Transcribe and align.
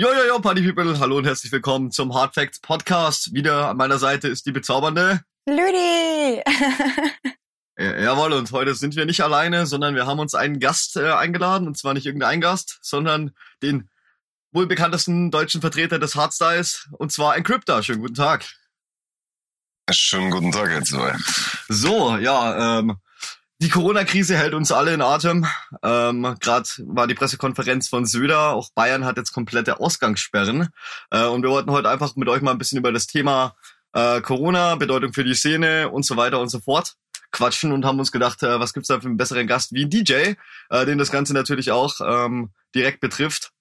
Jo, 0.00 0.12
jo, 0.12 0.28
jo, 0.28 0.38
Party 0.38 0.62
People, 0.62 0.96
hallo 1.00 1.16
und 1.16 1.24
herzlich 1.24 1.50
willkommen 1.50 1.90
zum 1.90 2.14
Hard 2.14 2.32
Facts 2.32 2.60
Podcast. 2.60 3.34
Wieder 3.34 3.70
an 3.70 3.76
meiner 3.76 3.98
Seite 3.98 4.28
ist 4.28 4.46
die 4.46 4.52
bezaubernde 4.52 5.22
Lüdi! 5.44 6.40
Ja, 7.76 7.98
jawohl, 7.98 8.32
und 8.34 8.52
heute 8.52 8.76
sind 8.76 8.94
wir 8.94 9.06
nicht 9.06 9.22
alleine, 9.22 9.66
sondern 9.66 9.96
wir 9.96 10.06
haben 10.06 10.20
uns 10.20 10.36
einen 10.36 10.60
Gast 10.60 10.96
äh, 10.96 11.10
eingeladen, 11.10 11.66
und 11.66 11.76
zwar 11.76 11.94
nicht 11.94 12.06
irgendeinen 12.06 12.40
Gast, 12.40 12.78
sondern 12.80 13.32
den 13.60 13.90
wohl 14.52 14.68
bekanntesten 14.68 15.32
deutschen 15.32 15.60
Vertreter 15.60 15.98
des 15.98 16.14
Hardstyles, 16.14 16.88
und 16.92 17.10
zwar 17.10 17.36
Encryptor. 17.36 17.82
Schönen 17.82 18.02
guten 18.02 18.14
Tag. 18.14 18.48
Schönen 19.90 20.30
guten 20.30 20.52
Tag, 20.52 20.68
Herr 20.68 20.84
Zwei. 20.84 21.16
So, 21.68 22.16
ja, 22.18 22.78
ähm, 22.78 22.98
die 23.60 23.68
Corona-Krise 23.68 24.36
hält 24.36 24.54
uns 24.54 24.70
alle 24.70 24.94
in 24.94 25.02
Atem. 25.02 25.46
Ähm, 25.82 26.36
Gerade 26.40 26.68
war 26.86 27.06
die 27.06 27.14
Pressekonferenz 27.14 27.88
von 27.88 28.06
Söder. 28.06 28.52
Auch 28.52 28.70
Bayern 28.72 29.04
hat 29.04 29.16
jetzt 29.16 29.32
komplette 29.32 29.80
Ausgangssperren. 29.80 30.68
Äh, 31.10 31.26
und 31.26 31.42
wir 31.42 31.50
wollten 31.50 31.70
heute 31.70 31.88
einfach 31.88 32.14
mit 32.14 32.28
euch 32.28 32.40
mal 32.40 32.52
ein 32.52 32.58
bisschen 32.58 32.78
über 32.78 32.92
das 32.92 33.06
Thema 33.06 33.56
äh, 33.92 34.20
Corona, 34.20 34.76
Bedeutung 34.76 35.12
für 35.12 35.24
die 35.24 35.34
Szene 35.34 35.90
und 35.90 36.06
so 36.06 36.16
weiter 36.16 36.40
und 36.40 36.50
so 36.50 36.60
fort 36.60 36.94
quatschen 37.30 37.72
und 37.72 37.84
haben 37.84 37.98
uns 37.98 38.12
gedacht, 38.12 38.42
äh, 38.42 38.60
was 38.60 38.72
gibt's 38.72 38.88
da 38.88 39.00
für 39.00 39.06
einen 39.06 39.16
besseren 39.16 39.46
Gast 39.46 39.72
wie 39.72 39.84
ein 39.84 39.90
DJ, 39.90 40.34
äh, 40.70 40.86
den 40.86 40.98
das 40.98 41.10
Ganze 41.10 41.34
natürlich 41.34 41.72
auch 41.72 42.00
ähm, 42.00 42.52
direkt 42.74 43.00
betrifft. 43.00 43.52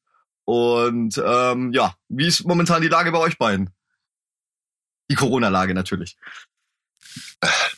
Und 0.46 1.22
ähm, 1.26 1.72
ja, 1.74 1.96
wie 2.08 2.28
ist 2.28 2.46
momentan 2.46 2.82
die 2.82 2.88
Lage 2.88 3.12
bei 3.12 3.20
euch 3.20 3.38
beiden? 3.38 3.72
Die 5.10 5.16
Corona-Lage 5.16 5.74
natürlich. 5.74 6.18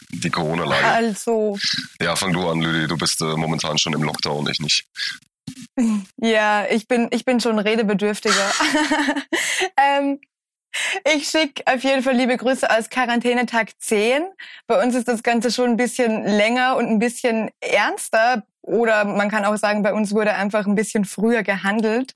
Die 0.09 0.29
Corona-Lage. 0.29 0.85
Also, 0.85 1.57
Ja, 2.01 2.15
fang 2.15 2.34
du 2.34 2.48
an, 2.48 2.62
Lüdi. 2.62 2.87
Du 2.87 2.98
bist 2.98 3.21
äh, 3.21 3.35
momentan 3.35 3.77
schon 3.77 3.93
im 3.93 4.04
Lockdown, 4.04 4.48
ich 4.49 4.59
nicht. 4.59 4.85
ja, 6.18 6.65
ich 6.70 6.87
bin, 6.87 7.07
ich 7.12 7.26
bin 7.26 7.40
schon 7.40 7.59
redebedürftiger. 7.59 8.51
ähm, 9.77 10.20
ich 11.13 11.29
schicke 11.29 11.63
auf 11.65 11.84
jeden 11.84 12.04
Fall 12.04 12.15
liebe 12.15 12.37
Grüße 12.37 12.70
aus 12.70 12.90
Quarantänetag 12.90 13.71
10. 13.79 14.23
Bei 14.68 14.84
uns 14.84 14.96
ist 14.96 15.07
das 15.07 15.23
Ganze 15.23 15.51
schon 15.51 15.71
ein 15.71 15.77
bisschen 15.77 16.24
länger 16.24 16.77
und 16.77 16.87
ein 16.87 16.99
bisschen 16.99 17.49
ernster. 17.59 18.43
Oder 18.62 19.05
man 19.05 19.29
kann 19.29 19.46
auch 19.46 19.57
sagen, 19.57 19.81
bei 19.81 19.93
uns 19.93 20.13
wurde 20.13 20.35
einfach 20.35 20.68
ein 20.68 20.76
bisschen 20.76 21.05
früher 21.05 21.43
gehandelt. 21.43 22.15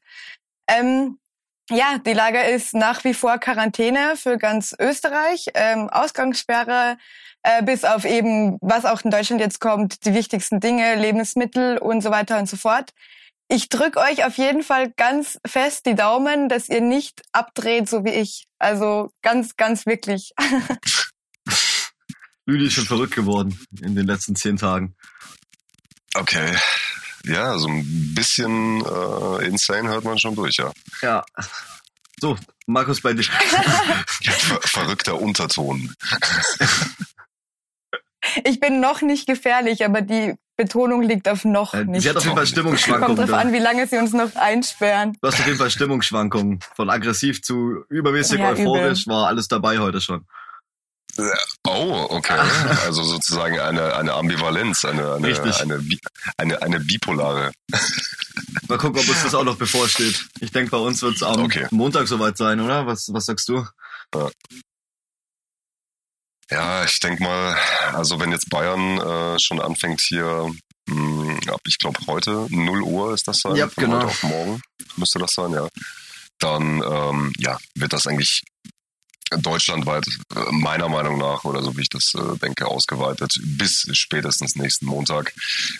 Ähm, 0.67 1.17
ja, 1.69 1.97
die 2.05 2.13
Lage 2.13 2.41
ist 2.41 2.73
nach 2.73 3.03
wie 3.03 3.13
vor 3.13 3.37
Quarantäne 3.37 4.15
für 4.15 4.37
ganz 4.37 4.75
Österreich, 4.79 5.47
ähm, 5.53 5.89
Ausgangssperre, 5.89 6.97
äh, 7.43 7.63
bis 7.63 7.83
auf 7.83 8.05
eben, 8.05 8.57
was 8.61 8.85
auch 8.85 9.01
in 9.01 9.11
Deutschland 9.11 9.41
jetzt 9.41 9.59
kommt, 9.59 10.05
die 10.05 10.13
wichtigsten 10.13 10.59
Dinge, 10.59 10.95
Lebensmittel 10.95 11.77
und 11.77 12.01
so 12.01 12.11
weiter 12.11 12.39
und 12.39 12.49
so 12.49 12.57
fort. 12.57 12.91
Ich 13.49 13.69
drück 13.69 13.97
euch 13.97 14.25
auf 14.25 14.37
jeden 14.37 14.63
Fall 14.63 14.91
ganz 14.91 15.39
fest 15.45 15.85
die 15.85 15.95
Daumen, 15.95 16.49
dass 16.49 16.69
ihr 16.69 16.81
nicht 16.81 17.21
abdreht, 17.33 17.89
so 17.89 18.03
wie 18.03 18.13
ich. 18.13 18.47
Also 18.59 19.11
ganz, 19.21 19.55
ganz 19.57 19.85
wirklich. 19.85 20.33
Lüdi 22.45 22.67
ist 22.67 22.73
schon 22.73 22.85
verrückt 22.85 23.15
geworden 23.15 23.57
in 23.81 23.95
den 23.95 24.07
letzten 24.07 24.35
zehn 24.35 24.57
Tagen. 24.57 24.95
Okay. 26.15 26.55
Ja, 27.25 27.57
so 27.57 27.67
ein 27.67 28.13
bisschen 28.13 28.81
äh, 28.85 29.45
insane 29.47 29.89
hört 29.89 30.03
man 30.03 30.17
schon 30.19 30.35
durch, 30.35 30.57
ja. 30.57 30.71
Ja. 31.01 31.23
So, 32.19 32.37
Markus 32.67 33.01
bei 33.01 33.13
dir. 33.13 33.23
Ver 34.23 34.59
verrückter 34.61 35.19
Unterton. 35.19 35.93
Ich 38.45 38.59
bin 38.59 38.79
noch 38.79 39.01
nicht 39.01 39.27
gefährlich, 39.27 39.83
aber 39.85 40.01
die 40.01 40.35
Betonung 40.55 41.01
liegt 41.01 41.27
auf 41.27 41.43
noch 41.45 41.73
Äh, 41.73 41.85
nicht. 41.85 42.03
Sie 42.03 42.09
hat 42.09 42.17
auf 42.17 42.23
jeden 42.23 42.35
Fall 42.35 42.43
Kommt 42.45 42.49
Stimmungsschwankungen. 42.49 43.17
Kommt 43.17 43.29
drauf 43.29 43.37
an, 43.37 43.51
wie 43.53 43.59
lange 43.59 43.87
sie 43.87 43.97
uns 43.97 44.13
noch 44.13 44.35
einsperren. 44.35 45.17
Du 45.21 45.27
hast 45.27 45.39
auf 45.39 45.45
jeden 45.45 45.57
Fall 45.57 45.69
Stimmungsschwankungen. 45.69 46.59
Von 46.75 46.89
aggressiv 46.89 47.41
zu 47.41 47.83
übermäßig 47.89 48.39
Ja, 48.39 48.49
euphorisch 48.51 49.07
war 49.07 49.27
alles 49.27 49.47
dabei 49.47 49.79
heute 49.79 49.99
schon. 49.99 50.25
Oh, 51.65 52.07
okay. 52.09 52.39
Also 52.85 53.03
sozusagen 53.03 53.59
eine, 53.59 53.95
eine 53.95 54.13
Ambivalenz, 54.13 54.83
eine, 54.85 55.13
eine, 55.15 55.27
Richtig. 55.27 55.61
eine, 55.61 55.83
eine, 56.37 56.61
eine 56.61 56.79
bipolare. 56.79 57.51
Mal 58.67 58.77
gucken, 58.77 58.99
ob 59.01 59.07
uns 59.07 59.23
das 59.23 59.35
auch 59.35 59.43
noch 59.43 59.57
bevorsteht. 59.57 60.25
Ich 60.39 60.51
denke, 60.51 60.71
bei 60.71 60.77
uns 60.77 61.01
wird 61.01 61.15
es 61.15 61.23
am 61.23 61.43
Okay. 61.43 61.67
Montag 61.71 62.07
soweit 62.07 62.37
sein, 62.37 62.59
oder? 62.59 62.87
Was, 62.87 63.09
was 63.11 63.25
sagst 63.25 63.47
du? 63.49 63.65
Ja, 66.49 66.83
ich 66.83 66.99
denk 66.99 67.19
mal, 67.19 67.55
also 67.93 68.19
wenn 68.19 68.31
jetzt 68.31 68.49
Bayern 68.49 68.97
äh, 68.99 69.39
schon 69.39 69.59
anfängt 69.59 70.01
hier, 70.01 70.51
mh, 70.87 71.51
ab, 71.51 71.61
ich 71.65 71.77
glaube 71.79 71.99
heute, 72.07 72.47
0 72.49 72.81
Uhr 72.81 73.13
ist 73.13 73.27
das 73.27 73.39
sein, 73.39 73.55
Ja, 73.55 73.67
von 73.69 73.83
genau. 73.83 73.97
heute 73.97 74.07
auf 74.07 74.23
morgen 74.23 74.61
müsste 74.97 75.19
das 75.19 75.33
sein, 75.33 75.51
ja. 75.51 75.67
Dann 76.39 76.83
ähm, 76.83 77.33
ja, 77.37 77.57
wird 77.75 77.93
das 77.93 78.05
eigentlich 78.07 78.43
deutschlandweit 79.41 80.05
meiner 80.51 80.89
Meinung 80.89 81.17
nach 81.17 81.43
oder 81.43 81.61
so 81.61 81.75
wie 81.77 81.81
ich 81.81 81.89
das 81.89 82.13
äh, 82.15 82.37
denke 82.39 82.67
ausgeweitet 82.67 83.39
bis 83.43 83.87
spätestens 83.93 84.55
nächsten 84.55 84.85
Montag. 84.85 85.33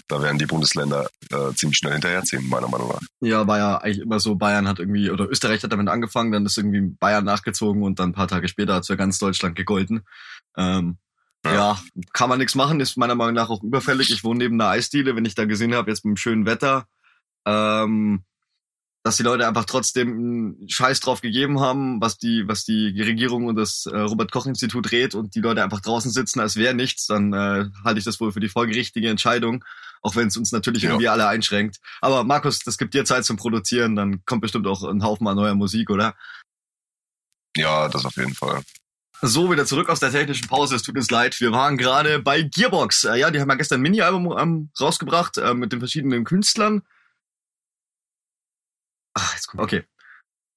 Da 0.08 0.22
werden 0.22 0.38
die 0.38 0.46
Bundesländer 0.46 1.10
äh, 1.32 1.54
ziemlich 1.56 1.78
schnell 1.78 1.94
hinterherziehen, 1.94 2.48
meiner 2.48 2.68
Meinung 2.68 2.90
nach. 2.90 3.02
Ja, 3.22 3.48
war 3.48 3.58
ja 3.58 3.78
eigentlich 3.78 4.00
immer 4.00 4.20
so, 4.20 4.36
Bayern 4.36 4.68
hat 4.68 4.80
irgendwie, 4.80 5.10
oder 5.10 5.30
Österreich 5.30 5.64
hat 5.64 5.72
damit 5.72 5.88
angefangen, 5.88 6.32
dann 6.32 6.46
ist 6.46 6.58
irgendwie 6.58 6.82
Bayern 7.00 7.26
nachgezogen 7.26 7.84
und 7.84 8.00
dann 8.00 8.10
ein 8.10 8.14
paar 8.14 8.28
Tage 8.28 8.48
später 8.48 8.76
hat 8.76 8.82
es 8.82 8.88
für 8.88 8.98
ganz 8.98 9.20
Deutschland 9.20 9.56
gegolten. 9.56 10.04
Ähm, 10.58 10.98
ja. 11.46 11.54
Ja. 11.54 11.80
kann 12.14 12.30
man 12.30 12.40
nichts 12.40 12.56
machen, 12.56 12.80
ist 12.80 12.96
meiner 12.96 13.16
Meinung 13.16 13.34
nach 13.34 13.50
auch 13.50 13.64
überfällig. 13.64 14.12
Ich 14.12 14.24
wohne 14.24 14.40
neben 14.40 14.60
einer 14.60 14.70
Eisdiele, 14.70 15.16
wenn 15.16 15.26
ich 15.26 15.36
da 15.36 15.46
gesehen 15.46 15.76
habe, 15.76 15.92
jetzt 15.92 16.06
mit 16.06 16.16
dem 16.16 16.18
schönen 16.18 16.46
Wetter, 16.46 16.88
ähm, 17.46 18.24
dass 19.04 19.18
die 19.18 19.24
Leute 19.24 19.46
einfach 19.48 19.66
trotzdem 19.66 20.10
einen 20.12 20.70
Scheiß 20.70 21.02
drauf 21.02 21.20
gegeben 21.22 21.60
haben, 21.60 22.00
was 22.02 22.18
die, 22.18 22.48
was 22.48 22.64
die 22.64 23.00
Regierung 23.02 23.46
und 23.48 23.58
das 23.58 23.86
äh, 23.86 23.98
Robert-Koch-Institut 23.98 24.92
rät 24.92 25.14
und 25.14 25.36
die 25.36 25.42
Leute 25.42 25.62
einfach 25.64 25.82
draußen 25.82 26.10
sitzen, 26.10 26.40
als 26.40 26.56
wäre 26.56 26.74
nichts, 26.74 27.08
dann 27.08 27.34
äh, 27.34 27.66
halte 27.84 28.00
ich 28.00 28.06
das 28.06 28.20
wohl 28.22 28.32
für 28.32 28.40
die 28.40 28.48
folgerichtige 28.50 29.10
Entscheidung, 29.10 29.64
auch 30.02 30.16
wenn 30.16 30.28
es 30.30 30.38
uns 30.38 30.54
natürlich 30.54 30.84
Ja. 30.84 30.92
irgendwie 30.92 31.10
alle 31.10 31.28
einschränkt. 31.28 31.78
Aber 32.00 32.24
Markus, 32.24 32.60
das 32.60 32.78
gibt 32.78 32.94
dir 32.94 33.04
Zeit 33.04 33.26
zum 33.26 33.36
Produzieren, 33.36 33.96
dann 33.98 34.24
kommt 34.26 34.42
bestimmt 34.42 34.68
auch 34.68 34.84
ein 34.84 35.04
Haufen 35.04 35.28
an 35.28 35.36
neuer 35.36 35.56
Musik, 35.56 35.90
oder? 35.90 36.16
Ja, 37.58 37.90
das 37.90 38.06
auf 38.06 38.16
jeden 38.16 38.34
Fall. 38.34 38.64
So, 39.22 39.52
wieder 39.52 39.66
zurück 39.66 39.90
aus 39.90 40.00
der 40.00 40.12
technischen 40.12 40.48
Pause. 40.48 40.76
Es 40.76 40.82
tut 40.82 40.98
uns 40.98 41.10
leid. 41.10 41.40
Wir 41.40 41.52
waren 41.54 41.78
gerade 41.78 42.20
bei 42.20 42.42
Gearbox. 42.42 43.06
Äh, 43.06 43.18
ja, 43.20 43.32
die 43.32 43.40
haben 43.40 43.50
ja 43.50 43.56
gestern 43.56 43.80
ein 43.80 43.84
Mini-Album 43.84 44.36
ähm, 44.38 44.70
rausgebracht 44.80 45.38
äh, 45.38 45.54
mit 45.54 45.72
den 45.72 45.80
verschiedenen 45.80 46.24
Künstlern. 46.26 46.82
Ach, 49.14 49.34
jetzt 49.34 49.48
kommt, 49.48 49.64
okay. 49.64 49.84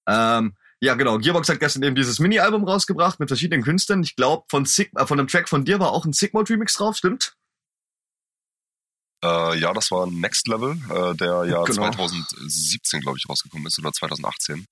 Ähm, 0.08 0.56
ja, 0.80 0.94
genau. 0.94 1.18
Gearbox 1.18 1.48
hat 1.48 1.60
gestern 1.60 1.82
eben 1.82 1.96
dieses 1.96 2.18
Mini-Album 2.18 2.64
rausgebracht 2.64 3.18
mit 3.18 3.28
verschiedenen 3.28 3.62
Künstlern. 3.62 4.02
Ich 4.02 4.14
glaube, 4.14 4.44
von 4.50 4.66
Sig 4.66 4.90
äh, 4.94 5.06
von 5.06 5.18
einem 5.18 5.28
Track 5.28 5.48
von 5.48 5.64
dir 5.64 5.80
war 5.80 5.92
auch 5.92 6.04
ein 6.04 6.12
Sigmod-Remix 6.12 6.74
drauf, 6.74 6.96
stimmt? 6.96 7.34
Äh, 9.24 9.58
ja, 9.58 9.72
das 9.72 9.90
war 9.90 10.06
Next 10.06 10.46
Level, 10.48 10.72
äh, 10.90 11.14
der 11.16 11.44
ja 11.46 11.64
Genau. 11.64 11.90
2017, 11.90 13.00
glaube 13.00 13.18
ich, 13.18 13.28
rausgekommen 13.28 13.66
ist 13.66 13.78
oder 13.78 13.92
2018. 13.92 14.66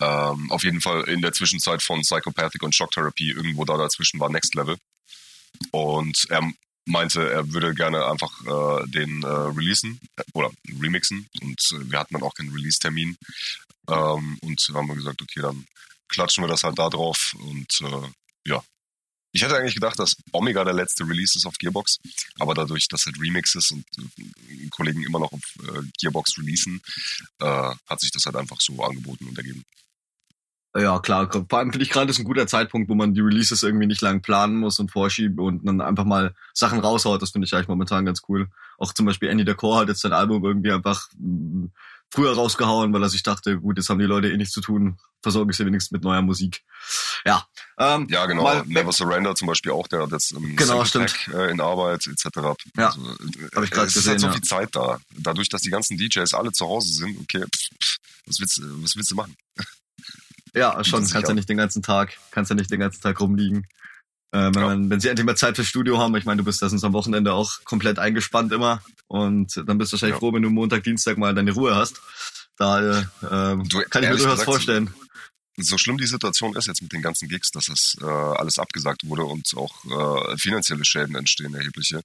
Ähm, 0.00 0.50
auf 0.50 0.64
jeden 0.64 0.80
Fall 0.80 1.02
in 1.08 1.22
der 1.22 1.32
Zwischenzeit 1.32 1.82
von 1.82 2.02
Psychopathic 2.02 2.62
und 2.62 2.74
Shock 2.74 2.90
Therapy, 2.90 3.30
irgendwo 3.30 3.64
da 3.64 3.76
dazwischen 3.76 4.20
war 4.20 4.28
Next 4.28 4.54
Level. 4.54 4.76
Und 5.70 6.26
er 6.28 6.42
meinte, 6.86 7.30
er 7.30 7.52
würde 7.52 7.74
gerne 7.74 8.06
einfach 8.06 8.32
äh, 8.42 8.86
den 8.88 9.22
äh, 9.22 9.26
releasen 9.26 10.00
oder 10.32 10.50
remixen. 10.80 11.28
Und 11.42 11.60
äh, 11.72 11.90
wir 11.90 11.98
hatten 11.98 12.14
dann 12.14 12.22
auch 12.22 12.34
keinen 12.34 12.52
Release-Termin. 12.52 13.16
Ähm, 13.88 14.38
und 14.40 14.68
haben 14.72 14.88
wir 14.88 14.94
gesagt, 14.94 15.20
okay, 15.20 15.42
dann 15.42 15.66
klatschen 16.08 16.44
wir 16.44 16.48
das 16.48 16.62
halt 16.62 16.78
da 16.78 16.88
drauf. 16.88 17.34
Und 17.38 17.80
äh, 17.82 18.08
ja. 18.48 18.62
Ich 19.32 19.42
hätte 19.42 19.56
eigentlich 19.56 19.74
gedacht, 19.74 19.98
dass 19.98 20.16
Omega 20.32 20.64
der 20.64 20.72
letzte 20.72 21.06
Release 21.06 21.36
ist 21.36 21.44
auf 21.44 21.58
Gearbox, 21.58 21.98
aber 22.38 22.54
dadurch, 22.54 22.88
dass 22.88 23.04
halt 23.04 23.20
Remixes 23.20 23.70
und 23.70 23.84
äh, 23.98 24.68
Kollegen 24.70 25.02
immer 25.02 25.18
noch 25.18 25.32
auf 25.32 25.42
äh, 25.62 25.82
Gearbox 26.00 26.38
releasen, 26.38 26.80
äh, 27.40 27.74
hat 27.86 28.00
sich 28.00 28.10
das 28.12 28.24
halt 28.24 28.36
einfach 28.36 28.60
so 28.60 28.82
angeboten 28.82 29.26
und 29.26 29.36
ergeben. 29.36 29.62
Ja, 30.76 30.98
klar. 30.98 31.30
Vor 31.30 31.58
allem 31.58 31.72
finde 31.72 31.84
ich 31.84 31.90
gerade 31.90 32.10
ist 32.10 32.18
ein 32.18 32.24
guter 32.24 32.46
Zeitpunkt, 32.46 32.88
wo 32.88 32.94
man 32.94 33.14
die 33.14 33.20
Releases 33.20 33.62
irgendwie 33.62 33.86
nicht 33.86 34.02
lang 34.02 34.20
planen 34.20 34.56
muss 34.56 34.78
und 34.78 34.90
vorschieben 34.90 35.38
und 35.38 35.64
dann 35.64 35.80
einfach 35.80 36.04
mal 36.04 36.34
Sachen 36.52 36.80
raushaut. 36.80 37.22
Das 37.22 37.30
finde 37.30 37.46
ich 37.46 37.54
eigentlich 37.54 37.68
momentan 37.68 38.04
ganz 38.04 38.22
cool. 38.28 38.48
Auch 38.78 38.92
zum 38.92 39.06
Beispiel 39.06 39.28
Andy 39.28 39.44
Decor 39.44 39.80
hat 39.80 39.88
jetzt 39.88 40.02
sein 40.02 40.12
Album 40.12 40.44
irgendwie 40.44 40.72
einfach 40.72 41.08
mh, 41.18 41.68
früher 42.10 42.34
rausgehauen, 42.34 42.92
weil 42.92 43.02
er 43.02 43.08
sich 43.08 43.22
dachte, 43.22 43.58
gut, 43.58 43.78
jetzt 43.78 43.90
haben 43.90 43.98
die 43.98 44.04
Leute 44.04 44.30
eh 44.30 44.36
nichts 44.36 44.52
zu 44.52 44.60
tun, 44.60 44.98
versorge 45.22 45.50
ich 45.50 45.56
sie 45.56 45.66
wenigstens 45.66 45.92
mit 45.92 46.04
neuer 46.04 46.22
Musik. 46.22 46.62
Ja. 47.24 47.46
Ähm, 47.78 48.06
Ja, 48.10 48.26
genau. 48.26 48.62
Never 48.64 48.92
Surrender 48.92 49.34
zum 49.34 49.48
Beispiel 49.48 49.72
auch, 49.72 49.88
der 49.88 50.02
hat 50.02 50.12
jetzt 50.12 50.32
im 50.32 50.56
Genau, 50.56 50.84
Soundtrack, 50.84 51.28
äh, 51.34 51.50
in 51.50 51.60
Arbeit 51.60 52.06
etc. 52.06 52.26
Ja, 52.76 52.86
also, 52.88 53.00
hab 53.54 53.64
ich 53.64 53.70
grad 53.70 53.86
es 53.86 53.96
ist 53.96 54.06
halt 54.06 54.16
gesehen, 54.16 54.18
so 54.18 54.26
ja. 54.26 54.32
viel 54.32 54.42
Zeit 54.42 54.68
da. 54.72 54.98
Dadurch, 55.18 55.48
dass 55.48 55.62
die 55.62 55.70
ganzen 55.70 55.96
DJs 55.96 56.32
alle 56.34 56.52
zu 56.52 56.66
Hause 56.66 56.92
sind, 56.92 57.18
okay, 57.20 57.44
pff, 57.44 57.68
pff, 57.82 57.96
was 58.26 58.40
willst, 58.40 58.60
was 58.62 58.96
willst 58.96 59.10
du 59.10 59.14
machen? 59.14 59.36
Ja, 60.56 60.82
schon. 60.84 61.06
Kannst 61.06 61.28
ja 61.28 61.34
nicht 61.34 61.48
den 61.48 61.56
ganzen 61.58 61.82
Tag, 61.82 62.16
kannst 62.30 62.50
ja 62.50 62.56
nicht 62.56 62.70
den 62.70 62.80
ganzen 62.80 63.00
Tag 63.02 63.20
rumliegen. 63.20 63.66
Äh, 64.32 64.38
wenn, 64.38 64.54
Ja. 64.54 64.60
man, 64.68 64.90
wenn 64.90 65.00
sie 65.00 65.08
endlich 65.08 65.26
mal 65.26 65.36
Zeit 65.36 65.56
fürs 65.56 65.68
Studio 65.68 65.98
haben, 65.98 66.16
ich 66.16 66.24
meine, 66.24 66.38
du 66.38 66.44
bist 66.44 66.62
erstens 66.62 66.82
am 66.82 66.92
Wochenende 66.92 67.32
auch 67.32 67.62
komplett 67.64 67.98
eingespannt 67.98 68.52
immer 68.52 68.82
und 69.06 69.56
dann 69.66 69.78
bist 69.78 69.92
du 69.92 69.94
wahrscheinlich 69.96 70.16
Ja. 70.16 70.18
froh, 70.20 70.32
wenn 70.32 70.42
du 70.42 70.50
Montag, 70.50 70.82
Dienstag 70.82 71.18
mal 71.18 71.34
deine 71.34 71.52
Ruhe 71.52 71.74
hast. 71.76 72.00
Da 72.56 73.00
äh, 73.00 73.04
du, 73.22 73.82
kann 73.90 74.02
ich 74.02 74.08
mir 74.10 74.16
durchaus 74.16 74.42
vorstellen. 74.42 74.92
So 75.58 75.78
schlimm 75.78 75.96
die 75.96 76.06
Situation 76.06 76.54
ist 76.56 76.66
jetzt 76.66 76.82
mit 76.82 76.92
den 76.92 77.00
ganzen 77.00 77.28
Gigs, 77.28 77.50
dass 77.50 77.66
das 77.66 77.96
äh, 78.00 78.04
alles 78.04 78.58
abgesagt 78.58 79.06
wurde 79.08 79.24
und 79.24 79.50
auch 79.56 80.32
äh, 80.32 80.36
finanzielle 80.36 80.84
Schäden 80.84 81.14
entstehen, 81.16 81.54
erhebliche, 81.54 82.02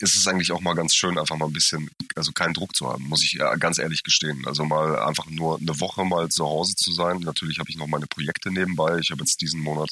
ist 0.00 0.16
es 0.16 0.26
eigentlich 0.26 0.52
auch 0.52 0.60
mal 0.60 0.74
ganz 0.74 0.94
schön, 0.94 1.18
einfach 1.18 1.36
mal 1.36 1.46
ein 1.46 1.52
bisschen, 1.52 1.90
also 2.14 2.32
keinen 2.32 2.54
Druck 2.54 2.74
zu 2.76 2.88
haben, 2.88 3.04
muss 3.04 3.22
ich 3.22 3.38
ganz 3.58 3.78
ehrlich 3.78 4.02
gestehen. 4.02 4.46
Also 4.46 4.64
mal 4.64 4.98
einfach 5.00 5.26
nur 5.26 5.58
eine 5.58 5.80
Woche 5.80 6.04
mal 6.04 6.28
zu 6.28 6.44
Hause 6.44 6.74
zu 6.76 6.92
sein. 6.92 7.18
Natürlich 7.20 7.58
habe 7.58 7.70
ich 7.70 7.76
noch 7.76 7.86
meine 7.86 8.06
Projekte 8.06 8.50
nebenbei. 8.50 8.98
Ich 8.98 9.10
habe 9.10 9.22
jetzt 9.22 9.40
diesen 9.40 9.60
Monat, 9.60 9.90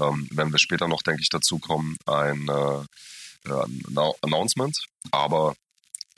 ähm, 0.00 0.28
wenn 0.30 0.52
wir 0.52 0.58
später 0.58 0.88
noch, 0.88 1.02
denke 1.02 1.22
ich, 1.22 1.28
dazu 1.28 1.58
kommen, 1.58 1.96
ein, 2.06 2.48
äh, 2.48 3.50
ein 3.50 3.98
Announcement. 4.22 4.76
Aber 5.10 5.56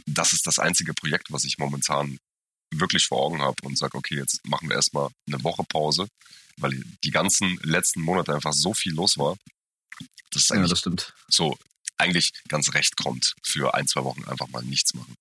das 0.06 0.32
ist 0.32 0.46
das 0.46 0.58
einzige 0.58 0.92
Projekt, 0.92 1.32
was 1.32 1.44
ich 1.44 1.58
momentan 1.58 2.18
wirklich 2.70 3.06
vor 3.06 3.20
Augen 3.20 3.40
habe 3.40 3.56
und 3.62 3.78
sage, 3.78 3.96
okay, 3.96 4.16
jetzt 4.16 4.46
machen 4.46 4.68
wir 4.68 4.76
erstmal 4.76 5.08
eine 5.26 5.42
Woche 5.44 5.64
Pause, 5.68 6.08
weil 6.58 6.84
die 7.04 7.10
ganzen 7.10 7.58
letzten 7.62 8.02
Monate 8.02 8.34
einfach 8.34 8.52
so 8.52 8.74
viel 8.74 8.92
los 8.92 9.16
war. 9.16 9.36
Das 10.30 10.42
ist 10.42 10.52
eigentlich 10.52 10.68
ja, 10.68 10.70
das 10.70 10.78
stimmt. 10.80 11.14
so 11.28 11.56
eigentlich 11.98 12.32
ganz 12.48 12.74
recht 12.74 12.96
kommt, 12.96 13.34
für 13.42 13.74
ein, 13.74 13.86
zwei 13.86 14.04
Wochen 14.04 14.24
einfach 14.24 14.48
mal 14.48 14.62
nichts 14.62 14.94
machen. 14.94 15.16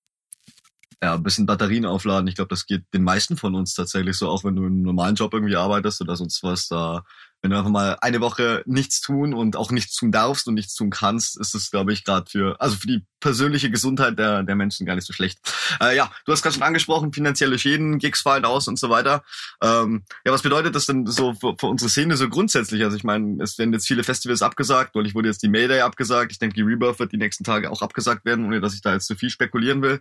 Ja, 1.02 1.14
ein 1.14 1.22
bisschen 1.22 1.46
Batterien 1.46 1.84
aufladen. 1.84 2.28
Ich 2.28 2.34
glaube, 2.34 2.48
das 2.48 2.66
geht 2.66 2.84
den 2.94 3.04
meisten 3.04 3.36
von 3.36 3.54
uns 3.54 3.74
tatsächlich 3.74 4.16
so, 4.16 4.28
auch 4.28 4.44
wenn 4.44 4.56
du 4.56 4.64
einen 4.64 4.82
normalen 4.82 5.16
Job 5.16 5.34
irgendwie 5.34 5.56
arbeitest 5.56 6.00
oder 6.00 6.16
sonst 6.16 6.42
was. 6.42 6.68
Da 6.68 7.04
wenn 7.44 7.50
du 7.50 7.58
einfach 7.58 7.70
mal 7.70 7.98
eine 8.00 8.22
Woche 8.22 8.62
nichts 8.64 9.02
tun 9.02 9.34
und 9.34 9.54
auch 9.54 9.70
nichts 9.70 9.94
tun 9.94 10.10
darfst 10.10 10.48
und 10.48 10.54
nichts 10.54 10.74
tun 10.74 10.88
kannst, 10.88 11.38
ist 11.38 11.54
es, 11.54 11.70
glaube 11.70 11.92
ich, 11.92 12.02
gerade 12.02 12.24
für, 12.30 12.58
also 12.58 12.74
für 12.74 12.86
die 12.86 13.04
persönliche 13.20 13.70
Gesundheit 13.70 14.18
der, 14.18 14.44
der 14.44 14.56
Menschen 14.56 14.86
gar 14.86 14.94
nicht 14.94 15.06
so 15.06 15.12
schlecht. 15.12 15.40
Äh, 15.78 15.94
ja, 15.94 16.10
du 16.24 16.32
hast 16.32 16.40
gerade 16.40 16.54
schon 16.54 16.62
angesprochen, 16.62 17.12
finanzielle 17.12 17.58
Schäden, 17.58 17.98
Gigs 17.98 18.22
fallen 18.22 18.46
aus 18.46 18.66
und 18.66 18.78
so 18.78 18.88
weiter. 18.88 19.24
Ähm, 19.62 20.04
ja, 20.24 20.32
was 20.32 20.40
bedeutet 20.40 20.74
das 20.74 20.86
denn 20.86 21.04
so 21.04 21.34
für, 21.34 21.54
für 21.60 21.66
unsere 21.66 21.90
Szene 21.90 22.16
so 22.16 22.30
grundsätzlich? 22.30 22.82
Also 22.82 22.96
ich 22.96 23.04
meine, 23.04 23.42
es 23.42 23.58
werden 23.58 23.74
jetzt 23.74 23.86
viele 23.86 24.04
Festivals 24.04 24.40
abgesagt, 24.40 24.94
weil 24.94 25.06
ich 25.06 25.14
wurde 25.14 25.28
jetzt 25.28 25.42
die 25.42 25.48
Mayday 25.48 25.80
abgesagt. 25.80 26.32
Ich 26.32 26.38
denke, 26.38 26.54
die 26.54 26.62
Rebirth 26.62 26.98
wird 26.98 27.12
die 27.12 27.18
nächsten 27.18 27.44
Tage 27.44 27.70
auch 27.70 27.82
abgesagt 27.82 28.24
werden, 28.24 28.46
ohne 28.46 28.62
dass 28.62 28.72
ich 28.72 28.80
da 28.80 28.94
jetzt 28.94 29.06
zu 29.06 29.16
viel 29.16 29.28
spekulieren 29.28 29.82
will. 29.82 30.00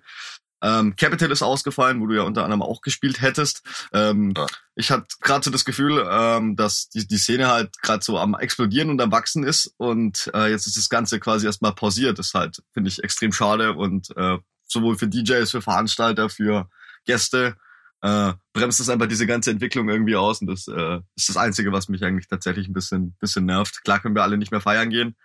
Ähm, 0.63 0.95
Capital 0.95 1.29
ist 1.29 1.43
ausgefallen, 1.43 1.99
wo 1.99 2.07
du 2.07 2.15
ja 2.15 2.21
unter 2.23 2.43
anderem 2.45 2.61
auch 2.61 2.81
gespielt 2.81 3.21
hättest. 3.21 3.63
Ähm, 3.91 4.33
ja. 4.35 4.47
Ich 4.75 4.91
hatte 4.91 5.05
gerade 5.19 5.43
so 5.43 5.51
das 5.51 5.65
Gefühl, 5.65 6.07
ähm, 6.09 6.55
dass 6.55 6.87
die, 6.87 7.05
die 7.05 7.17
Szene 7.17 7.49
halt 7.49 7.77
gerade 7.81 8.03
so 8.03 8.17
am 8.17 8.33
explodieren 8.33 8.89
und 8.89 9.01
am 9.01 9.11
wachsen 9.11 9.43
ist 9.43 9.73
und 9.77 10.31
äh, 10.33 10.49
jetzt 10.49 10.65
ist 10.65 10.77
das 10.77 10.87
Ganze 10.87 11.19
quasi 11.19 11.45
erstmal 11.45 11.75
pausiert. 11.75 12.17
Das 12.17 12.33
halt, 12.33 12.63
finde 12.71 12.87
ich, 12.87 13.03
extrem 13.03 13.33
schade 13.33 13.73
und 13.73 14.15
äh, 14.15 14.37
sowohl 14.65 14.97
für 14.97 15.09
DJs, 15.09 15.51
für 15.51 15.61
Veranstalter, 15.61 16.29
für 16.29 16.69
Gäste 17.05 17.57
äh, 18.01 18.33
bremst 18.53 18.79
es 18.79 18.89
einfach 18.89 19.07
diese 19.07 19.27
ganze 19.27 19.51
Entwicklung 19.51 19.89
irgendwie 19.89 20.15
aus 20.15 20.39
und 20.39 20.47
das 20.47 20.67
äh, 20.69 20.99
ist 21.15 21.27
das 21.27 21.37
Einzige, 21.37 21.73
was 21.73 21.89
mich 21.89 22.03
eigentlich 22.03 22.27
tatsächlich 22.27 22.69
ein 22.69 22.73
bisschen, 22.73 23.15
bisschen 23.19 23.45
nervt. 23.45 23.83
Klar 23.83 23.99
können 23.99 24.15
wir 24.15 24.23
alle 24.23 24.37
nicht 24.37 24.51
mehr 24.51 24.61
feiern 24.61 24.89
gehen, 24.89 25.15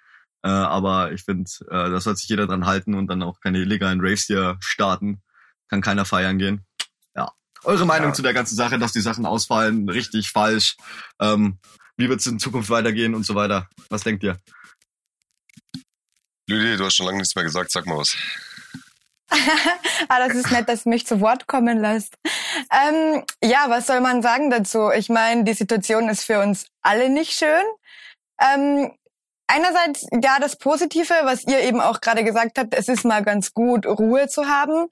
äh, 0.42 0.48
aber 0.48 1.12
ich 1.12 1.22
finde, 1.22 1.48
äh, 1.68 1.90
da 1.90 2.00
soll 2.00 2.16
sich 2.16 2.28
jeder 2.28 2.48
dran 2.48 2.66
halten 2.66 2.94
und 2.94 3.06
dann 3.06 3.22
auch 3.22 3.40
keine 3.40 3.58
illegalen 3.58 4.00
Raves 4.00 4.24
hier 4.24 4.56
starten 4.60 5.22
kann 5.68 5.80
keiner 5.80 6.04
feiern 6.04 6.38
gehen. 6.38 6.64
Ja. 7.14 7.32
Eure 7.64 7.86
Meinung 7.86 8.10
ja. 8.10 8.14
zu 8.14 8.22
der 8.22 8.34
ganzen 8.34 8.56
Sache, 8.56 8.78
dass 8.78 8.92
die 8.92 9.00
Sachen 9.00 9.26
ausfallen, 9.26 9.88
richtig, 9.88 10.30
falsch, 10.30 10.76
ähm, 11.20 11.58
wie 11.96 12.08
wird 12.08 12.20
es 12.20 12.26
in 12.26 12.38
Zukunft 12.38 12.70
weitergehen 12.70 13.14
und 13.14 13.26
so 13.26 13.34
weiter? 13.34 13.68
Was 13.90 14.04
denkt 14.04 14.22
ihr? 14.22 14.38
Lüdi, 16.48 16.76
du 16.76 16.84
hast 16.84 16.94
schon 16.94 17.06
lange 17.06 17.18
nichts 17.18 17.34
mehr 17.34 17.44
gesagt, 17.44 17.70
sag 17.72 17.86
mal 17.86 17.98
was. 17.98 18.16
ah, 20.08 20.26
das 20.26 20.34
ist 20.34 20.50
nett, 20.50 20.68
dass 20.68 20.84
du 20.84 20.88
mich 20.88 21.06
zu 21.06 21.20
Wort 21.20 21.46
kommen 21.46 21.80
lässt. 21.80 22.14
Ähm, 22.72 23.24
ja, 23.42 23.66
was 23.68 23.86
soll 23.86 24.00
man 24.00 24.22
sagen 24.22 24.48
dazu? 24.48 24.90
Ich 24.90 25.10
meine, 25.10 25.44
die 25.44 25.52
Situation 25.52 26.08
ist 26.08 26.24
für 26.24 26.40
uns 26.40 26.68
alle 26.80 27.10
nicht 27.10 27.32
schön. 27.32 27.64
Ähm, 28.40 28.92
einerseits, 29.46 30.06
ja, 30.22 30.38
das 30.40 30.56
Positive, 30.56 31.12
was 31.24 31.44
ihr 31.46 31.60
eben 31.60 31.80
auch 31.80 32.00
gerade 32.00 32.24
gesagt 32.24 32.58
habt, 32.58 32.74
es 32.74 32.88
ist 32.88 33.04
mal 33.04 33.22
ganz 33.22 33.52
gut, 33.52 33.84
Ruhe 33.84 34.28
zu 34.28 34.46
haben. 34.46 34.88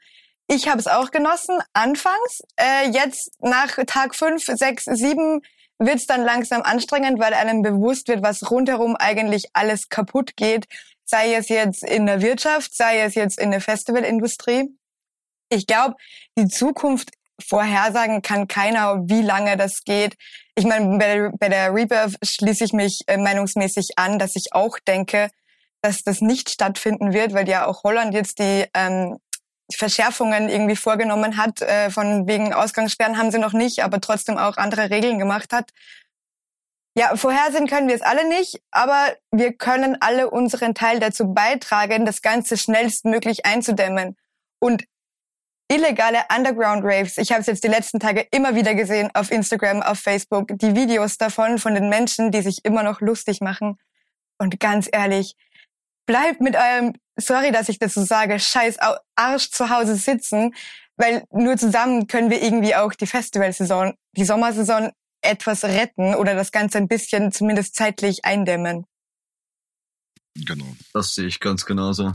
Ich 0.49 0.69
habe 0.69 0.79
es 0.79 0.87
auch 0.87 1.11
genossen, 1.11 1.59
anfangs. 1.73 2.43
Äh, 2.57 2.91
jetzt 2.91 3.33
nach 3.41 3.77
Tag 3.87 4.15
fünf, 4.15 4.45
sechs, 4.45 4.85
sieben 4.85 5.43
wird 5.79 5.97
es 5.97 6.07
dann 6.07 6.23
langsam 6.23 6.63
anstrengend, 6.63 7.19
weil 7.19 7.35
einem 7.35 7.63
bewusst 7.63 8.09
wird, 8.09 8.23
was 8.23 8.51
rundherum 8.51 8.97
eigentlich 8.97 9.47
alles 9.53 9.89
kaputt 9.89 10.37
geht. 10.37 10.67
Sei 11.05 11.35
es 11.35 11.49
jetzt 11.49 11.83
in 11.83 12.07
der 12.07 12.23
Wirtschaft, 12.23 12.75
sei 12.75 13.01
es 13.01 13.15
jetzt 13.15 13.39
in 13.39 13.51
der 13.51 13.61
Festivalindustrie. 13.61 14.71
Ich 15.49 15.67
glaube, 15.67 15.97
die 16.39 16.49
Zukunft 16.49 17.11
vorhersagen 17.41 18.23
kann 18.23 18.49
keiner, 18.49 19.03
wie 19.09 19.23
lange 19.23 19.57
das 19.57 19.85
geht. 19.85 20.17
Ich 20.55 20.65
meine, 20.65 20.99
bei, 20.99 21.31
bei 21.39 21.49
der 21.49 21.75
Rebirth 21.75 22.17
schließe 22.23 22.65
ich 22.65 22.73
mich 22.73 23.03
äh, 23.07 23.19
meinungsmäßig 23.19 23.91
an, 23.97 24.19
dass 24.19 24.37
ich 24.37 24.53
auch 24.53 24.79
denke, 24.79 25.31
dass 25.83 26.03
das 26.03 26.21
nicht 26.21 26.51
stattfinden 26.51 27.13
wird, 27.13 27.35
weil 27.35 27.49
ja 27.49 27.67
auch 27.67 27.85
Holland 27.85 28.15
jetzt 28.15 28.39
die 28.39 28.65
ähm, 28.75 29.19
Verschärfungen 29.75 30.49
irgendwie 30.49 30.77
vorgenommen 30.77 31.37
hat, 31.37 31.61
äh, 31.61 31.91
von 31.91 32.27
wegen 32.27 32.53
Ausgangssperren 32.53 33.19
haben 33.19 33.31
sie 33.31 33.39
noch 33.39 33.53
nicht, 33.53 33.83
aber 33.83 34.01
trotzdem 34.01 34.39
auch 34.39 34.57
andere 34.57 34.91
Regeln 34.91 35.19
gemacht 35.19 35.53
hat. 35.53 35.71
Ja, 36.97 37.15
vorhersehen 37.17 37.67
können 37.67 37.89
wir 37.89 37.95
es 37.95 38.01
alle 38.01 38.27
nicht, 38.27 38.63
aber 38.71 39.15
wir 39.31 39.53
können 39.53 39.99
alle 40.01 40.31
unseren 40.31 40.75
Teil 40.75 40.99
dazu 40.99 41.35
beitragen, 41.35 42.07
das 42.07 42.23
Ganze 42.23 42.57
schnellstmöglich 42.57 43.45
einzudämmen. 43.45 44.17
Und 44.61 44.85
illegale 45.69 46.21
Underground-Raves, 46.35 47.19
ich 47.19 47.33
habe 47.33 47.43
es 47.43 47.49
jetzt 47.49 47.65
die 47.65 47.69
letzten 47.69 48.01
Tage 48.01 48.27
immer 48.31 48.55
wieder 48.55 48.75
gesehen 48.75 49.11
auf 49.15 49.31
Instagram, 49.31 49.83
auf 49.83 49.99
Facebook, 49.99 50.49
die 50.55 50.75
Videos 50.75 51.19
davon 51.19 51.59
von 51.59 51.75
den 51.75 51.91
Menschen, 51.91 52.31
die 52.31 52.41
sich 52.41 52.65
immer 52.65 52.83
noch 52.83 53.01
lustig 53.03 53.43
machen. 53.43 53.79
Und 54.39 54.59
ganz 54.59 54.89
ehrlich, 54.91 55.37
bleibt 56.07 56.41
mit 56.41 56.57
eurem 56.57 56.95
sorry, 57.17 57.51
dass 57.53 57.69
ich 57.69 57.79
das 57.79 57.95
so 57.95 58.05
sage, 58.05 58.39
scheiß 58.39 58.77
Arsch 59.15 59.51
zu 59.51 59.71
Hause 59.71 59.97
sitzen, 59.97 60.55
weil 60.97 61.25
nur 61.33 61.57
zusammen 61.57 62.07
können 62.07 62.31
wir 62.31 62.43
irgendwie 62.43 62.75
auch 62.75 62.93
die 62.93 63.07
Festivalsaison, 63.07 63.95
die 64.17 64.25
Sommersaison 64.25 64.91
etwas 65.23 65.65
retten 65.65 66.15
oder 66.15 66.35
das 66.35 66.53
Ganze 66.53 66.79
ein 66.79 66.89
bisschen 66.89 67.33
zumindest 67.33 67.75
zeitlich 67.75 68.25
eindämmen. 68.25 68.87
Genau. 70.35 70.77
Das 70.93 71.15
sehe 71.15 71.27
ich 71.27 71.41
ganz 71.41 71.65
genauso. 71.65 72.13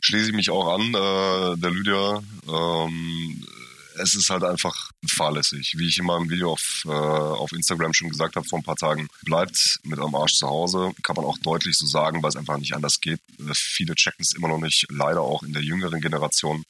Schließe 0.00 0.30
ich 0.30 0.34
mich 0.34 0.50
auch 0.50 0.74
an, 0.74 0.80
äh, 0.80 1.60
der 1.60 1.70
Lydia. 1.70 2.22
Ähm, 2.48 3.46
es 3.96 4.14
ist 4.14 4.30
halt 4.30 4.44
einfach 4.44 4.90
fahrlässig. 5.06 5.74
Wie 5.76 5.88
ich 5.88 5.98
in 5.98 6.06
meinem 6.06 6.30
Video 6.30 6.52
auf, 6.52 6.82
äh, 6.86 6.90
auf 6.90 7.52
Instagram 7.52 7.92
schon 7.94 8.08
gesagt 8.08 8.36
habe 8.36 8.46
vor 8.46 8.58
ein 8.58 8.64
paar 8.64 8.76
Tagen, 8.76 9.08
bleibt 9.22 9.78
mit 9.84 9.98
eurem 9.98 10.14
Arsch 10.14 10.34
zu 10.34 10.46
Hause. 10.46 10.92
Kann 11.02 11.16
man 11.16 11.24
auch 11.24 11.38
deutlich 11.38 11.76
so 11.76 11.86
sagen, 11.86 12.22
weil 12.22 12.30
es 12.30 12.36
einfach 12.36 12.58
nicht 12.58 12.74
anders 12.74 13.00
geht. 13.00 13.20
Äh, 13.38 13.52
viele 13.54 13.94
checken 13.94 14.22
es 14.22 14.34
immer 14.34 14.48
noch 14.48 14.58
nicht, 14.58 14.86
leider 14.90 15.20
auch 15.20 15.42
in 15.42 15.52
der 15.52 15.62
jüngeren 15.62 16.00
Generation, 16.00 16.64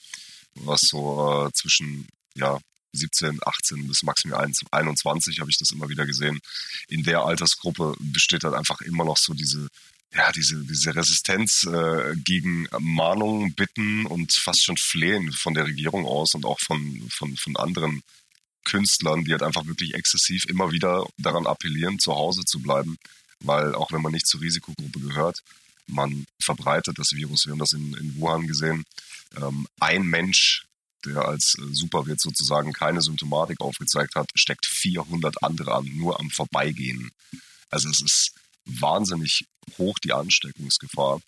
was 0.54 0.80
so 0.82 1.46
äh, 1.46 1.52
zwischen 1.52 2.08
ja, 2.34 2.58
17, 2.92 3.40
18 3.44 3.88
bis 3.88 4.02
maximal 4.02 4.48
21 4.70 5.40
habe 5.40 5.50
ich 5.50 5.58
das 5.58 5.70
immer 5.70 5.88
wieder 5.88 6.06
gesehen. 6.06 6.40
In 6.88 7.02
der 7.02 7.24
Altersgruppe 7.24 7.94
besteht 7.98 8.44
halt 8.44 8.54
einfach 8.54 8.80
immer 8.82 9.04
noch 9.04 9.16
so 9.16 9.34
diese 9.34 9.68
ja, 10.14 10.30
diese, 10.32 10.62
diese 10.64 10.94
Resistenz 10.94 11.64
äh, 11.64 12.14
gegen 12.16 12.68
Mahnungen, 12.78 13.54
Bitten 13.54 14.04
und 14.06 14.32
fast 14.32 14.64
schon 14.64 14.76
Flehen 14.76 15.32
von 15.32 15.54
der 15.54 15.66
Regierung 15.66 16.04
aus 16.04 16.34
und 16.34 16.44
auch 16.44 16.60
von, 16.60 17.08
von, 17.10 17.36
von 17.36 17.56
anderen 17.56 18.02
Künstlern, 18.64 19.24
die 19.24 19.32
halt 19.32 19.42
einfach 19.42 19.66
wirklich 19.66 19.94
exzessiv 19.94 20.44
immer 20.46 20.70
wieder 20.70 21.06
daran 21.16 21.46
appellieren, 21.46 21.98
zu 21.98 22.14
Hause 22.14 22.44
zu 22.44 22.60
bleiben, 22.60 22.98
weil 23.40 23.74
auch 23.74 23.90
wenn 23.92 24.02
man 24.02 24.12
nicht 24.12 24.26
zur 24.26 24.40
Risikogruppe 24.40 25.00
gehört, 25.00 25.42
man 25.86 26.26
verbreitet 26.40 26.98
das 26.98 27.12
Virus. 27.12 27.46
Wir 27.46 27.52
haben 27.52 27.58
das 27.58 27.72
in, 27.72 27.94
in 27.94 28.16
Wuhan 28.16 28.46
gesehen. 28.46 28.84
Ähm, 29.36 29.66
ein 29.80 30.04
Mensch, 30.04 30.64
der 31.04 31.26
als 31.26 31.56
äh, 31.58 31.74
Superwirt 31.74 32.20
sozusagen 32.20 32.72
keine 32.72 33.00
Symptomatik 33.00 33.60
aufgezeigt 33.60 34.14
hat, 34.14 34.30
steckt 34.34 34.66
400 34.66 35.42
andere 35.42 35.74
an, 35.74 35.86
nur 35.86 36.20
am 36.20 36.30
Vorbeigehen. 36.30 37.10
Also 37.70 37.88
es 37.88 38.00
ist 38.02 38.32
wahnsinnig 38.64 39.46
hoch 39.78 39.98
die 39.98 40.12
Ansteckungsgefahr. 40.12 41.20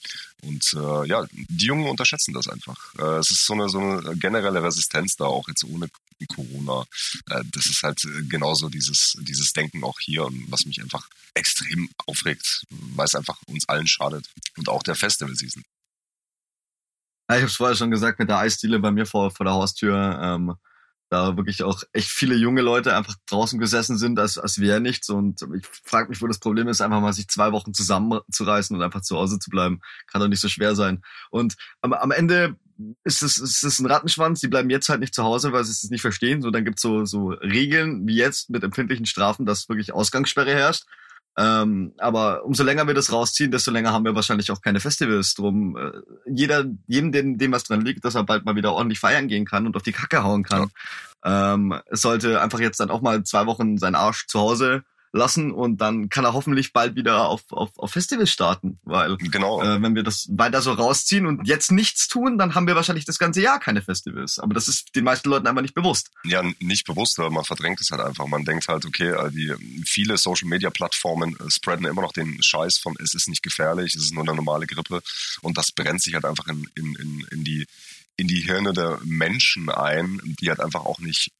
Und 0.42 0.74
äh, 0.74 1.08
ja, 1.08 1.24
die 1.32 1.66
Jungen 1.66 1.88
unterschätzen 1.88 2.34
das 2.34 2.48
einfach. 2.48 2.94
Äh, 2.98 3.18
es 3.18 3.30
ist 3.30 3.46
so 3.46 3.54
eine, 3.54 3.68
so 3.68 3.78
eine 3.78 4.16
generelle 4.16 4.62
Resistenz 4.62 5.16
da, 5.16 5.24
auch 5.26 5.48
jetzt 5.48 5.64
ohne 5.64 5.88
Corona. 6.34 6.84
Äh, 7.30 7.42
das 7.52 7.66
ist 7.66 7.82
halt 7.82 8.02
äh, 8.04 8.22
genauso 8.24 8.68
dieses, 8.68 9.16
dieses 9.20 9.52
Denken 9.52 9.84
auch 9.84 9.98
hier, 10.00 10.28
was 10.48 10.64
mich 10.66 10.80
einfach 10.82 11.08
extrem 11.34 11.88
aufregt, 12.06 12.64
weil 12.70 13.06
es 13.06 13.14
einfach 13.14 13.40
uns 13.46 13.68
allen 13.68 13.86
schadet. 13.86 14.28
Und 14.56 14.68
auch 14.68 14.82
der 14.82 14.94
Festival-Season. 14.94 15.62
Ja, 17.28 17.36
ich 17.36 17.42
habe 17.42 17.50
es 17.50 17.56
vorher 17.56 17.76
schon 17.76 17.90
gesagt, 17.90 18.18
mit 18.18 18.28
der 18.28 18.38
Eisdiele 18.38 18.78
bei 18.78 18.90
mir 18.90 19.06
vor, 19.06 19.30
vor 19.30 19.44
der 19.44 19.54
Haustür. 19.54 20.18
Ähm, 20.22 20.54
da 21.10 21.36
wirklich 21.36 21.62
auch 21.62 21.82
echt 21.92 22.08
viele 22.08 22.34
junge 22.34 22.62
Leute 22.62 22.96
einfach 22.96 23.14
draußen 23.26 23.58
gesessen 23.58 23.98
sind, 23.98 24.18
als, 24.18 24.38
als 24.38 24.60
wäre 24.60 24.80
nichts. 24.80 25.08
Und 25.10 25.42
ich 25.56 25.66
frage 25.84 26.08
mich, 26.08 26.20
wo 26.20 26.26
das 26.26 26.38
Problem 26.38 26.68
ist, 26.68 26.80
einfach 26.80 27.00
mal 27.00 27.12
sich 27.12 27.28
zwei 27.28 27.52
Wochen 27.52 27.74
zusammenzureißen 27.74 28.74
und 28.76 28.82
einfach 28.82 29.02
zu 29.02 29.16
Hause 29.16 29.38
zu 29.38 29.50
bleiben. 29.50 29.80
Kann 30.10 30.20
doch 30.20 30.28
nicht 30.28 30.40
so 30.40 30.48
schwer 30.48 30.74
sein. 30.74 31.02
Und 31.30 31.56
am, 31.82 31.92
am 31.92 32.10
Ende 32.10 32.56
ist 33.04 33.22
es, 33.22 33.38
ist 33.38 33.62
es 33.62 33.78
ein 33.78 33.86
Rattenschwanz, 33.86 34.40
die 34.40 34.48
bleiben 34.48 34.70
jetzt 34.70 34.88
halt 34.88 35.00
nicht 35.00 35.14
zu 35.14 35.22
Hause, 35.22 35.52
weil 35.52 35.64
sie 35.64 35.70
es 35.70 35.90
nicht 35.90 36.02
verstehen. 36.02 36.42
So, 36.42 36.50
dann 36.50 36.64
gibt's 36.64 36.82
so, 36.82 37.04
so 37.04 37.28
Regeln 37.28 38.06
wie 38.06 38.16
jetzt 38.16 38.50
mit 38.50 38.64
empfindlichen 38.64 39.06
Strafen, 39.06 39.46
dass 39.46 39.68
wirklich 39.68 39.92
Ausgangssperre 39.92 40.52
herrscht. 40.52 40.84
Ähm, 41.36 41.94
aber 41.98 42.44
umso 42.44 42.62
länger 42.62 42.86
wir 42.86 42.94
das 42.94 43.12
rausziehen, 43.12 43.50
desto 43.50 43.70
länger 43.70 43.92
haben 43.92 44.04
wir 44.04 44.14
wahrscheinlich 44.14 44.50
auch 44.52 44.60
keine 44.60 44.80
Festivals 44.80 45.34
drum. 45.34 45.76
Äh, 45.76 45.90
jeder, 46.26 46.64
jedem, 46.86 47.10
dem, 47.10 47.38
dem 47.38 47.52
was 47.52 47.64
dran 47.64 47.80
liegt, 47.80 48.04
dass 48.04 48.14
er 48.14 48.24
bald 48.24 48.44
mal 48.44 48.54
wieder 48.56 48.72
ordentlich 48.72 49.00
feiern 49.00 49.26
gehen 49.26 49.44
kann 49.44 49.66
und 49.66 49.76
auf 49.76 49.82
die 49.82 49.92
Kacke 49.92 50.22
hauen 50.22 50.44
kann. 50.44 50.70
Ja. 51.24 51.54
Ähm, 51.54 51.74
es 51.86 52.02
sollte 52.02 52.40
einfach 52.40 52.60
jetzt 52.60 52.78
dann 52.78 52.90
auch 52.90 53.02
mal 53.02 53.24
zwei 53.24 53.46
Wochen 53.46 53.78
seinen 53.78 53.96
Arsch 53.96 54.26
zu 54.26 54.38
Hause 54.38 54.84
lassen 55.14 55.52
und 55.52 55.80
dann 55.80 56.08
kann 56.08 56.24
er 56.24 56.32
hoffentlich 56.32 56.72
bald 56.72 56.96
wieder 56.96 57.28
auf, 57.28 57.42
auf, 57.50 57.70
auf 57.78 57.90
Festivals 57.92 58.30
starten, 58.30 58.80
weil 58.82 59.16
genau. 59.16 59.62
äh, 59.62 59.80
wenn 59.80 59.94
wir 59.94 60.02
das 60.02 60.28
weiter 60.32 60.60
so 60.60 60.72
rausziehen 60.72 61.26
und 61.26 61.46
jetzt 61.46 61.70
nichts 61.70 62.08
tun, 62.08 62.36
dann 62.36 62.54
haben 62.54 62.66
wir 62.66 62.74
wahrscheinlich 62.74 63.04
das 63.04 63.18
ganze 63.18 63.40
Jahr 63.40 63.60
keine 63.60 63.80
Festivals. 63.80 64.38
Aber 64.38 64.54
das 64.54 64.66
ist 64.66 64.94
den 64.96 65.04
meisten 65.04 65.28
Leuten 65.28 65.46
einfach 65.46 65.62
nicht 65.62 65.74
bewusst. 65.74 66.10
Ja, 66.24 66.42
nicht 66.58 66.84
bewusst, 66.86 67.18
aber 67.20 67.30
man 67.30 67.44
verdrängt 67.44 67.80
es 67.80 67.90
halt 67.90 68.02
einfach. 68.02 68.26
Man 68.26 68.44
denkt 68.44 68.66
halt, 68.66 68.84
okay, 68.84 69.10
äh, 69.10 69.30
die 69.30 69.54
viele 69.86 70.18
Social 70.18 70.48
Media 70.48 70.70
Plattformen 70.70 71.36
äh, 71.38 71.50
spreaden 71.50 71.86
immer 71.86 72.02
noch 72.02 72.12
den 72.12 72.42
Scheiß 72.42 72.78
von 72.78 72.94
es 72.98 73.14
ist 73.14 73.28
nicht 73.28 73.42
gefährlich, 73.42 73.94
es 73.94 74.04
ist 74.04 74.14
nur 74.14 74.24
eine 74.24 74.34
normale 74.34 74.66
Grippe 74.66 75.00
und 75.42 75.56
das 75.56 75.70
brennt 75.70 76.02
sich 76.02 76.14
halt 76.14 76.24
einfach 76.24 76.48
in, 76.48 76.68
in, 76.74 76.94
in, 76.96 77.26
in 77.30 77.44
die 77.44 77.66
in 78.16 78.28
die 78.28 78.42
Hirne 78.42 78.72
der 78.72 79.00
Menschen 79.02 79.68
ein, 79.70 80.20
die 80.40 80.48
halt 80.48 80.60
einfach 80.60 80.84
auch 80.84 81.00
nicht 81.00 81.32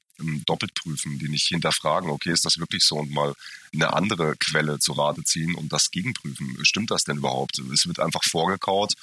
doppelt 0.47 0.75
prüfen, 0.75 1.19
die 1.19 1.29
nicht 1.29 1.49
hinterfragen, 1.49 2.11
okay, 2.11 2.31
ist 2.31 2.45
das 2.45 2.59
wirklich 2.59 2.85
so 2.85 2.97
und 2.97 3.11
mal 3.11 3.35
eine 3.73 3.93
andere 3.93 4.37
Quelle 4.37 4.79
zu 4.79 4.93
Rate 4.93 5.25
ziehen 5.25 5.55
und 5.55 5.73
das 5.73 5.91
gegenprüfen. 5.91 6.57
Stimmt 6.63 6.91
das 6.91 7.05
denn 7.05 7.19
überhaupt? 7.19 7.59
Es 7.59 7.87
wird 7.87 8.01
einfach 8.01 8.23
vorgekaut 8.23 8.95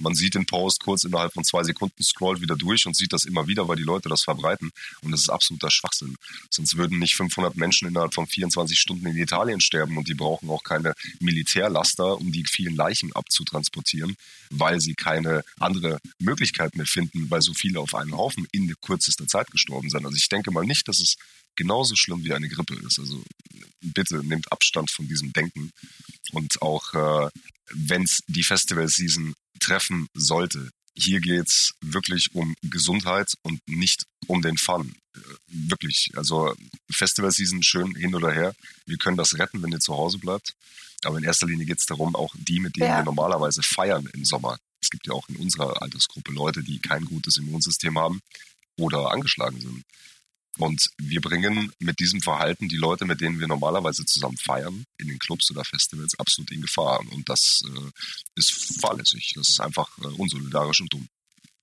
man 0.00 0.14
sieht 0.14 0.34
den 0.34 0.46
Post 0.46 0.82
kurz 0.82 1.04
innerhalb 1.04 1.32
von 1.32 1.44
zwei 1.44 1.62
Sekunden, 1.62 2.02
scrollt 2.02 2.40
wieder 2.40 2.56
durch 2.56 2.86
und 2.86 2.96
sieht 2.96 3.12
das 3.12 3.24
immer 3.24 3.46
wieder, 3.46 3.68
weil 3.68 3.76
die 3.76 3.82
Leute 3.82 4.08
das 4.08 4.22
verbreiten. 4.22 4.70
Und 5.02 5.12
das 5.12 5.20
ist 5.20 5.28
absoluter 5.28 5.70
Schwachsinn. 5.70 6.16
Sonst 6.48 6.76
würden 6.76 6.98
nicht 6.98 7.14
500 7.14 7.56
Menschen 7.56 7.88
innerhalb 7.88 8.14
von 8.14 8.26
24 8.26 8.78
Stunden 8.78 9.06
in 9.06 9.16
Italien 9.16 9.60
sterben 9.60 9.96
und 9.96 10.08
die 10.08 10.14
brauchen 10.14 10.48
auch 10.50 10.62
keine 10.62 10.94
Militärlaster, 11.20 12.18
um 12.18 12.32
die 12.32 12.44
vielen 12.46 12.74
Leichen 12.74 13.12
abzutransportieren, 13.12 14.16
weil 14.50 14.80
sie 14.80 14.94
keine 14.94 15.44
andere 15.58 15.98
Möglichkeit 16.18 16.76
mehr 16.76 16.86
finden, 16.86 17.30
weil 17.30 17.42
so 17.42 17.54
viele 17.54 17.80
auf 17.80 17.94
einen 17.94 18.16
Haufen 18.16 18.46
in 18.52 18.74
kürzester 18.80 19.26
Zeit 19.26 19.50
gestorben 19.50 19.90
sind. 19.90 20.04
Also 20.04 20.16
ich 20.16 20.28
denke 20.28 20.50
mal 20.50 20.64
nicht, 20.64 20.88
dass 20.88 21.00
es 21.00 21.16
genauso 21.56 21.94
schlimm 21.96 22.24
wie 22.24 22.32
eine 22.32 22.48
Grippe 22.48 22.74
ist. 22.86 22.98
Also 22.98 23.22
bitte 23.80 24.24
nehmt 24.24 24.50
Abstand 24.50 24.90
von 24.90 25.08
diesem 25.08 25.32
Denken. 25.32 25.72
Und 26.32 26.62
auch 26.62 26.94
äh, 26.94 27.30
wenn 27.72 28.02
es 28.02 28.22
die 28.26 28.42
Festival-Season 28.42 29.34
treffen 29.60 30.08
sollte, 30.14 30.70
hier 30.94 31.20
geht's 31.20 31.72
wirklich 31.80 32.34
um 32.34 32.54
Gesundheit 32.62 33.32
und 33.42 33.60
nicht 33.66 34.04
um 34.26 34.42
den 34.42 34.56
Fun. 34.56 34.94
Äh, 35.14 35.20
wirklich. 35.46 36.10
Also 36.16 36.54
Festival-Season 36.92 37.62
schön 37.62 37.94
hin 37.94 38.14
oder 38.14 38.32
her. 38.32 38.54
Wir 38.86 38.98
können 38.98 39.16
das 39.16 39.38
retten, 39.38 39.62
wenn 39.62 39.72
ihr 39.72 39.80
zu 39.80 39.94
Hause 39.94 40.18
bleibt. 40.18 40.54
Aber 41.04 41.18
in 41.18 41.24
erster 41.24 41.46
Linie 41.46 41.66
geht's 41.66 41.86
darum, 41.86 42.14
auch 42.14 42.34
die, 42.36 42.60
mit 42.60 42.76
denen 42.76 42.88
ja. 42.88 42.98
wir 42.98 43.04
normalerweise 43.04 43.62
feiern 43.62 44.08
im 44.12 44.24
Sommer. 44.24 44.58
Es 44.82 44.90
gibt 44.90 45.06
ja 45.06 45.14
auch 45.14 45.28
in 45.28 45.36
unserer 45.36 45.80
Altersgruppe 45.80 46.32
Leute, 46.32 46.62
die 46.62 46.78
kein 46.78 47.04
gutes 47.04 47.36
Immunsystem 47.38 47.98
haben 47.98 48.20
oder 48.76 49.10
angeschlagen 49.10 49.60
sind. 49.60 49.84
Und 50.60 50.90
wir 50.98 51.20
bringen 51.20 51.72
mit 51.78 51.98
diesem 52.00 52.20
Verhalten 52.20 52.68
die 52.68 52.76
Leute, 52.76 53.06
mit 53.06 53.20
denen 53.20 53.40
wir 53.40 53.48
normalerweise 53.48 54.04
zusammen 54.04 54.36
feiern, 54.36 54.84
in 54.98 55.08
den 55.08 55.18
Clubs 55.18 55.50
oder 55.50 55.64
Festivals, 55.64 56.18
absolut 56.18 56.50
in 56.52 56.60
Gefahr. 56.60 57.00
Und 57.10 57.28
das 57.28 57.62
äh, 57.64 57.90
ist 58.36 58.78
fahrlässig. 58.80 59.32
Das 59.34 59.48
ist 59.48 59.60
einfach 59.60 59.88
äh, 59.98 60.06
unsolidarisch 60.06 60.82
und 60.82 60.92
dumm. 60.92 61.08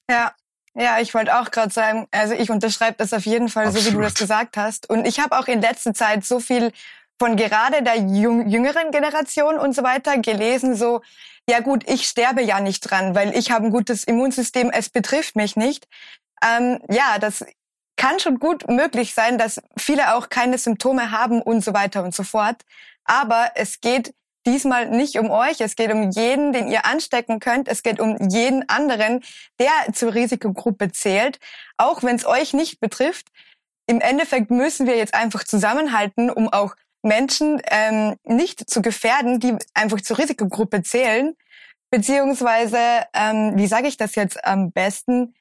Ja, 0.09 0.33
ja, 0.73 0.99
ich 0.99 1.13
wollte 1.13 1.39
auch 1.39 1.49
gerade 1.51 1.73
sagen, 1.73 2.07
also 2.11 2.33
ich 2.33 2.49
unterschreibe 2.51 2.97
das 2.97 3.13
auf 3.13 3.25
jeden 3.25 3.49
Fall, 3.49 3.67
Absolut. 3.67 3.85
so 3.85 3.91
wie 3.91 3.95
du 3.95 4.01
das 4.01 4.13
gesagt 4.13 4.57
hast. 4.57 4.89
Und 4.89 5.05
ich 5.05 5.19
habe 5.19 5.37
auch 5.37 5.47
in 5.47 5.61
letzter 5.61 5.93
Zeit 5.93 6.23
so 6.23 6.39
viel 6.39 6.71
von 7.19 7.35
gerade 7.35 7.81
der 7.81 7.97
jüngeren 7.97 8.91
Generation 8.91 9.57
und 9.57 9.73
so 9.73 9.81
weiter 9.81 10.19
gelesen, 10.19 10.75
so, 10.75 11.01
ja 11.49 11.61
gut, 11.61 11.83
ich 11.89 12.07
sterbe 12.07 12.43
ja 12.43 12.59
nicht 12.59 12.81
dran, 12.81 13.15
weil 13.15 13.35
ich 13.35 13.49
habe 13.49 13.65
ein 13.65 13.71
gutes 13.71 14.03
Immunsystem, 14.03 14.69
es 14.69 14.89
betrifft 14.89 15.35
mich 15.35 15.55
nicht. 15.55 15.87
Ähm, 16.43 16.79
ja, 16.89 17.17
das 17.17 17.43
kann 17.97 18.19
schon 18.19 18.39
gut 18.39 18.69
möglich 18.69 19.13
sein, 19.13 19.37
dass 19.37 19.61
viele 19.77 20.15
auch 20.15 20.29
keine 20.29 20.57
Symptome 20.57 21.11
haben 21.11 21.41
und 21.41 21.63
so 21.63 21.73
weiter 21.73 22.03
und 22.03 22.15
so 22.15 22.23
fort. 22.23 22.63
Aber 23.03 23.51
es 23.55 23.81
geht 23.81 24.13
diesmal 24.45 24.89
nicht 24.89 25.19
um 25.19 25.29
euch, 25.29 25.59
es 25.59 25.75
geht 25.75 25.91
um 25.91 26.09
jeden, 26.11 26.53
den 26.53 26.69
ihr 26.69 26.85
anstecken 26.85 27.39
könnt, 27.39 27.67
es 27.67 27.83
geht 27.83 27.99
um 27.99 28.17
jeden 28.29 28.67
anderen, 28.69 29.23
der 29.59 29.71
zur 29.93 30.13
Risikogruppe 30.13 30.91
zählt, 30.91 31.39
auch 31.75 32.01
wenn 32.03 32.15
es 32.15 32.25
euch 32.25 32.53
nicht 32.53 32.79
betrifft. 32.79 33.27
Im 33.87 33.99
Endeffekt 33.99 34.49
müssen 34.49 34.87
wir 34.87 34.97
jetzt 34.97 35.13
einfach 35.13 35.43
zusammenhalten, 35.43 36.29
um 36.29 36.47
auch 36.47 36.75
Menschen 37.03 37.61
ähm, 37.69 38.15
nicht 38.23 38.69
zu 38.69 38.81
gefährden, 38.81 39.39
die 39.39 39.55
einfach 39.73 40.01
zur 40.01 40.17
Risikogruppe 40.17 40.81
zählen, 40.81 41.35
beziehungsweise, 41.89 43.05
ähm, 43.13 43.53
wie 43.55 43.67
sage 43.67 43.87
ich 43.87 43.97
das 43.97 44.15
jetzt 44.15 44.43
am 44.45 44.71
besten, 44.71 45.35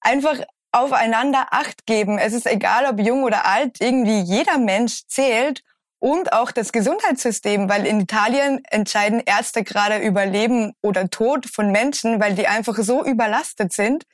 einfach 0.00 0.38
aufeinander 0.72 1.46
Acht 1.50 1.86
geben. 1.86 2.18
Es 2.18 2.32
ist 2.32 2.46
egal, 2.46 2.86
ob 2.86 3.00
jung 3.00 3.24
oder 3.24 3.46
alt, 3.46 3.80
irgendwie 3.80 4.20
jeder 4.20 4.58
Mensch 4.58 5.06
zählt 5.06 5.62
und 5.98 6.32
auch 6.32 6.52
das 6.52 6.72
Gesundheitssystem, 6.72 7.68
weil 7.68 7.86
in 7.86 8.00
Italien 8.00 8.62
entscheiden 8.70 9.20
Ärzte 9.24 9.64
gerade 9.64 9.98
über 9.98 10.26
Leben 10.26 10.74
oder 10.82 11.10
Tod 11.10 11.46
von 11.46 11.72
Menschen, 11.72 12.20
weil 12.20 12.34
die 12.34 12.46
einfach 12.46 12.76
so 12.76 13.04
überlastet 13.04 13.72
sind. 13.72 14.04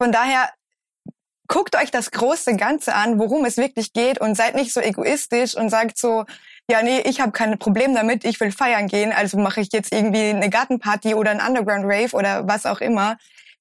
Von 0.00 0.12
daher 0.12 0.50
guckt 1.48 1.74
euch 1.76 1.90
das 1.90 2.10
große 2.10 2.56
Ganze 2.56 2.94
an, 2.94 3.18
worum 3.18 3.44
es 3.46 3.56
wirklich 3.56 3.92
geht 3.92 4.20
und 4.20 4.36
seid 4.36 4.54
nicht 4.54 4.72
so 4.72 4.80
egoistisch 4.80 5.56
und 5.56 5.70
sagt 5.70 5.98
so, 5.98 6.24
ja, 6.70 6.82
nee, 6.82 7.00
ich 7.00 7.20
habe 7.20 7.32
keine 7.32 7.56
Probleme 7.56 7.94
damit, 7.94 8.24
ich 8.24 8.38
will 8.38 8.52
feiern 8.52 8.86
gehen, 8.86 9.10
also 9.12 9.38
mache 9.38 9.62
ich 9.62 9.72
jetzt 9.72 9.90
irgendwie 9.92 10.28
eine 10.28 10.50
Gartenparty 10.50 11.14
oder 11.14 11.30
ein 11.30 11.40
Underground 11.40 11.84
Rave 11.86 12.14
oder 12.14 12.46
was 12.46 12.66
auch 12.66 12.80
immer 12.80 13.16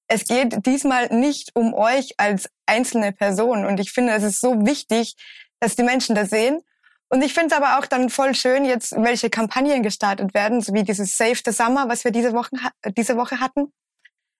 es 0.07 0.25
geht 0.25 0.65
diesmal 0.65 1.07
nicht 1.07 1.55
um 1.55 1.73
euch 1.73 2.13
als 2.17 2.49
einzelne 2.65 3.11
Person. 3.11 3.65
Und 3.65 3.79
ich 3.79 3.91
finde, 3.91 4.13
es 4.13 4.23
ist 4.23 4.41
so 4.41 4.65
wichtig, 4.65 5.15
dass 5.59 5.75
die 5.75 5.83
Menschen 5.83 6.15
das 6.15 6.29
sehen. 6.29 6.61
Und 7.09 7.21
ich 7.21 7.33
finde 7.33 7.55
es 7.55 7.61
aber 7.61 7.79
auch 7.79 7.85
dann 7.85 8.09
voll 8.09 8.35
schön, 8.35 8.65
jetzt 8.65 8.93
welche 8.97 9.29
Kampagnen 9.29 9.83
gestartet 9.83 10.33
werden, 10.33 10.61
so 10.61 10.73
wie 10.73 10.83
dieses 10.83 11.17
Save 11.17 11.39
the 11.45 11.51
Summer, 11.51 11.87
was 11.87 12.03
wir 12.03 12.11
diese 12.11 12.33
Woche, 12.33 12.49
diese 12.97 13.15
Woche 13.15 13.39
hatten, 13.39 13.71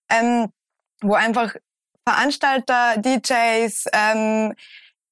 ähm, 0.10 0.52
wo 1.02 1.14
einfach 1.14 1.56
Veranstalter, 2.08 2.98
DJs, 2.98 3.86
ähm, 3.94 4.54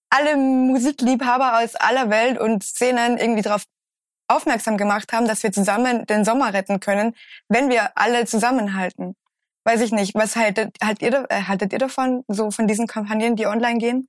alle 0.10 0.38
Musikliebhaber 0.38 1.60
aus 1.60 1.76
aller 1.76 2.10
Welt 2.10 2.38
und 2.38 2.64
Szenen 2.64 3.18
irgendwie 3.18 3.42
darauf 3.42 3.64
aufmerksam 4.28 4.78
gemacht 4.78 5.14
haben, 5.14 5.28
dass 5.28 5.44
wir 5.44 5.52
zusammen 5.52 6.06
den 6.06 6.26
Sommer 6.26 6.54
retten 6.54 6.80
können, 6.80 7.16
wenn 7.48 7.70
wir 7.70 7.98
alle 7.98 8.26
zusammenhalten 8.26 9.16
weiß 9.66 9.82
ich 9.82 9.92
nicht, 9.92 10.16
was 10.16 10.36
haltet, 10.36 10.78
haltet, 10.82 11.02
ihr, 11.02 11.26
äh, 11.30 11.44
haltet 11.44 11.74
ihr 11.74 11.80
davon, 11.80 12.24
so 12.28 12.52
von 12.52 12.68
diesen 12.68 12.88
Kampagnen, 12.88 13.36
die 13.36 13.48
online 13.48 13.80
gehen? 13.80 14.08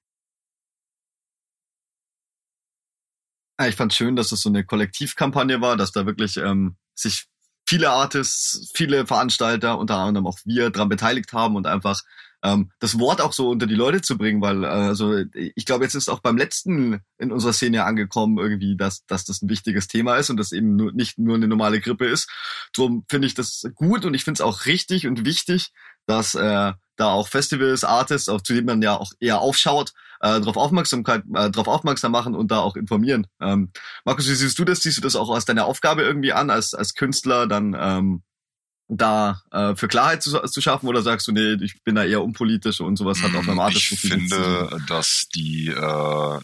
Ich 3.66 3.74
fand 3.74 3.94
schön, 3.94 4.16
dass 4.16 4.32
es 4.32 4.42
so 4.42 4.50
eine 4.50 4.64
Kollektivkampagne 4.64 5.62
war, 5.62 5.78
dass 5.78 5.90
da 5.90 6.04
wirklich 6.04 6.36
ähm, 6.36 6.76
sich 6.94 7.26
viele 7.66 7.90
Artists, 7.90 8.70
viele 8.74 9.06
Veranstalter, 9.06 9.78
unter 9.78 9.96
anderem 9.96 10.26
auch 10.26 10.38
wir, 10.44 10.68
daran 10.68 10.90
beteiligt 10.90 11.32
haben 11.32 11.56
und 11.56 11.66
einfach 11.66 12.02
ähm, 12.42 12.70
das 12.78 12.98
Wort 12.98 13.20
auch 13.20 13.32
so 13.32 13.48
unter 13.50 13.66
die 13.66 13.74
Leute 13.74 14.02
zu 14.02 14.18
bringen, 14.18 14.40
weil 14.40 14.64
äh, 14.64 14.66
also 14.66 15.16
ich 15.34 15.64
glaube, 15.64 15.84
jetzt 15.84 15.94
ist 15.94 16.08
auch 16.08 16.20
beim 16.20 16.36
letzten 16.36 17.00
in 17.18 17.32
unserer 17.32 17.52
Szene 17.52 17.84
angekommen 17.84 18.38
irgendwie, 18.38 18.76
dass, 18.76 19.04
dass 19.06 19.24
das 19.24 19.42
ein 19.42 19.48
wichtiges 19.48 19.88
Thema 19.88 20.16
ist 20.16 20.30
und 20.30 20.36
das 20.36 20.52
eben 20.52 20.76
nur, 20.76 20.92
nicht 20.92 21.18
nur 21.18 21.36
eine 21.36 21.48
normale 21.48 21.80
Grippe 21.80 22.06
ist. 22.06 22.30
Drum 22.74 23.04
finde 23.08 23.26
ich 23.26 23.34
das 23.34 23.64
gut 23.74 24.04
und 24.04 24.14
ich 24.14 24.24
finde 24.24 24.38
es 24.38 24.40
auch 24.42 24.66
richtig 24.66 25.06
und 25.06 25.24
wichtig, 25.24 25.72
dass 26.06 26.34
äh, 26.34 26.72
da 26.96 27.08
auch 27.08 27.28
Festivals, 27.28 27.84
Artists, 27.84 28.28
auch 28.28 28.40
zu 28.40 28.54
denen 28.54 28.66
man 28.66 28.82
ja 28.82 28.96
auch 28.96 29.12
eher 29.20 29.40
aufschaut, 29.40 29.92
äh, 30.20 30.40
darauf 30.40 30.56
Aufmerksamkeit, 30.56 31.24
äh, 31.34 31.50
darauf 31.50 31.68
aufmerksam 31.68 32.12
machen 32.12 32.34
und 32.34 32.50
da 32.50 32.60
auch 32.60 32.76
informieren. 32.76 33.26
Ähm, 33.40 33.70
Markus, 34.04 34.28
wie 34.28 34.34
siehst 34.34 34.58
du 34.58 34.64
das? 34.64 34.80
Siehst 34.80 34.98
du 34.98 35.02
das 35.02 35.16
auch 35.16 35.30
als 35.30 35.44
deine 35.44 35.64
Aufgabe 35.64 36.02
irgendwie 36.02 36.32
an, 36.32 36.50
als 36.50 36.74
als 36.74 36.94
Künstler 36.94 37.46
dann 37.46 37.76
ähm, 37.78 38.22
da 38.88 39.42
äh, 39.50 39.74
für 39.74 39.88
Klarheit 39.88 40.22
zu, 40.22 40.38
zu 40.38 40.60
schaffen 40.60 40.88
oder 40.88 41.02
sagst 41.02 41.26
du, 41.26 41.32
nee, 41.32 41.56
ich 41.62 41.82
bin 41.82 41.96
da 41.96 42.04
eher 42.04 42.22
unpolitisch 42.22 42.80
und 42.80 42.96
sowas 42.96 43.22
hat 43.22 43.34
auf 43.34 43.44
meinem 43.44 43.58
Artist 43.58 43.92
Ich 43.92 44.00
finde, 44.00 44.80
dass 44.86 45.26
die 45.34 45.68
äh, 45.68 46.40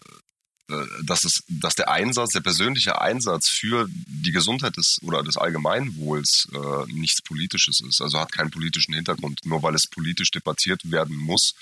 äh, 0.73 0.87
dass 1.05 1.25
es, 1.25 1.45
dass 1.49 1.75
der 1.75 1.91
Einsatz, 1.91 2.33
der 2.33 2.41
persönliche 2.41 3.01
Einsatz 3.01 3.49
für 3.49 3.87
die 3.89 4.33
Gesundheit 4.33 4.77
des 4.77 4.99
oder 5.03 5.23
des 5.23 5.37
Allgemeinwohls 5.37 6.49
äh, 6.53 6.93
nichts 6.93 7.23
Politisches 7.23 7.81
ist. 7.81 8.01
Also 8.01 8.19
hat 8.19 8.33
keinen 8.33 8.51
politischen 8.51 8.95
Hintergrund. 8.95 9.41
Nur 9.45 9.63
weil 9.63 9.75
es 9.75 9.87
politisch 9.87 10.31
debattiert 10.31 10.81
werden 10.91 11.17
muss, 11.17 11.55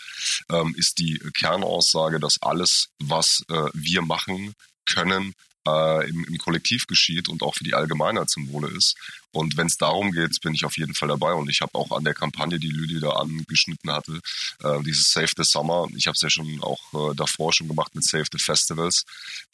ähm, 0.50 0.75
ist 0.76 0.99
die 0.99 1.18
Kernaussage, 1.34 2.20
dass 2.20 2.42
alles, 2.42 2.88
was 2.99 3.42
äh, 3.49 3.70
wir 3.72 4.02
machen 4.02 4.54
können, 4.87 5.34
äh, 5.67 6.09
im, 6.09 6.25
im 6.25 6.38
Kollektiv 6.38 6.87
geschieht 6.87 7.29
und 7.29 7.43
auch 7.43 7.55
für 7.55 7.64
die 7.64 7.75
Allgemeinheit 7.75 8.31
zum 8.31 8.50
Wohle 8.52 8.69
ist. 8.69 8.97
Und 9.33 9.57
wenn 9.57 9.69
es 9.69 9.76
darum 9.76 10.11
geht, 10.11 10.40
bin 10.40 10.55
ich 10.55 10.64
auf 10.64 10.76
jeden 10.76 10.95
Fall 10.95 11.09
dabei. 11.09 11.33
Und 11.35 11.49
ich 11.49 11.61
habe 11.61 11.75
auch 11.75 11.97
an 11.97 12.05
der 12.05 12.14
Kampagne, 12.14 12.59
die 12.59 12.71
Lüdi 12.71 12.99
da 12.99 13.11
angeschnitten 13.11 13.90
hatte, 13.93 14.21
äh, 14.62 14.83
dieses 14.83 15.12
Save 15.12 15.31
the 15.37 15.45
Summer, 15.45 15.87
ich 15.95 16.07
habe 16.07 16.14
es 16.14 16.21
ja 16.21 16.31
schon 16.31 16.61
auch 16.62 17.12
äh, 17.12 17.14
davor 17.14 17.52
schon 17.52 17.69
gemacht 17.69 17.95
mit 17.95 18.05
Save 18.05 18.25
the 18.33 18.38
Festivals. 18.38 19.05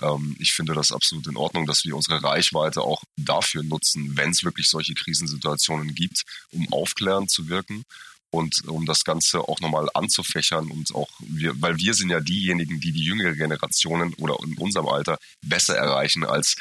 Ähm, 0.01 0.37
ich 0.39 0.53
finde 0.53 0.75
das 0.75 0.93
absolut 0.93 1.27
in 1.27 1.37
Ordnung, 1.37 1.67
dass 1.67 1.85
wir 1.85 1.95
unsere 1.95 2.23
Reichweite 2.23 2.81
auch 2.81 3.03
dafür 3.17 3.63
nutzen, 3.63 4.17
wenn 4.17 4.31
es 4.31 4.45
wirklich 4.45 4.69
solche 4.69 4.95
Krisensituationen 4.95 5.95
gibt, 5.95 6.25
um 6.53 6.73
aufklärend 6.73 7.31
zu 7.31 7.49
wirken 7.49 7.85
und 8.37 8.69
um 8.69 8.85
das 8.85 9.05
Ganze 9.05 9.41
auch 9.41 9.61
nochmal 9.61 9.89
anzufächern 9.95 10.71
und 10.71 10.95
auch 10.95 11.09
wir, 11.21 11.61
weil 11.61 11.77
wir 11.79 11.95
sind 11.95 12.11
ja 12.11 12.21
diejenigen, 12.21 12.81
die 12.81 12.93
die 12.93 13.03
jüngere 13.03 13.33
Generationen 13.33 14.13
oder 14.15 14.37
in 14.45 14.59
unserem 14.59 14.89
Alter 14.89 15.19
besser 15.43 15.77
erreichen 15.77 16.25
als 16.25 16.57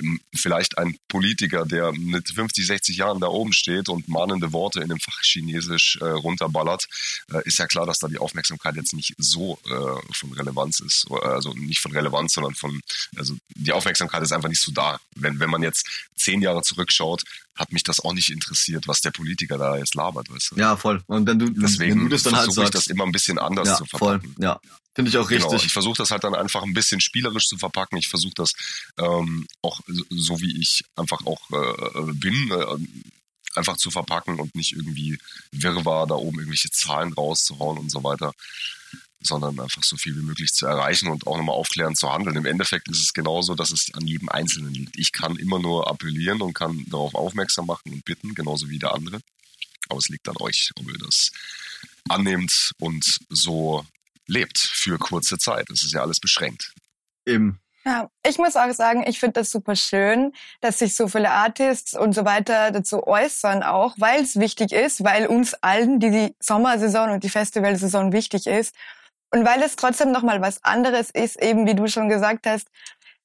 ähm, 0.00 0.20
vielleicht 0.34 0.78
ein 0.78 0.96
Politiker, 1.08 1.66
der 1.66 1.92
mit 1.92 2.30
50, 2.30 2.66
60 2.66 2.96
Jahren 2.96 3.20
da 3.20 3.26
oben 3.26 3.52
steht 3.52 3.88
und 3.90 4.08
mahnende 4.08 4.52
Worte 4.52 4.80
in 4.80 4.88
dem 4.88 5.00
Fach 5.00 5.20
Chinesisch 5.22 5.98
äh, 6.00 6.06
runterballert, 6.06 6.86
äh, 7.30 7.42
ist 7.44 7.58
ja 7.58 7.66
klar, 7.66 7.84
dass 7.84 7.98
da 7.98 8.08
die 8.08 8.18
Aufmerksamkeit 8.18 8.76
jetzt 8.76 8.94
nicht 8.94 9.14
so 9.18 9.58
äh, 9.66 10.14
von 10.14 10.32
Relevanz 10.32 10.80
ist, 10.80 11.06
also 11.22 11.52
nicht 11.52 11.80
von 11.80 11.92
Relevanz, 11.92 12.32
sondern 12.32 12.54
von, 12.54 12.80
also 13.16 13.36
die 13.54 13.72
Aufmerksamkeit 13.72 14.22
ist 14.22 14.32
einfach 14.32 14.48
nicht 14.48 14.62
so 14.62 14.72
da. 14.72 14.98
Wenn, 15.14 15.38
wenn 15.40 15.50
man 15.50 15.62
jetzt 15.62 16.08
zehn 16.16 16.40
Jahre 16.40 16.62
zurückschaut, 16.62 17.22
hat 17.58 17.72
mich 17.72 17.82
das 17.82 18.00
auch 18.00 18.12
nicht 18.12 18.30
interessiert, 18.30 18.86
was 18.86 19.00
der 19.00 19.10
Politiker 19.10 19.58
da 19.58 19.76
jetzt 19.76 19.94
labert, 19.94 20.30
weißt 20.30 20.52
du? 20.52 20.56
Ja, 20.56 20.76
voll. 20.76 21.02
Und 21.06 21.26
wenn 21.26 21.38
du, 21.38 21.50
Deswegen 21.50 21.96
wenn 21.96 22.04
du 22.04 22.08
das 22.10 22.22
dann 22.22 22.36
halt 22.36 22.44
versuche 22.44 22.66
ich 22.66 22.72
sagst, 22.72 22.86
das 22.86 22.92
immer 22.92 23.04
ein 23.04 23.12
bisschen 23.12 23.38
anders 23.38 23.68
ja, 23.68 23.76
zu 23.76 23.84
verpacken. 23.86 24.34
voll, 24.34 24.44
ja. 24.44 24.60
Finde 24.94 25.10
ich 25.10 25.18
auch 25.18 25.30
richtig. 25.30 25.50
Genau, 25.50 25.62
ich 25.62 25.72
versuche 25.72 25.98
das 25.98 26.10
halt 26.10 26.24
dann 26.24 26.34
einfach 26.34 26.62
ein 26.62 26.74
bisschen 26.74 27.00
spielerisch 27.00 27.46
zu 27.46 27.56
verpacken. 27.56 27.98
Ich 27.98 28.08
versuche 28.08 28.34
das 28.34 28.52
ähm, 28.98 29.46
auch 29.62 29.80
so, 30.10 30.40
wie 30.40 30.60
ich 30.60 30.84
einfach 30.96 31.24
auch 31.24 31.40
äh, 31.50 32.12
bin, 32.14 32.50
äh, 32.50 33.56
einfach 33.56 33.76
zu 33.76 33.90
verpacken 33.90 34.40
und 34.40 34.54
nicht 34.54 34.72
irgendwie 34.72 35.18
Wirrwarr 35.52 36.06
da 36.06 36.14
oben 36.14 36.38
irgendwelche 36.38 36.70
Zahlen 36.70 37.12
rauszuhauen 37.12 37.78
und 37.78 37.90
so 37.90 38.02
weiter 38.02 38.32
sondern 39.20 39.58
einfach 39.58 39.82
so 39.82 39.96
viel 39.96 40.16
wie 40.16 40.22
möglich 40.22 40.52
zu 40.52 40.66
erreichen 40.66 41.08
und 41.08 41.26
auch 41.26 41.36
nochmal 41.36 41.56
aufklärend 41.56 41.98
zu 41.98 42.12
handeln. 42.12 42.36
Im 42.36 42.46
Endeffekt 42.46 42.88
ist 42.88 43.00
es 43.00 43.12
genauso, 43.12 43.54
dass 43.54 43.70
es 43.70 43.88
an 43.94 44.06
jedem 44.06 44.28
Einzelnen 44.28 44.72
liegt. 44.72 44.96
Ich 44.98 45.12
kann 45.12 45.36
immer 45.36 45.58
nur 45.58 45.90
appellieren 45.90 46.40
und 46.40 46.54
kann 46.54 46.84
darauf 46.86 47.14
aufmerksam 47.14 47.66
machen 47.66 47.92
und 47.92 48.04
bitten, 48.04 48.34
genauso 48.34 48.68
wie 48.68 48.78
der 48.78 48.94
andere. 48.94 49.20
Aber 49.88 49.98
es 49.98 50.08
liegt 50.08 50.28
an 50.28 50.36
euch, 50.40 50.70
ob 50.76 50.90
ihr 50.90 50.98
das 50.98 51.30
annehmt 52.08 52.72
und 52.78 53.18
so 53.28 53.84
lebt 54.26 54.58
für 54.58 54.98
kurze 54.98 55.38
Zeit. 55.38 55.68
Es 55.70 55.82
ist 55.82 55.92
ja 55.92 56.02
alles 56.02 56.20
beschränkt. 56.20 56.72
Eben. 57.26 57.60
Ja, 57.84 58.10
ich 58.26 58.36
muss 58.36 58.56
auch 58.56 58.70
sagen, 58.72 59.04
ich 59.06 59.18
finde 59.18 59.40
das 59.40 59.50
super 59.50 59.74
schön, 59.74 60.34
dass 60.60 60.80
sich 60.80 60.94
so 60.94 61.08
viele 61.08 61.30
Artists 61.30 61.94
und 61.94 62.12
so 62.12 62.24
weiter 62.24 62.70
dazu 62.70 63.06
äußern 63.06 63.62
auch, 63.62 63.94
weil 63.98 64.22
es 64.22 64.38
wichtig 64.38 64.72
ist, 64.72 65.04
weil 65.04 65.26
uns 65.26 65.54
allen 65.54 65.98
die, 65.98 66.10
die 66.10 66.34
Sommersaison 66.38 67.10
und 67.10 67.24
die 67.24 67.30
Festivalsaison 67.30 68.12
wichtig 68.12 68.46
ist 68.46 68.74
und 69.30 69.44
weil 69.44 69.62
es 69.62 69.76
trotzdem 69.76 70.12
nochmal 70.12 70.40
was 70.40 70.62
anderes 70.64 71.10
ist, 71.10 71.42
eben 71.42 71.66
wie 71.66 71.74
du 71.74 71.86
schon 71.86 72.08
gesagt 72.08 72.46
hast, 72.46 72.68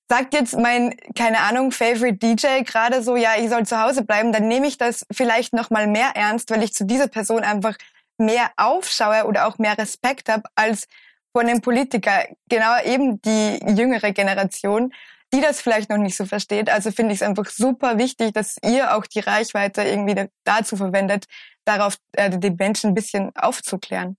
sagt 0.10 0.33
jetzt 0.33 0.57
mein, 0.57 0.95
keine 1.15 1.39
Ahnung, 1.39 1.72
Favorite 1.72 2.17
DJ 2.17 2.63
gerade 2.63 3.01
so, 3.01 3.15
ja, 3.15 3.31
ich 3.39 3.50
soll 3.50 3.65
zu 3.65 3.81
Hause 3.81 4.03
bleiben, 4.03 4.31
dann 4.31 4.48
nehme 4.48 4.67
ich 4.67 4.77
das 4.77 5.05
vielleicht 5.12 5.53
nochmal 5.53 5.88
mehr 5.88 6.12
ernst, 6.15 6.50
weil 6.51 6.63
ich 6.63 6.74
zu 6.74 6.86
dieser 6.86 7.07
Person 7.07 7.43
einfach 7.43 7.77
mehr 8.17 8.51
aufschaue 8.57 9.25
oder 9.25 9.48
auch 9.48 9.57
mehr 9.57 9.77
Respekt 9.77 10.29
habe 10.29 10.43
als 10.55 10.88
von 11.31 11.48
einem 11.48 11.62
Politiker. 11.62 12.27
Genau 12.48 12.81
eben 12.83 13.22
die 13.22 13.60
jüngere 13.75 14.12
Generation, 14.12 14.93
die 15.33 15.41
das 15.41 15.62
vielleicht 15.62 15.89
noch 15.89 15.98
nicht 15.98 16.15
so 16.15 16.25
versteht. 16.25 16.69
Also 16.69 16.91
finde 16.91 17.13
ich 17.13 17.22
es 17.22 17.27
einfach 17.27 17.48
super 17.48 17.98
wichtig, 17.98 18.33
dass 18.33 18.57
ihr 18.63 18.95
auch 18.95 19.07
die 19.07 19.22
Reichweite 19.22 19.81
irgendwie 19.81 20.29
dazu 20.43 20.77
verwendet, 20.77 21.25
darauf 21.66 21.98
äh, 22.11 22.37
die 22.37 22.51
Menschen 22.51 22.92
ein 22.92 22.94
bisschen 22.94 23.35
aufzuklären. 23.35 24.16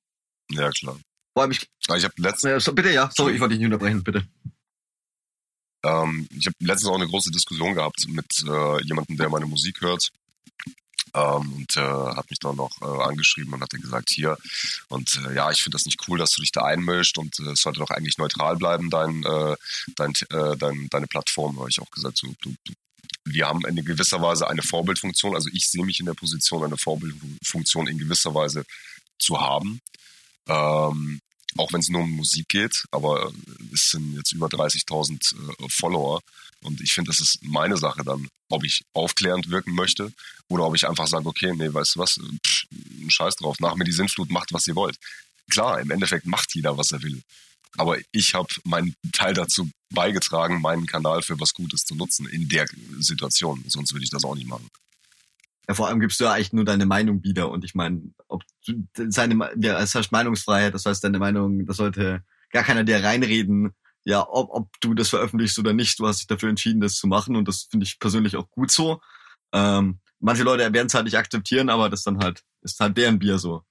Ja, 0.51 0.71
klar. 0.71 0.97
Allem 1.35 1.51
ich, 1.51 1.69
Ja, 1.89 1.97
ich 1.97 2.05
habe 2.05 2.15
letztens, 2.17 2.65
bitte, 2.75 2.93
ja, 2.93 3.11
sorry, 3.15 3.35
ich 3.35 3.41
wollte 3.41 3.55
dich 3.55 3.59
nicht 3.59 3.73
unterbrechen, 3.73 4.03
bitte. 4.05 4.27
ähm, 5.85 6.29
ich 6.31 6.47
habe 6.47 6.57
letztens 6.61 6.91
auch 6.91 6.95
eine 6.95 7.09
große 7.09 7.31
Diskussion 7.31 7.75
gehabt 7.75 8.07
mit 8.09 8.45
äh, 8.47 8.83
jemandem, 8.85 9.17
der 9.17 9.29
meine 9.29 9.47
Musik 9.47 9.81
hört. 9.81 10.11
Ähm, 11.15 11.53
und 11.53 11.77
äh, 11.77 11.81
hat 11.81 12.29
mich 12.29 12.41
dann 12.41 12.57
noch 12.57 12.73
äh, 12.83 13.03
angeschrieben 13.05 13.53
und 13.55 13.61
hat 13.61 13.73
dann 13.73 13.81
gesagt, 13.81 14.11
hier, 14.11 14.37
und 14.89 15.21
äh, 15.27 15.35
ja, 15.35 15.51
ich 15.53 15.63
finde 15.63 15.77
das 15.77 15.87
nicht 15.87 16.01
cool, 16.09 16.19
dass 16.19 16.33
du 16.33 16.41
dich 16.41 16.51
da 16.51 16.63
einmischst 16.63 17.19
und 17.19 17.39
äh, 17.39 17.53
es 17.53 17.61
sollte 17.61 17.79
doch 17.79 17.91
eigentlich 17.91 18.19
neutral 18.19 18.57
bleiben, 18.57 18.91
dein, 18.91 19.23
äh, 19.23 19.55
dein, 19.95 20.13
äh, 20.31 20.57
dein, 20.57 20.89
deine 20.91 21.07
Plattform. 21.07 21.59
Habe 21.61 21.71
ich 21.71 21.81
auch 21.81 21.91
gesagt, 21.91 22.19
so, 22.19 22.35
du, 22.43 22.55
du, 22.65 22.73
wir 23.25 23.47
haben 23.47 23.65
in 23.65 23.77
gewisser 23.85 24.21
Weise 24.23 24.49
eine 24.49 24.63
Vorbildfunktion, 24.63 25.35
also 25.35 25.49
ich 25.53 25.69
sehe 25.69 25.85
mich 25.85 26.01
in 26.01 26.07
der 26.07 26.15
Position, 26.15 26.65
eine 26.65 26.77
Vorbildfunktion 26.79 27.87
in 27.87 27.99
gewisser 27.99 28.35
Weise 28.35 28.65
zu 29.19 29.41
haben. 29.41 29.81
Ähm, 30.49 31.21
auch 31.57 31.73
wenn 31.73 31.81
es 31.81 31.89
nur 31.89 32.03
um 32.03 32.11
Musik 32.11 32.49
geht, 32.49 32.85
aber 32.91 33.33
es 33.73 33.91
sind 33.91 34.15
jetzt 34.15 34.33
über 34.33 34.49
30.000 34.49 35.15
äh, 35.15 35.69
Follower 35.71 36.21
und 36.63 36.81
ich 36.81 36.93
finde, 36.93 37.11
das 37.11 37.21
ist 37.21 37.39
meine 37.43 37.77
Sache 37.77 38.03
dann, 38.05 38.29
ob 38.49 38.65
ich 38.65 38.83
aufklärend 38.93 39.51
wirken 39.51 39.75
möchte 39.75 40.13
oder 40.49 40.65
ob 40.65 40.75
ich 40.75 40.89
einfach 40.89 41.07
sage, 41.07 41.27
okay, 41.27 41.53
nee, 41.55 41.73
weißt 41.73 41.95
du 41.95 42.01
was, 42.01 42.19
Pff, 42.45 42.65
scheiß 43.09 43.37
drauf, 43.37 43.57
nach 43.61 43.77
mir 43.77 43.85
die 43.85 43.93
Sinnflut, 43.93 44.31
macht, 44.31 44.53
was 44.53 44.67
ihr 44.67 44.75
wollt. 44.75 44.97
Klar, 45.51 45.81
im 45.81 45.91
Endeffekt 45.91 46.27
macht 46.27 46.55
jeder, 46.55 46.77
was 46.77 46.91
er 46.91 47.03
will. 47.03 47.23
Aber 47.77 47.99
ich 48.13 48.35
habe 48.35 48.49
meinen 48.65 48.95
Teil 49.13 49.35
dazu 49.35 49.69
beigetragen, 49.91 50.61
meinen 50.61 50.87
Kanal 50.87 51.23
für 51.23 51.39
was 51.41 51.53
Gutes 51.53 51.85
zu 51.85 51.95
nutzen 51.95 52.27
in 52.27 52.49
der 52.49 52.67
Situation. 52.99 53.65
Sonst 53.67 53.93
würde 53.93 54.05
ich 54.05 54.11
das 54.11 54.25
auch 54.25 54.35
nicht 54.35 54.47
machen. 54.47 54.69
Ja, 55.69 55.75
vor 55.75 55.89
allem 55.89 56.01
gibst 56.01 56.21
du 56.21 56.25
ja 56.25 56.33
eigentlich 56.33 56.53
nur 56.53 56.65
deine 56.65 56.87
Meinung 56.87 57.23
wieder. 57.23 57.51
Und 57.51 57.65
ich 57.65 57.75
meine, 57.75 58.03
ob 58.29 58.43
du 58.67 58.87
seine, 59.09 59.51
ja, 59.59 59.79
es 59.81 59.95
heißt 59.95 60.13
Meinungsfreiheit, 60.13 60.75
das 60.75 60.87
heißt 60.87 61.03
deine 61.05 61.19
Meinung, 61.19 61.67
das 61.67 61.79
sollte 61.79 62.23
gar 62.51 62.65
keiner 62.65 62.85
dir 62.85 63.03
reinreden, 63.03 63.75
ja, 64.05 64.27
ob, 64.29 64.51
ob 64.51 64.81
du 64.81 64.95
das 64.95 65.09
veröffentlichst 65.09 65.59
oder 65.59 65.73
nicht. 65.73 65.99
Du 65.99 66.07
hast 66.07 66.21
dich 66.21 66.27
dafür 66.27 66.51
entschieden, 66.51 66.81
das 66.81 66.97
zu 66.97 67.07
machen. 67.07 67.37
Und 67.37 67.49
das 67.49 67.69
finde 67.71 67.85
ich 67.85 67.99
persönlich 67.99 68.37
auch 68.37 68.51
gut 68.51 68.71
so. 68.71 69.01
Ähm, 69.53 70.01
manche 70.21 70.43
Leute 70.43 70.73
werden 70.73 70.87
es 70.87 70.95
halt 70.95 71.05
nicht 71.05 71.17
akzeptieren, 71.17 71.71
aber 71.71 71.89
das 71.89 72.03
dann 72.03 72.19
halt, 72.19 72.43
ist 72.61 72.81
halt 72.81 72.97
deren 72.97 73.19
Bier 73.19 73.39
so. 73.39 73.63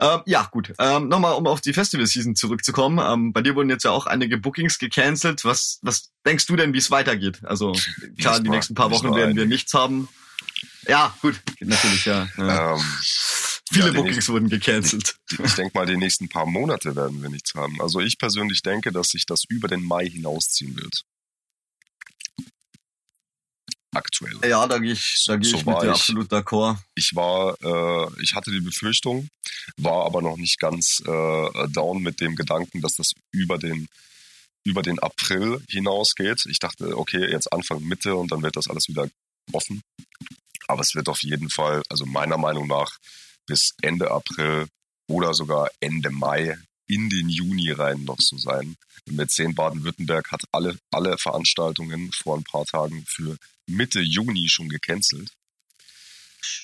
Ähm, 0.00 0.22
ja, 0.24 0.48
gut. 0.50 0.72
Ähm, 0.78 1.08
Nochmal, 1.08 1.34
um 1.34 1.46
auf 1.46 1.60
die 1.60 1.74
Festival-Season 1.74 2.34
zurückzukommen. 2.34 3.04
Ähm, 3.04 3.32
bei 3.32 3.42
dir 3.42 3.54
wurden 3.54 3.68
jetzt 3.68 3.84
ja 3.84 3.90
auch 3.90 4.06
einige 4.06 4.38
Bookings 4.38 4.78
gecancelt. 4.78 5.44
Was, 5.44 5.78
was 5.82 6.12
denkst 6.24 6.46
du 6.46 6.56
denn, 6.56 6.72
wie 6.72 6.78
es 6.78 6.90
weitergeht? 6.90 7.40
Also 7.44 7.74
klar, 8.18 8.40
die 8.40 8.48
nächsten 8.48 8.74
paar 8.74 8.90
Wochen 8.90 9.14
werden 9.14 9.36
wir 9.36 9.46
nichts 9.46 9.74
haben. 9.74 10.08
Ja, 10.86 11.14
gut, 11.20 11.40
natürlich, 11.60 12.04
ja. 12.04 12.28
ja. 12.36 12.74
Ähm, 12.74 12.82
Viele 13.72 13.86
ja, 13.86 13.92
Bookings 13.92 14.28
wurden 14.28 14.48
gecancelt. 14.48 15.16
ich 15.30 15.54
denke 15.54 15.78
mal, 15.78 15.86
die 15.86 15.96
nächsten 15.96 16.28
paar 16.28 16.46
Monate 16.46 16.96
werden 16.96 17.22
wir 17.22 17.28
nichts 17.28 17.54
haben. 17.54 17.80
Also 17.80 18.00
ich 18.00 18.18
persönlich 18.18 18.62
denke, 18.62 18.90
dass 18.90 19.08
sich 19.08 19.26
das 19.26 19.44
über 19.48 19.68
den 19.68 19.84
Mai 19.84 20.06
hinausziehen 20.06 20.76
wird. 20.76 21.02
Aktuell. 23.92 24.38
Ja, 24.44 24.66
da 24.66 24.78
gehe 24.78 24.92
ich, 24.92 25.24
da 25.26 25.36
gehe 25.36 25.50
So 25.50 25.56
ich 25.58 25.66
mit 25.66 25.76
dir 25.78 25.84
ich. 25.84 25.90
absolut 25.90 26.32
d'accord. 26.32 26.78
Ich 26.94 27.12
war, 27.14 27.56
äh, 27.60 28.22
ich 28.22 28.34
hatte 28.34 28.50
die 28.52 28.60
Befürchtung, 28.60 29.28
war 29.76 30.04
aber 30.06 30.22
noch 30.22 30.36
nicht 30.36 30.58
ganz 30.60 31.00
äh, 31.04 31.68
down 31.68 32.02
mit 32.02 32.20
dem 32.20 32.36
Gedanken, 32.36 32.80
dass 32.80 32.94
das 32.94 33.12
über 33.32 33.58
den 33.58 33.88
über 34.62 34.82
den 34.82 34.98
April 34.98 35.62
hinausgeht. 35.68 36.44
Ich 36.46 36.58
dachte, 36.58 36.96
okay, 36.98 37.30
jetzt 37.30 37.52
Anfang 37.52 37.82
Mitte 37.82 38.14
und 38.14 38.30
dann 38.30 38.42
wird 38.42 38.56
das 38.56 38.68
alles 38.68 38.88
wieder 38.88 39.08
offen. 39.52 39.82
Aber 40.70 40.82
es 40.82 40.94
wird 40.94 41.08
auf 41.08 41.22
jeden 41.22 41.50
Fall, 41.50 41.82
also 41.88 42.06
meiner 42.06 42.38
Meinung 42.38 42.68
nach, 42.68 42.98
bis 43.46 43.74
Ende 43.82 44.10
April 44.10 44.68
oder 45.08 45.34
sogar 45.34 45.68
Ende 45.80 46.10
Mai 46.10 46.56
in 46.86 47.10
den 47.10 47.28
Juni 47.28 47.72
rein 47.72 48.04
noch 48.04 48.20
so 48.20 48.38
sein. 48.38 48.76
Mit 49.06 49.30
10 49.30 49.54
Baden-Württemberg 49.54 50.30
hat 50.30 50.42
alle, 50.52 50.78
alle 50.90 51.18
Veranstaltungen 51.18 52.12
vor 52.12 52.36
ein 52.36 52.44
paar 52.44 52.64
Tagen 52.64 53.04
für 53.08 53.36
Mitte 53.66 54.00
Juni 54.00 54.48
schon 54.48 54.68
gecancelt. 54.68 55.32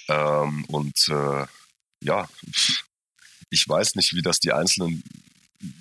Ähm, 0.08 0.64
und 0.66 1.08
äh, 1.08 1.46
ja, 2.00 2.28
ich 3.50 3.68
weiß 3.68 3.94
nicht, 3.96 4.14
wie 4.14 4.22
das 4.22 4.38
die 4.38 4.52
einzelnen 4.52 5.02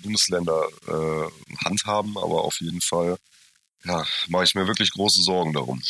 Bundesländer 0.02 0.66
äh, 0.88 1.64
handhaben, 1.64 2.16
aber 2.16 2.44
auf 2.44 2.60
jeden 2.60 2.80
Fall 2.80 3.18
ja, 3.84 4.04
mache 4.28 4.44
ich 4.44 4.54
mir 4.54 4.66
wirklich 4.66 4.90
große 4.90 5.22
Sorgen 5.22 5.52
darum. 5.52 5.80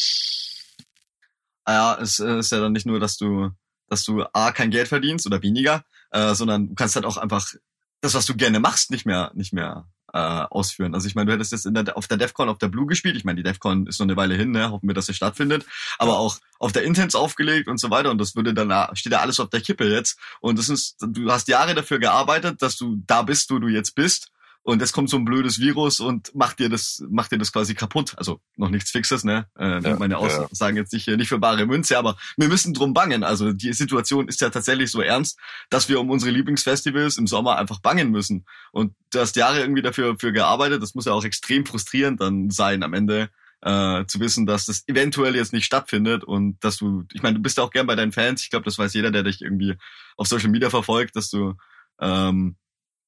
Ah 1.67 1.73
Ja, 1.73 1.99
es 2.01 2.19
äh, 2.21 2.39
ist 2.39 2.53
ja 2.53 2.61
dann 2.61 2.73
nicht 2.73 2.87
nur, 2.87 3.01
dass 3.01 3.19
du, 3.19 3.51
dass 3.89 4.05
du 4.05 4.25
A, 4.33 4.53
kein 4.53 4.71
Geld 4.71 4.89
verdienst 4.89 5.27
oder 5.27 5.43
weniger, 5.43 5.85
äh, 6.11 6.35
sondern 6.35 6.69
du 6.69 6.75
kannst 6.75 6.95
halt 6.95 7.05
auch 7.05 7.19
einfach 7.19 7.53
das, 8.01 8.15
was 8.15 8.25
du 8.25 8.37
gerne 8.37 8.61
machst, 8.61 8.91
nicht 8.91 9.05
mehr, 9.05 9.33
nicht 9.35 9.53
mehr 9.53 9.89
äh, 10.13 10.19
ausführen. 10.19 10.95
Also 10.95 11.09
ich 11.09 11.15
meine, 11.15 11.27
du 11.27 11.33
hättest 11.33 11.53
jetzt 11.53 11.67
in 11.67 11.75
der, 11.75 11.97
auf 11.97 12.07
der 12.07 12.17
DEFCON 12.17 12.49
auf 12.49 12.59
der 12.59 12.69
Blue 12.69 12.87
gespielt. 12.87 13.17
Ich 13.17 13.25
meine, 13.25 13.37
die 13.37 13.43
DEFCON 13.43 13.87
ist 13.87 13.99
noch 13.99 14.07
eine 14.07 14.17
Weile 14.17 14.37
hin, 14.37 14.53
ne? 14.53 14.71
hoffen 14.71 14.89
wir, 14.89 14.95
dass 14.95 15.07
sie 15.07 15.15
stattfindet. 15.15 15.67
Aber 15.99 16.19
auch 16.19 16.39
auf 16.59 16.73
der 16.73 16.85
Intense 16.85 17.19
aufgelegt 17.19 17.69
und 17.69 17.79
so 17.79 17.91
weiter. 17.91 18.11
Und 18.11 18.19
das 18.19 18.37
würde 18.37 18.55
dann, 18.55 18.71
ah, 18.71 18.91
steht 18.95 19.13
ja 19.13 19.21
alles 19.21 19.41
auf 19.41 19.51
der 19.51 19.61
Kippe 19.61 19.91
jetzt. 19.91 20.19
Und 20.41 20.59
das 20.59 20.69
ist, 20.69 20.97
du 21.01 21.31
hast 21.31 21.49
Jahre 21.49 21.75
dafür 21.75 21.99
gearbeitet, 21.99 22.63
dass 22.63 22.77
du 22.77 23.03
da 23.07 23.23
bist, 23.23 23.51
wo 23.51 23.59
du 23.59 23.69
jetzt 23.69 23.95
bist. 23.95 24.31
Und 24.67 24.83
es 24.83 24.93
kommt 24.93 25.09
so 25.09 25.17
ein 25.17 25.25
blödes 25.25 25.61
Virus 25.61 26.01
und 26.01 26.35
macht 26.35 26.59
dir 26.59 26.69
das, 26.69 27.01
macht 27.09 27.31
dir 27.31 27.39
das 27.39 27.53
quasi 27.53 27.77
kaputt. 27.77 28.15
Also 28.17 28.41
noch 28.57 28.69
nichts 28.69 28.91
Fixes, 28.91 29.23
ne? 29.23 29.47
Äh, 29.57 29.81
ja, 29.81 29.95
meine 29.97 30.19
Aussagen 30.19 30.77
ja. 30.77 30.83
jetzt 30.83 30.93
nicht, 30.93 31.07
nicht 31.07 31.29
für 31.29 31.39
bare 31.39 31.67
Münze, 31.67 31.97
aber 31.97 32.17
wir 32.37 32.49
müssen 32.49 32.75
drum 32.75 32.93
bangen. 32.93 33.23
Also 33.23 33.53
die 33.53 33.73
Situation 33.73 34.27
ist 34.27 34.41
ja 34.41 34.51
tatsächlich 34.51 34.91
so 34.91 35.01
ernst, 35.01 35.39
dass 35.71 35.89
wir 35.89 36.01
um 36.01 36.11
unsere 36.11 36.33
Lieblingsfestivals 36.33 37.17
im 37.17 37.29
Sommer 37.29 37.59
einfach 37.59 37.79
bangen 37.79 38.11
müssen. 38.11 38.45
Und 38.73 38.93
du 39.13 39.21
hast 39.21 39.37
Jahre 39.37 39.61
irgendwie 39.61 39.83
dafür 39.83 40.17
für 40.19 40.33
gearbeitet. 40.33 40.83
Das 40.83 40.97
muss 40.97 41.05
ja 41.05 41.13
auch 41.13 41.25
extrem 41.25 41.65
frustrierend 41.65 42.21
dann 42.21 42.51
sein 42.51 42.83
am 42.83 42.93
Ende. 42.93 43.31
Äh, 43.63 44.05
zu 44.07 44.19
wissen, 44.19 44.47
dass 44.47 44.67
das 44.67 44.83
eventuell 44.89 45.35
jetzt 45.37 45.53
nicht 45.53 45.65
stattfindet 45.65 46.25
und 46.25 46.63
dass 46.63 46.77
du, 46.77 47.05
ich 47.13 47.23
meine, 47.23 47.37
du 47.37 47.43
bist 47.43 47.57
ja 47.57 47.65
auch 47.65 47.71
gern 47.71 47.87
bei 47.87 47.95
deinen 47.95 48.13
Fans. 48.13 48.43
Ich 48.43 48.51
glaube, 48.51 48.65
das 48.65 48.79
weiß 48.79 48.93
jeder, 48.95 49.13
der 49.13 49.23
dich 49.23 49.41
irgendwie 49.41 49.77
auf 50.17 50.27
Social 50.27 50.51
Media 50.51 50.71
verfolgt, 50.71 51.17
dass 51.17 51.31
du 51.31 51.55
ähm, 52.01 52.57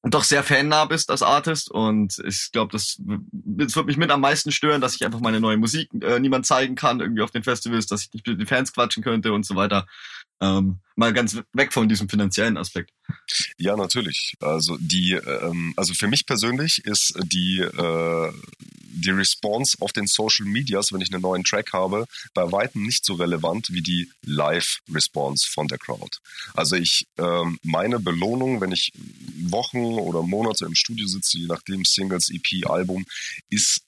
doch 0.03 0.23
sehr 0.23 0.43
fannah 0.43 0.85
bist 0.85 1.11
als 1.11 1.21
Artist 1.21 1.69
und 1.69 2.21
ich 2.25 2.51
glaube, 2.53 2.71
das, 2.71 2.95
das 2.99 3.75
wird 3.75 3.85
mich 3.85 3.97
mit 3.97 4.11
am 4.11 4.21
meisten 4.21 4.51
stören, 4.51 4.79
dass 4.79 4.95
ich 4.95 5.05
einfach 5.05 5.19
meine 5.19 5.41
neue 5.41 5.57
Musik 5.57 5.89
äh, 6.01 6.19
niemand 6.19 6.45
zeigen 6.45 6.75
kann 6.75 7.01
irgendwie 7.01 7.21
auf 7.21 7.31
den 7.31 7.43
Festivals, 7.43 7.85
dass 7.85 8.03
ich 8.03 8.13
nicht 8.13 8.25
mit 8.25 8.39
den 8.39 8.47
Fans 8.47 8.71
quatschen 8.71 9.03
könnte 9.03 9.33
und 9.33 9.45
so 9.45 9.55
weiter. 9.55 9.87
Ähm, 10.41 10.79
mal 10.95 11.13
ganz 11.13 11.37
weg 11.53 11.73
von 11.73 11.89
diesem 11.89 12.09
finanziellen 12.09 12.57
Aspekt. 12.57 12.91
Ja, 13.57 13.75
natürlich. 13.75 14.33
Also 14.39 14.77
die, 14.79 15.13
ähm, 15.13 15.73
also 15.75 15.93
für 15.93 16.07
mich 16.07 16.25
persönlich 16.25 16.85
ist 16.85 17.13
die 17.23 17.59
äh, 17.59 18.31
die 18.91 19.11
Response 19.11 19.77
auf 19.79 19.93
den 19.93 20.07
Social 20.07 20.45
Medias, 20.45 20.91
wenn 20.91 21.01
ich 21.01 21.13
einen 21.13 21.21
neuen 21.21 21.43
Track 21.43 21.73
habe, 21.73 22.05
bei 22.33 22.51
weitem 22.51 22.83
nicht 22.83 23.05
so 23.05 23.13
relevant 23.13 23.71
wie 23.71 23.81
die 23.81 24.11
Live-Response 24.25 25.47
von 25.49 25.67
der 25.67 25.77
Crowd. 25.77 26.17
Also 26.53 26.75
ich 26.75 27.07
ähm, 27.17 27.59
meine 27.63 27.99
Belohnung, 27.99 28.61
wenn 28.61 28.71
ich 28.71 28.91
Wochen 29.43 29.99
oder 29.99 30.23
Monate 30.23 30.65
im 30.65 30.75
Studio 30.75 31.07
sitze, 31.07 31.37
je 31.37 31.47
nachdem 31.47 31.85
Singles, 31.85 32.29
EP, 32.29 32.69
Album, 32.69 33.05
ist 33.49 33.81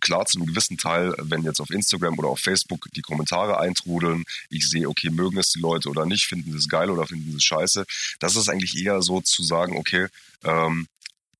klar 0.00 0.26
zu 0.26 0.38
einem 0.38 0.46
gewissen 0.46 0.76
Teil, 0.76 1.14
wenn 1.18 1.42
jetzt 1.42 1.60
auf 1.60 1.70
Instagram 1.70 2.18
oder 2.18 2.28
auf 2.28 2.40
Facebook 2.40 2.86
die 2.94 3.00
Kommentare 3.00 3.58
eintrudeln, 3.58 4.24
ich 4.50 4.68
sehe, 4.68 4.88
okay, 4.88 5.10
mögen 5.10 5.38
es 5.38 5.50
die 5.50 5.60
Leute 5.60 5.88
oder 5.88 6.06
nicht, 6.06 6.26
finden 6.26 6.52
sie 6.52 6.58
es 6.58 6.68
geil 6.68 6.90
oder 6.90 7.06
finden 7.06 7.30
sie 7.30 7.36
es 7.36 7.44
scheiße. 7.44 7.84
Das 8.20 8.36
ist 8.36 8.48
eigentlich 8.48 8.76
eher 8.76 9.02
so 9.02 9.20
zu 9.20 9.42
sagen, 9.42 9.76
okay, 9.76 10.06
ähm, 10.44 10.86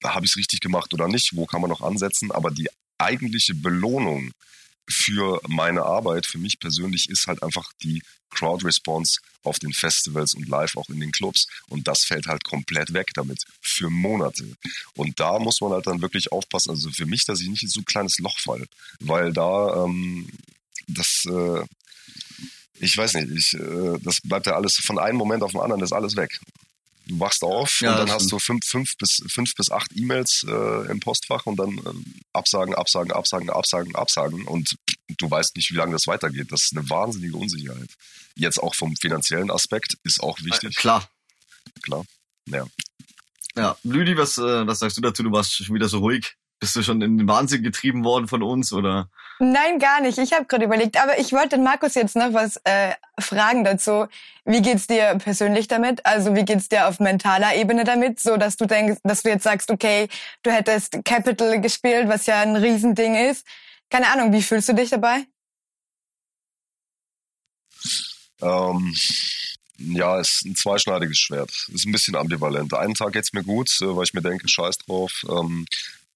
habe 0.04 0.24
ich 0.24 0.32
es 0.32 0.36
richtig 0.36 0.60
gemacht 0.60 0.94
oder 0.94 1.08
nicht, 1.08 1.36
wo 1.36 1.46
kann 1.46 1.60
man 1.60 1.70
noch 1.70 1.82
ansetzen, 1.82 2.32
aber 2.32 2.50
die 2.50 2.68
eigentliche 2.98 3.54
Belohnung 3.54 4.32
für 4.88 5.40
meine 5.46 5.82
Arbeit, 5.82 6.26
für 6.26 6.38
mich 6.38 6.58
persönlich, 6.58 7.08
ist 7.08 7.26
halt 7.26 7.42
einfach 7.42 7.72
die 7.82 8.02
Crowd 8.30 8.64
Response 8.64 9.20
auf 9.42 9.58
den 9.58 9.72
Festivals 9.72 10.34
und 10.34 10.48
live 10.48 10.76
auch 10.76 10.88
in 10.88 11.00
den 11.00 11.12
Clubs. 11.12 11.46
Und 11.68 11.88
das 11.88 12.04
fällt 12.04 12.26
halt 12.26 12.44
komplett 12.44 12.92
weg 12.92 13.12
damit 13.14 13.44
für 13.60 13.90
Monate. 13.90 14.44
Und 14.94 15.18
da 15.18 15.38
muss 15.38 15.60
man 15.60 15.72
halt 15.72 15.86
dann 15.86 16.02
wirklich 16.02 16.32
aufpassen. 16.32 16.70
Also 16.70 16.90
für 16.90 17.06
mich, 17.06 17.24
dass 17.24 17.40
ich 17.40 17.48
nicht 17.48 17.62
in 17.62 17.68
so 17.68 17.80
ein 17.80 17.86
kleines 17.86 18.18
Loch 18.18 18.38
falle, 18.38 18.66
weil 19.00 19.32
da 19.32 19.84
ähm, 19.84 20.28
das, 20.86 21.24
äh, 21.26 21.64
ich 22.80 22.96
weiß 22.96 23.14
nicht, 23.14 23.30
ich, 23.30 23.54
äh, 23.60 23.98
das 24.00 24.20
bleibt 24.22 24.46
ja 24.46 24.54
alles 24.54 24.76
von 24.76 24.98
einem 24.98 25.18
Moment 25.18 25.42
auf 25.42 25.52
den 25.52 25.60
anderen, 25.60 25.82
ist 25.82 25.92
alles 25.92 26.16
weg. 26.16 26.40
Du 27.08 27.18
wachst 27.18 27.42
auf 27.42 27.80
ja, 27.80 27.92
und 27.92 27.98
dann 28.00 28.10
hast 28.10 28.30
du 28.30 28.38
fünf, 28.38 28.66
fünf, 28.66 28.96
bis, 28.98 29.22
fünf 29.28 29.54
bis 29.54 29.70
acht 29.70 29.90
E-Mails 29.96 30.44
äh, 30.46 30.90
im 30.90 31.00
Postfach 31.00 31.46
und 31.46 31.56
dann 31.56 31.78
äh, 31.78 32.10
Absagen, 32.34 32.74
Absagen, 32.74 33.12
Absagen, 33.12 33.48
Absagen, 33.48 33.96
Absagen 33.96 34.46
und 34.46 34.76
du 35.16 35.30
weißt 35.30 35.56
nicht, 35.56 35.70
wie 35.70 35.76
lange 35.76 35.92
das 35.92 36.06
weitergeht. 36.06 36.52
Das 36.52 36.64
ist 36.64 36.76
eine 36.76 36.88
wahnsinnige 36.90 37.36
Unsicherheit. 37.36 37.88
Jetzt 38.34 38.58
auch 38.62 38.74
vom 38.74 38.94
finanziellen 38.96 39.50
Aspekt 39.50 39.96
ist 40.04 40.22
auch 40.22 40.38
wichtig. 40.42 40.76
Äh, 40.76 40.80
klar. 40.80 41.10
Klar. 41.82 42.04
Ja. 42.46 42.66
Ja, 43.56 43.76
Lüdi, 43.82 44.16
was, 44.16 44.36
äh, 44.36 44.66
was 44.66 44.80
sagst 44.80 44.98
du 44.98 45.00
dazu? 45.00 45.22
Du 45.22 45.32
warst 45.32 45.54
schon 45.54 45.74
wieder 45.74 45.88
so 45.88 45.98
ruhig. 45.98 46.36
Bist 46.60 46.74
du 46.74 46.82
schon 46.82 47.00
in 47.02 47.18
den 47.18 47.28
Wahnsinn 47.28 47.62
getrieben 47.62 48.04
worden 48.04 48.26
von 48.26 48.42
uns 48.42 48.72
oder? 48.72 49.08
Nein, 49.38 49.78
gar 49.78 50.00
nicht. 50.00 50.18
Ich 50.18 50.32
habe 50.32 50.46
gerade 50.46 50.64
überlegt, 50.64 51.00
aber 51.00 51.18
ich 51.20 51.32
wollte 51.32 51.58
Markus 51.58 51.94
jetzt 51.94 52.16
noch 52.16 52.32
was 52.32 52.56
äh, 52.64 52.94
fragen 53.20 53.62
dazu. 53.62 54.06
Wie 54.44 54.60
geht's 54.60 54.88
dir 54.88 55.16
persönlich 55.22 55.68
damit? 55.68 56.04
Also 56.04 56.34
wie 56.34 56.44
geht's 56.44 56.68
dir 56.68 56.88
auf 56.88 56.98
mentaler 56.98 57.54
Ebene 57.54 57.84
damit, 57.84 58.18
so 58.18 58.36
dass 58.36 58.56
du 58.56 58.66
denkst, 58.66 59.00
dass 59.04 59.22
du 59.22 59.28
jetzt 59.28 59.44
sagst, 59.44 59.70
okay, 59.70 60.08
du 60.42 60.50
hättest 60.50 61.04
Capital 61.04 61.60
gespielt, 61.60 62.08
was 62.08 62.26
ja 62.26 62.40
ein 62.40 62.56
Riesending 62.56 63.14
ist. 63.14 63.46
Keine 63.90 64.08
Ahnung, 64.08 64.32
wie 64.32 64.42
fühlst 64.42 64.68
du 64.68 64.72
dich 64.72 64.90
dabei? 64.90 65.26
Ähm, 68.40 68.94
ja, 69.78 70.18
ist 70.18 70.44
ein 70.44 70.56
zweischneidiges 70.56 71.18
Schwert. 71.18 71.50
Ist 71.72 71.86
ein 71.86 71.92
bisschen 71.92 72.16
ambivalent. 72.16 72.74
Einen 72.74 72.94
Tag 72.94 73.12
geht's 73.12 73.32
mir 73.32 73.44
gut, 73.44 73.70
äh, 73.80 73.96
weil 73.96 74.04
ich 74.04 74.14
mir 74.14 74.22
denke, 74.22 74.48
scheiß 74.48 74.78
drauf. 74.78 75.24
Ähm, 75.28 75.66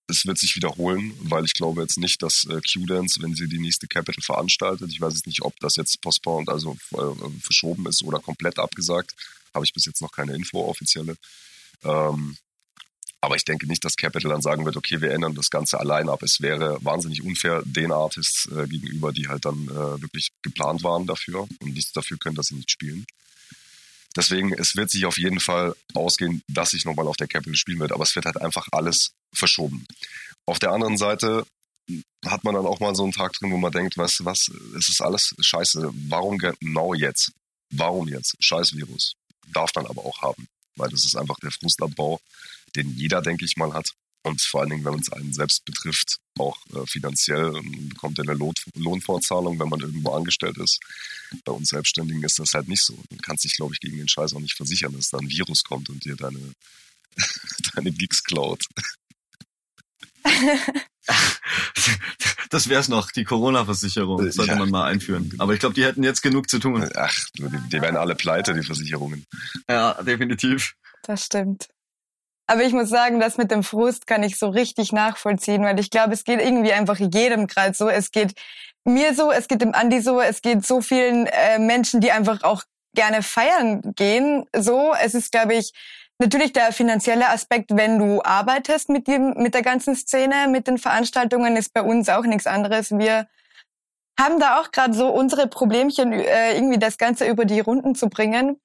es 0.09 0.27
wird 0.27 0.39
sich 0.39 0.57
wiederholen, 0.57 1.15
weil 1.21 1.45
ich 1.45 1.55
glaube 1.55 1.83
jetzt 1.83 1.99
nicht, 1.99 2.23
dass 2.23 2.45
äh, 2.45 2.61
Q-Dance, 2.61 3.23
wenn 3.23 3.35
sie 3.35 3.49
die 3.49 3.59
nächste 3.59 3.87
Capital 3.87 4.23
veranstaltet, 4.23 4.91
ich 4.91 5.01
weiß 5.01 5.15
jetzt 5.15 5.27
nicht, 5.27 5.43
ob 5.43 5.59
das 5.61 5.77
jetzt 5.77 6.01
postponed, 6.01 6.49
also 6.49 6.77
äh, 6.93 7.41
verschoben 7.41 7.87
ist 7.87 8.03
oder 8.03 8.19
komplett 8.19 8.59
abgesagt, 8.59 9.15
habe 9.55 9.65
ich 9.65 9.73
bis 9.73 9.87
jetzt 9.87 10.03
noch 10.03 10.13
keine 10.13 10.35
Info 10.35 10.65
offizielle. 10.65 11.17
Ähm, 11.85 12.37
aber 13.21 13.37
ich 13.37 13.45
denke 13.45 13.69
nicht, 13.69 13.85
dass 13.85 13.97
Capital 13.97 14.33
dann 14.33 14.43
sagen 14.43 14.65
wird, 14.65 14.77
okay, 14.77 15.01
wir 15.01 15.13
ändern 15.13 15.37
das 15.37 15.49
Ganze 15.49 15.79
allein 15.79 16.09
ab. 16.09 16.25
Es 16.25 16.41
wäre 16.41 16.79
wahnsinnig 16.85 17.23
unfair 17.23 17.63
den 17.65 17.93
Artists 17.93 18.49
äh, 18.51 18.67
gegenüber, 18.67 19.13
die 19.13 19.29
halt 19.29 19.45
dann 19.45 19.69
äh, 19.69 20.03
wirklich 20.03 20.31
geplant 20.43 20.83
waren 20.83 21.07
dafür 21.07 21.43
und 21.43 21.75
nichts 21.75 21.93
dafür 21.93 22.19
können, 22.19 22.35
dass 22.35 22.47
sie 22.47 22.57
nicht 22.57 22.73
spielen. 22.73 23.07
Deswegen, 24.17 24.53
es 24.53 24.75
wird 24.75 24.91
sich 24.91 25.07
auf 25.07 25.19
jeden 25.19 25.39
Fall 25.39 25.75
ausgehen, 25.95 26.43
dass 26.49 26.75
ich 26.75 26.85
nochmal 26.85 27.07
auf 27.07 27.17
der 27.17 27.29
Capital 27.29 27.55
spielen 27.55 27.79
werde, 27.79 27.95
aber 27.95 28.03
es 28.03 28.15
wird 28.17 28.27
halt 28.27 28.41
einfach 28.41 28.67
alles 28.73 29.13
verschoben. 29.35 29.87
Auf 30.47 30.59
der 30.59 30.73
anderen 30.73 30.97
Seite 30.97 31.45
hat 32.25 32.45
man 32.45 32.55
dann 32.55 32.67
auch 32.67 32.81
mal 32.81 32.95
so 32.95 33.03
einen 33.03 33.13
Tag 33.13 33.33
drin, 33.35 33.51
wo 33.51 33.57
man 33.57 33.73
denkt, 33.73 33.97
weißt 33.97 34.21
du 34.21 34.25
was, 34.25 34.51
es 34.79 34.89
ist 34.89 35.01
alles 35.01 35.35
scheiße. 35.41 35.91
Warum 36.09 36.39
genau 36.39 36.95
jetzt? 36.95 37.33
Warum 37.71 38.09
jetzt? 38.09 38.37
Scheiß 38.39 38.75
Virus. 38.75 39.15
Darf 39.53 39.71
man 39.75 39.87
aber 39.87 40.05
auch 40.05 40.23
haben, 40.23 40.47
weil 40.77 40.91
das 40.91 41.05
ist 41.05 41.17
einfach 41.17 41.37
der 41.43 41.51
Frustabbau, 41.51 42.21
den 42.77 42.97
jeder, 42.97 43.23
denke 43.23 43.45
ich 43.45 43.57
mal, 43.57 43.73
hat. 43.73 43.93
Und 44.25 44.41
vor 44.41 44.61
allen 44.61 44.71
Dingen, 44.71 44.85
wenn 44.85 45.01
es 45.01 45.11
einen 45.13 45.33
selbst 45.33 45.65
betrifft, 45.65 46.19
auch 46.39 46.57
äh, 46.75 46.87
finanziell 46.87 47.57
ähm, 47.57 47.89
bekommt 47.89 48.19
er 48.19 48.23
eine 48.23 48.35
Lohn 48.35 48.55
Lohnfortzahlung, 48.75 49.59
wenn 49.59 49.69
man 49.69 49.81
irgendwo 49.81 50.13
angestellt 50.13 50.59
ist. 50.59 50.79
Bei 51.45 51.53
uns 51.53 51.71
Selbstständigen 51.71 52.23
ist 52.23 52.39
das 52.39 52.55
halt 52.55 52.69
nicht 52.69 52.85
so. 52.85 52.97
Du 53.11 53.17
kannst 53.17 53.45
dich, 53.45 53.57
glaube 53.57 53.75
ich, 53.75 53.81
gegen 53.81 53.97
den 53.97 54.09
Scheiß 54.09 54.33
auch 54.35 54.41
nicht 54.41 54.57
versichern, 54.57 54.95
dass 54.95 55.11
da 55.11 55.19
ein 55.19 55.29
Virus 55.29 55.65
kommt 55.65 55.91
und 55.91 56.05
dir 56.05 56.15
deine, 56.15 56.39
deine 57.75 57.91
Gigs 57.91 58.23
klaut. 58.23 58.65
das 62.51 62.69
wär's 62.69 62.89
noch, 62.89 63.11
die 63.11 63.25
Corona-Versicherung 63.25 64.31
sollte 64.31 64.53
ja. 64.53 64.59
man 64.59 64.71
mal 64.71 64.85
einführen. 64.85 65.33
Aber 65.39 65.55
ich 65.55 65.61
glaube, 65.61 65.75
die 65.75 65.85
hätten 65.85 66.03
jetzt 66.03 66.23
genug 66.23 66.49
zu 66.49 66.59
tun. 66.59 66.89
Ach, 66.95 67.15
die, 67.37 67.45
die 67.69 67.81
werden 67.81 67.97
alle 67.97 68.15
pleite, 68.15 68.55
die 68.55 68.63
Versicherungen. 68.63 69.27
Ja, 69.69 69.95
definitiv. 70.03 70.75
Das 71.03 71.25
stimmt. 71.25 71.69
Aber 72.47 72.65
ich 72.65 72.73
muss 72.73 72.89
sagen, 72.89 73.21
das 73.21 73.39
mit 73.39 73.51
dem 73.51 73.63
Frust 73.63 74.07
kann 74.07 74.23
ich 74.23 74.39
so 74.39 74.49
richtig 74.49 74.93
nachvollziehen, 74.93 75.63
weil 75.63 75.79
ich 75.81 75.91
glaube, 75.91 76.13
es 76.13 76.25
geht 76.25 76.41
irgendwie 76.41 76.73
einfach 76.73 76.99
jedem 76.99 77.47
gerade 77.47 77.75
so. 77.75 77.89
Es 77.89 78.11
geht 78.11 78.35
mir 78.85 79.15
so, 79.15 79.31
es 79.31 79.49
geht 79.49 79.63
dem 79.63 79.75
Andi 79.75 80.01
so, 80.01 80.21
es 80.21 80.43
geht 80.43 80.67
so 80.67 80.81
vielen 80.81 81.27
äh, 81.27 81.59
Menschen, 81.59 82.01
die 82.01 82.13
einfach 82.13 82.43
auch 82.43 82.65
gerne 82.95 83.23
feiern 83.23 83.81
gehen. 83.97 84.45
So, 84.55 84.93
es 85.01 85.15
ist, 85.15 85.33
glaube 85.33 85.55
ich, 85.55 85.73
natürlich 86.23 86.53
der 86.53 86.73
finanzielle 86.73 87.29
Aspekt, 87.29 87.77
wenn 87.77 87.99
du 87.99 88.23
arbeitest 88.23 88.89
mit 88.89 89.07
dem, 89.07 89.35
mit 89.35 89.55
der 89.55 89.63
ganzen 89.63 89.95
Szene, 89.95 90.49
mit 90.49 90.67
den 90.67 90.79
Veranstaltungen, 90.79 91.57
ist 91.57 91.75
bei 91.75 91.83
uns 91.83 92.09
auch 92.09 92.25
nichts 92.25 92.47
anderes. 92.47 92.93
Wir 92.93 93.27
haben 94.19 94.39
da 94.39 94.61
auch 94.61 94.71
gerade 94.71 94.95
so 94.95 95.09
unsere 95.09 95.49
Problemchen, 95.49 96.13
äh, 96.13 96.55
irgendwie 96.55 96.79
das 96.79 96.97
Ganze 96.97 97.27
über 97.27 97.45
die 97.45 97.61
Runden 97.61 97.95
zu 97.95 98.09
bringen. 98.09 98.61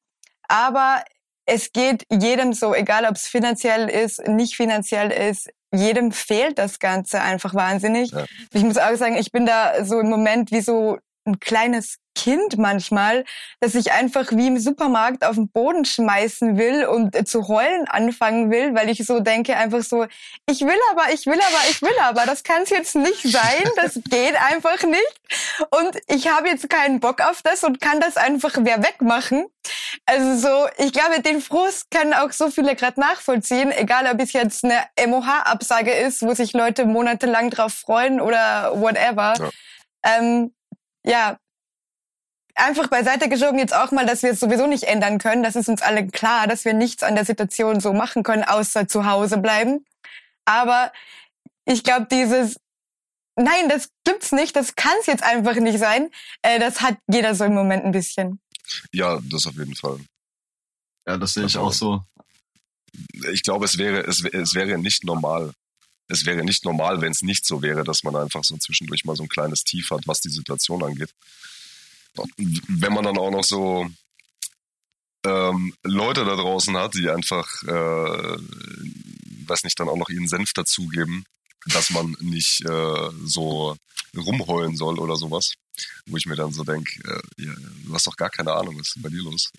Aber 0.48 1.04
es 1.46 1.72
geht 1.72 2.04
jedem 2.12 2.54
so, 2.54 2.74
egal 2.76 3.06
ob 3.06 3.16
es 3.16 3.28
finanziell 3.28 3.90
ist, 3.90 4.26
nicht 4.28 4.56
finanziell 4.56 5.12
ist, 5.12 5.50
jedem 5.74 6.12
fehlt 6.12 6.60
das 6.60 6.80
Ganze 6.80 7.22
einfach 7.22 7.54
wahnsinnig. 7.54 8.12
Ja. 8.12 8.26
Ich 8.54 8.64
muss 8.64 8.78
auch 8.78 8.96
sagen, 8.96 9.18
ich 9.18 9.32
bin 9.32 9.46
da 9.46 9.84
so 9.84 10.00
im 10.00 10.10
Moment 10.10 10.52
wie 10.52 10.62
so 10.62 10.98
ein 11.28 11.40
kleines 11.40 12.00
Kind 12.18 12.58
manchmal, 12.58 13.26
dass 13.60 13.76
ich 13.76 13.92
einfach 13.92 14.32
wie 14.32 14.48
im 14.48 14.58
Supermarkt 14.58 15.24
auf 15.24 15.36
den 15.36 15.50
Boden 15.50 15.86
schmeißen 15.86 16.58
will 16.58 16.86
und 16.86 17.16
äh, 17.16 17.26
zu 17.26 17.48
heulen 17.48 17.88
anfangen 17.88 18.50
will, 18.50 18.74
weil 18.74 18.90
ich 18.90 19.06
so 19.06 19.20
denke 19.20 19.56
einfach 19.56 19.84
so, 19.84 20.08
ich 20.50 20.62
will 20.62 20.80
aber, 20.92 21.14
ich 21.14 21.28
will 21.28 21.40
aber, 21.40 21.70
ich 21.70 21.82
will 21.84 21.94
aber, 22.02 22.26
das 22.26 22.44
kann 22.44 22.64
es 22.64 22.72
jetzt 22.72 22.96
nicht 22.96 23.22
sein, 23.22 23.70
das 23.76 24.00
geht 24.10 24.36
einfach 24.36 24.82
nicht 24.84 25.20
und 25.70 26.00
ich 26.08 26.28
habe 26.28 26.50
jetzt 26.50 26.68
keinen 26.72 27.00
Bock 27.00 27.22
auf 27.22 27.44
das 27.44 27.64
und 27.64 27.80
kann 27.80 28.00
das 28.00 28.18
einfach 28.18 28.54
wer 28.62 28.82
wegmachen. 28.84 29.46
Also 30.08 30.38
so, 30.38 30.68
ich 30.84 30.94
glaube, 30.94 31.22
den 31.22 31.40
Frust 31.40 31.92
können 31.92 32.14
auch 32.14 32.32
so 32.32 32.50
viele 32.50 32.76
gerade 32.76 33.00
nachvollziehen, 33.00 33.72
egal 33.72 34.12
ob 34.12 34.20
es 34.22 34.34
jetzt 34.34 34.64
eine 34.64 34.80
MOH-Absage 35.08 35.92
ist, 35.92 36.24
wo 36.24 36.34
sich 36.34 36.54
Leute 36.54 36.86
monatelang 36.86 37.52
drauf 37.52 37.74
freuen 37.74 38.20
oder 38.22 38.72
whatever. 38.74 39.36
Ja. 39.38 39.50
Ähm, 40.04 40.54
ja, 41.08 41.40
einfach 42.56 42.88
beiseite 42.88 43.30
geschoben 43.30 43.60
jetzt 43.60 43.74
auch 43.74 43.92
mal, 43.92 44.06
dass 44.06 44.24
wir 44.24 44.32
es 44.32 44.40
sowieso 44.40 44.68
nicht 44.68 44.84
ändern 44.84 45.20
können. 45.20 45.44
Das 45.44 45.56
ist 45.56 45.70
uns 45.70 45.82
alle 45.82 46.08
klar, 46.08 46.48
dass 46.48 46.66
wir 46.66 46.74
nichts 46.74 47.04
an 47.04 47.16
der 47.16 47.26
Situation 47.26 47.80
so 47.80 47.94
machen 47.94 48.24
können, 48.24 48.44
außer 48.44 48.88
zu 48.88 49.06
Hause 49.06 49.38
bleiben. 49.38 49.86
Aber 50.46 50.92
ich 51.66 51.84
glaube, 51.84 52.08
dieses 52.10 52.58
Nein, 53.40 53.70
das 53.70 53.92
gibt's 54.04 54.32
nicht, 54.32 54.56
das 54.56 54.76
kann 54.76 54.96
es 55.00 55.06
jetzt 55.06 55.22
einfach 55.22 55.56
nicht 55.58 55.78
sein. 55.78 56.10
Äh, 56.42 56.60
das 56.60 56.82
hat 56.82 56.98
jeder 57.08 57.36
so 57.36 57.46
im 57.46 57.54
Moment 57.54 57.86
ein 57.86 57.92
bisschen. 57.92 58.40
Ja, 58.92 59.20
das 59.22 59.46
auf 59.46 59.56
jeden 59.56 59.76
Fall. 59.76 60.00
Ja, 61.08 61.18
das 61.18 61.34
sehe 61.34 61.46
ich 61.46 61.56
auch 61.56 61.72
so. 61.72 62.02
Ich 63.32 63.44
glaube, 63.44 63.66
es 63.66 63.78
wäre, 63.78 64.00
es, 64.08 64.26
es 64.26 64.56
wäre 64.56 64.80
nicht 64.80 65.04
normal. 65.04 65.54
Es 66.08 66.26
wäre 66.26 66.44
nicht 66.44 66.64
normal, 66.66 67.02
wenn 67.02 67.12
es 67.12 67.22
nicht 67.22 67.46
so 67.46 67.62
wäre, 67.62 67.84
dass 67.84 68.04
man 68.04 68.16
einfach 68.16 68.44
so 68.44 68.58
zwischendurch 68.58 69.04
mal 69.06 69.16
so 69.16 69.24
ein 69.24 69.30
kleines 69.30 69.64
Tief 69.64 69.90
hat, 69.92 70.08
was 70.08 70.22
die 70.22 70.30
Situation 70.30 70.84
angeht. 70.84 71.14
Wenn 72.38 72.94
man 72.94 73.04
dann 73.04 73.18
auch 73.18 73.32
noch 73.32 73.44
so 73.44 73.88
ähm, 75.26 75.74
Leute 75.84 76.26
da 76.26 76.36
draußen 76.36 76.76
hat, 76.78 76.94
die 76.96 77.10
einfach, 77.10 77.64
äh, 77.64 78.38
weiß 79.48 79.64
nicht, 79.64 79.80
dann 79.80 79.90
auch 79.90 79.98
noch 79.98 80.10
ihren 80.10 80.28
Senf 80.28 80.54
dazugeben, 80.54 81.26
dass 81.68 81.90
man 81.90 82.16
nicht 82.22 82.62
äh, 82.66 83.10
so 83.26 83.76
rumheulen 84.16 84.76
soll 84.76 85.00
oder 85.00 85.16
sowas. 85.16 85.54
Wo 86.08 86.18
ich 86.18 86.26
mir 86.26 86.36
dann 86.36 86.52
so 86.54 86.64
denke, 86.64 87.00
äh, 87.04 87.44
ja, 87.44 87.54
du 87.86 87.94
hast 87.94 88.08
doch 88.08 88.16
gar 88.16 88.30
keine 88.30 88.54
Ahnung, 88.54 88.80
was 88.80 88.88
ist 88.88 88.96
denn 88.96 89.04
bei 89.04 89.10
dir 89.10 89.22
los? 89.22 89.52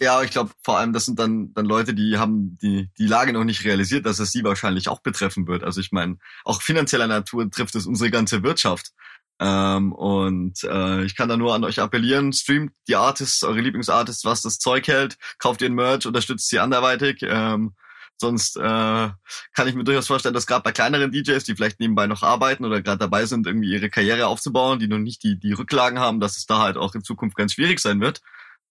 Ja, 0.00 0.22
ich 0.22 0.30
glaube 0.30 0.50
vor 0.62 0.78
allem, 0.78 0.92
das 0.92 1.04
sind 1.04 1.18
dann 1.18 1.52
dann 1.54 1.66
Leute, 1.66 1.94
die 1.94 2.18
haben 2.18 2.58
die 2.60 2.90
die 2.98 3.06
Lage 3.06 3.32
noch 3.32 3.44
nicht 3.44 3.64
realisiert, 3.64 4.06
dass 4.06 4.18
es 4.18 4.32
sie 4.32 4.44
wahrscheinlich 4.44 4.88
auch 4.88 5.00
betreffen 5.00 5.46
wird. 5.46 5.62
Also 5.64 5.80
ich 5.80 5.92
meine, 5.92 6.18
auch 6.44 6.62
finanzieller 6.62 7.06
Natur 7.06 7.50
trifft 7.50 7.74
es 7.74 7.86
unsere 7.86 8.10
ganze 8.10 8.42
Wirtschaft. 8.42 8.92
Ähm, 9.40 9.92
und 9.92 10.64
äh, 10.64 11.04
ich 11.04 11.14
kann 11.16 11.28
da 11.28 11.36
nur 11.36 11.54
an 11.54 11.64
euch 11.64 11.80
appellieren, 11.80 12.32
streamt 12.32 12.72
die 12.88 12.96
Artists, 12.96 13.44
eure 13.44 13.60
Lieblingsartists, 13.60 14.24
was 14.24 14.42
das 14.42 14.58
Zeug 14.58 14.88
hält, 14.88 15.16
kauft 15.38 15.62
ihren 15.62 15.74
Merch, 15.74 16.06
unterstützt 16.06 16.48
sie 16.48 16.58
anderweitig. 16.58 17.20
Ähm, 17.22 17.74
sonst 18.16 18.56
äh, 18.56 18.60
kann 18.60 19.68
ich 19.68 19.74
mir 19.74 19.84
durchaus 19.84 20.08
vorstellen, 20.08 20.34
dass 20.34 20.46
gerade 20.46 20.64
bei 20.64 20.72
kleineren 20.72 21.12
DJs, 21.12 21.44
die 21.44 21.54
vielleicht 21.54 21.78
nebenbei 21.78 22.08
noch 22.08 22.24
arbeiten 22.24 22.64
oder 22.64 22.82
gerade 22.82 22.98
dabei 22.98 23.26
sind, 23.26 23.46
irgendwie 23.46 23.72
ihre 23.72 23.90
Karriere 23.90 24.26
aufzubauen, 24.26 24.80
die 24.80 24.88
noch 24.88 24.98
nicht 24.98 25.22
die, 25.22 25.38
die 25.38 25.52
Rücklagen 25.52 26.00
haben, 26.00 26.18
dass 26.18 26.36
es 26.36 26.46
da 26.46 26.58
halt 26.58 26.76
auch 26.76 26.96
in 26.96 27.04
Zukunft 27.04 27.36
ganz 27.36 27.52
schwierig 27.52 27.78
sein 27.78 28.00
wird. 28.00 28.20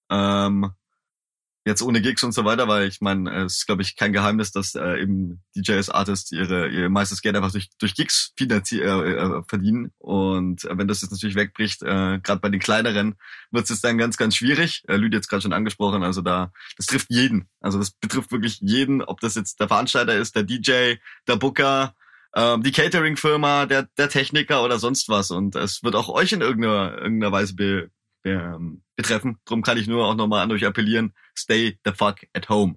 Ähm, 0.10 0.72
jetzt 1.68 1.82
ohne 1.82 2.02
Gigs 2.02 2.24
und 2.24 2.32
so 2.32 2.46
weiter, 2.46 2.68
weil 2.68 2.88
ich 2.88 3.02
meine, 3.02 3.46
es 3.46 3.58
ist 3.58 3.66
glaube 3.66 3.82
ich 3.82 3.96
kein 3.96 4.14
Geheimnis, 4.14 4.52
dass 4.52 4.74
äh, 4.74 5.02
eben 5.02 5.44
DJs, 5.56 5.90
Artists 5.90 6.32
ihre 6.32 6.70
ihr 6.70 6.90
meistes 6.90 7.22
Geld 7.22 7.36
einfach 7.36 7.52
durch 7.52 7.70
durch 7.78 7.94
Gigs 7.94 8.34
äh, 8.40 8.46
äh, 8.46 9.44
verdienen. 9.48 9.92
Und 9.98 10.64
äh, 10.66 10.78
wenn 10.78 10.88
das 10.88 11.02
jetzt 11.02 11.12
natürlich 11.12 11.36
wegbricht, 11.36 11.84
äh, 11.84 12.20
gerade 12.20 12.40
bei 12.40 12.50
den 12.50 12.60
kleineren, 12.60 13.16
wird 13.52 13.70
es 13.70 13.82
dann 13.82 13.98
ganz 13.98 14.18
ganz 14.18 14.36
schwierig. 14.36 14.84
Äh, 14.88 14.96
Lüd 14.96 15.14
jetzt 15.14 15.28
gerade 15.28 15.42
schon 15.42 15.54
angesprochen, 15.54 16.04
also 16.04 16.22
da 16.22 16.52
das 16.78 16.88
trifft 16.88 17.08
jeden, 17.10 17.50
also 17.60 17.78
das 17.78 17.92
betrifft 17.92 18.32
wirklich 18.32 18.60
jeden, 18.62 19.02
ob 19.02 19.20
das 19.20 19.36
jetzt 19.36 19.60
der 19.60 19.68
Veranstalter 19.68 20.16
ist, 20.16 20.36
der 20.36 20.44
DJ, 20.44 20.96
der 21.28 21.36
Booker, 21.36 21.94
ähm, 22.36 22.64
die 22.64 22.72
Catering-Firma, 22.72 23.66
der 23.66 23.90
der 23.98 24.10
Techniker 24.10 24.64
oder 24.64 24.80
sonst 24.80 25.10
was. 25.10 25.32
Und 25.32 25.56
es 25.56 25.84
wird 25.84 25.96
auch 25.96 26.10
euch 26.10 26.32
in 26.32 26.42
irgendeiner 26.42 26.98
irgendeiner 26.98 27.32
Weise 27.32 27.56
be, 27.56 27.90
ähm, 28.24 28.84
betreffen. 28.96 29.40
Drum 29.46 29.62
kann 29.62 29.78
ich 29.78 29.88
nur 29.88 30.06
auch 30.06 30.16
nochmal 30.16 30.44
an 30.44 30.52
euch 30.52 30.66
appellieren, 30.66 31.14
stay 31.38 31.80
the 31.86 31.92
fuck 31.92 32.18
at 32.34 32.50
home. 32.50 32.76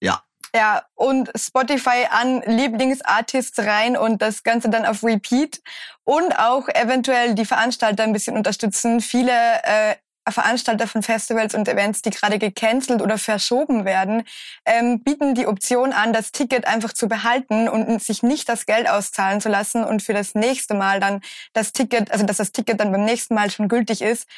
Ja. 0.00 0.22
Ja, 0.54 0.84
und 0.94 1.30
Spotify 1.34 2.06
an 2.10 2.42
Lieblingsartists 2.44 3.58
rein 3.60 3.96
und 3.96 4.20
das 4.20 4.42
Ganze 4.42 4.68
dann 4.68 4.84
auf 4.84 5.02
Repeat 5.02 5.62
und 6.04 6.38
auch 6.38 6.68
eventuell 6.68 7.34
die 7.34 7.46
Veranstalter 7.46 8.02
ein 8.02 8.12
bisschen 8.12 8.36
unterstützen. 8.36 9.00
Viele 9.00 9.32
äh, 9.62 9.94
Veranstalter 10.30 10.86
von 10.86 11.02
Festivals 11.02 11.54
und 11.54 11.68
Events, 11.68 12.02
die 12.02 12.10
gerade 12.10 12.38
gecancelt 12.38 13.02
oder 13.02 13.18
verschoben 13.18 13.84
werden, 13.84 14.24
ähm, 14.64 15.02
bieten 15.02 15.34
die 15.34 15.46
Option 15.46 15.92
an, 15.92 16.12
das 16.12 16.32
Ticket 16.32 16.66
einfach 16.66 16.92
zu 16.92 17.08
behalten 17.08 17.68
und 17.68 18.02
sich 18.02 18.22
nicht 18.22 18.48
das 18.48 18.66
Geld 18.66 18.88
auszahlen 18.88 19.40
zu 19.40 19.48
lassen 19.48 19.84
und 19.84 20.02
für 20.02 20.14
das 20.14 20.34
nächste 20.34 20.74
Mal 20.74 21.00
dann 21.00 21.20
das 21.52 21.72
Ticket, 21.72 22.12
also 22.12 22.24
dass 22.24 22.36
das 22.36 22.52
Ticket 22.52 22.80
dann 22.80 22.92
beim 22.92 23.04
nächsten 23.04 23.34
Mal 23.34 23.50
schon 23.50 23.68
gültig 23.68 24.02
ist. 24.02 24.28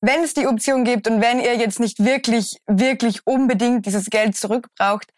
Wenn 0.00 0.24
es 0.24 0.34
die 0.34 0.48
Option 0.48 0.84
gibt 0.84 1.06
und 1.06 1.20
wenn 1.20 1.38
ihr 1.38 1.54
jetzt 1.56 1.78
nicht 1.78 2.04
wirklich, 2.04 2.56
wirklich 2.66 3.24
unbedingt 3.24 3.86
dieses 3.86 4.10
Geld 4.10 4.36
zurückbraucht, 4.36 5.12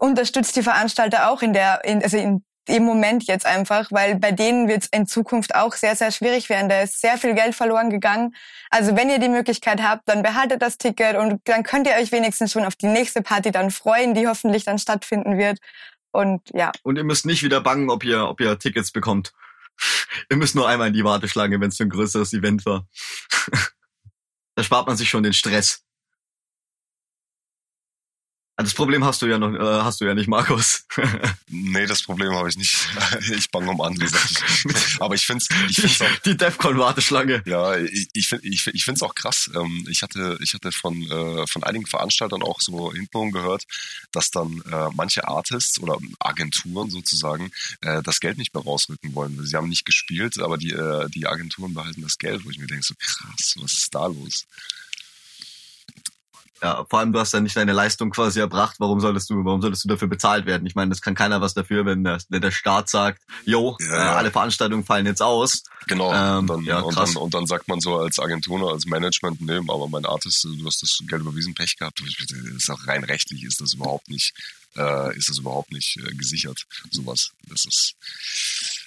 unterstützt 0.00 0.56
die 0.56 0.62
Veranstalter 0.62 1.30
auch 1.30 1.42
in 1.42 1.52
der, 1.52 1.84
in, 1.84 2.02
also 2.02 2.16
in 2.16 2.44
im 2.68 2.84
Moment 2.84 3.24
jetzt 3.24 3.46
einfach, 3.46 3.90
weil 3.90 4.16
bei 4.16 4.32
denen 4.32 4.68
wird 4.68 4.82
es 4.82 4.88
in 4.88 5.06
Zukunft 5.06 5.54
auch 5.54 5.74
sehr, 5.74 5.96
sehr 5.96 6.10
schwierig 6.10 6.48
werden. 6.48 6.68
Da 6.68 6.82
ist 6.82 7.00
sehr 7.00 7.18
viel 7.18 7.34
Geld 7.34 7.54
verloren 7.54 7.90
gegangen. 7.90 8.34
Also 8.70 8.96
wenn 8.96 9.10
ihr 9.10 9.18
die 9.18 9.28
Möglichkeit 9.28 9.82
habt, 9.82 10.08
dann 10.08 10.22
behaltet 10.22 10.62
das 10.62 10.78
Ticket 10.78 11.16
und 11.16 11.40
dann 11.44 11.62
könnt 11.62 11.86
ihr 11.86 11.94
euch 11.94 12.12
wenigstens 12.12 12.52
schon 12.52 12.64
auf 12.64 12.76
die 12.76 12.86
nächste 12.86 13.22
Party 13.22 13.50
dann 13.50 13.70
freuen, 13.70 14.14
die 14.14 14.26
hoffentlich 14.26 14.64
dann 14.64 14.78
stattfinden 14.78 15.38
wird. 15.38 15.58
Und 16.10 16.42
ja. 16.52 16.72
Und 16.82 16.96
ihr 16.96 17.04
müsst 17.04 17.26
nicht 17.26 17.42
wieder 17.42 17.60
bangen, 17.60 17.90
ob 17.90 18.04
ihr, 18.04 18.28
ob 18.28 18.40
ihr 18.40 18.58
Tickets 18.58 18.92
bekommt. 18.92 19.32
ihr 20.30 20.36
müsst 20.36 20.54
nur 20.54 20.68
einmal 20.68 20.88
in 20.88 20.94
die 20.94 21.04
Warteschlange, 21.04 21.60
wenn 21.60 21.68
es 21.68 21.76
für 21.76 21.84
ein 21.84 21.90
größeres 21.90 22.32
Event 22.32 22.64
war. 22.66 22.86
da 24.54 24.62
spart 24.62 24.86
man 24.86 24.96
sich 24.96 25.08
schon 25.08 25.22
den 25.22 25.32
Stress. 25.32 25.84
Ah, 28.60 28.64
das 28.64 28.74
Problem 28.74 29.04
hast 29.04 29.22
du 29.22 29.26
ja 29.26 29.38
noch, 29.38 29.54
äh, 29.54 29.82
hast 29.84 30.00
du 30.00 30.04
ja 30.04 30.14
nicht, 30.16 30.26
Markus. 30.26 30.84
nee, 31.46 31.86
das 31.86 32.02
Problem 32.02 32.32
habe 32.34 32.48
ich 32.48 32.56
nicht. 32.56 32.76
Ich 33.36 33.52
bange 33.52 33.70
um 33.70 33.80
andere 33.80 34.08
Sachen. 34.08 34.36
Aber 34.98 35.14
ich 35.14 35.26
finde 35.26 35.44
ich 35.68 35.76
find's 35.76 36.02
auch. 36.02 36.18
Die 36.24 36.36
Defcon-Warteschlange. 36.36 37.44
Ja, 37.46 37.76
ich, 37.76 38.08
ich 38.12 38.26
finde 38.26 38.48
ich, 38.48 38.66
ich 38.66 38.84
find's 38.84 39.02
auch 39.02 39.14
krass. 39.14 39.48
Ähm, 39.54 39.86
ich 39.88 40.02
hatte, 40.02 40.38
ich 40.42 40.54
hatte 40.54 40.72
von, 40.72 41.00
äh, 41.02 41.46
von 41.46 41.62
einigen 41.62 41.86
Veranstaltern 41.86 42.42
auch 42.42 42.60
so 42.60 42.92
hintenrum 42.92 43.30
gehört, 43.30 43.62
dass 44.10 44.32
dann 44.32 44.60
äh, 44.72 44.88
manche 44.92 45.28
Artists 45.28 45.78
oder 45.78 45.96
Agenturen 46.18 46.90
sozusagen 46.90 47.52
äh, 47.82 48.02
das 48.02 48.18
Geld 48.18 48.38
nicht 48.38 48.54
mehr 48.54 48.64
rausrücken 48.64 49.14
wollen. 49.14 49.46
Sie 49.46 49.56
haben 49.56 49.68
nicht 49.68 49.84
gespielt, 49.84 50.36
aber 50.40 50.58
die, 50.58 50.72
äh, 50.72 51.08
die 51.10 51.28
Agenturen 51.28 51.74
behalten 51.74 52.02
das 52.02 52.18
Geld, 52.18 52.44
wo 52.44 52.50
ich 52.50 52.58
mir 52.58 52.66
denke, 52.66 52.84
so 52.84 52.94
krass, 52.98 53.54
was 53.60 53.74
ist 53.74 53.94
da 53.94 54.06
los? 54.06 54.46
Ja, 56.62 56.84
vor 56.88 56.98
allem 56.98 57.12
du 57.12 57.20
hast 57.20 57.32
ja 57.32 57.40
nicht 57.40 57.56
deine 57.56 57.72
Leistung 57.72 58.10
quasi 58.10 58.40
erbracht. 58.40 58.76
Warum 58.78 59.00
solltest 59.00 59.30
du, 59.30 59.44
warum 59.44 59.62
solltest 59.62 59.84
du 59.84 59.88
dafür 59.88 60.08
bezahlt 60.08 60.46
werden? 60.46 60.66
Ich 60.66 60.74
meine, 60.74 60.88
das 60.90 61.00
kann 61.00 61.14
keiner 61.14 61.40
was 61.40 61.54
dafür, 61.54 61.86
wenn 61.86 62.02
der, 62.02 62.18
wenn 62.28 62.42
der 62.42 62.50
Staat 62.50 62.88
sagt, 62.88 63.22
jo, 63.44 63.76
ja. 63.80 63.86
äh, 63.86 64.16
alle 64.16 64.30
Veranstaltungen 64.30 64.84
fallen 64.84 65.06
jetzt 65.06 65.22
aus. 65.22 65.62
Genau. 65.86 66.12
Ähm, 66.12 66.38
und, 66.40 66.46
dann, 66.48 66.64
ja, 66.64 66.80
und, 66.80 66.96
dann, 66.96 67.16
und 67.16 67.34
dann 67.34 67.46
sagt 67.46 67.68
man 67.68 67.80
so 67.80 67.98
als 67.98 68.18
Agentur, 68.18 68.72
als 68.72 68.86
Management, 68.86 69.40
nee, 69.40 69.56
aber 69.56 69.88
mein 69.88 70.04
Artist, 70.04 70.44
du 70.44 70.66
hast 70.66 70.82
das 70.82 70.98
Geld 71.06 71.22
überwiesen, 71.22 71.54
Pech 71.54 71.76
gehabt. 71.78 72.00
Das 72.00 72.36
ist 72.36 72.70
auch 72.70 72.86
rein 72.86 73.04
rechtlich 73.04 73.44
ist 73.44 73.60
das 73.60 73.74
überhaupt 73.74 74.08
nicht, 74.08 74.32
äh, 74.76 75.16
ist 75.16 75.28
das 75.28 75.38
überhaupt 75.38 75.70
nicht 75.70 75.96
äh, 75.98 76.14
gesichert. 76.14 76.64
Sowas. 76.90 77.30
Das 77.48 77.64
ist, 77.66 77.94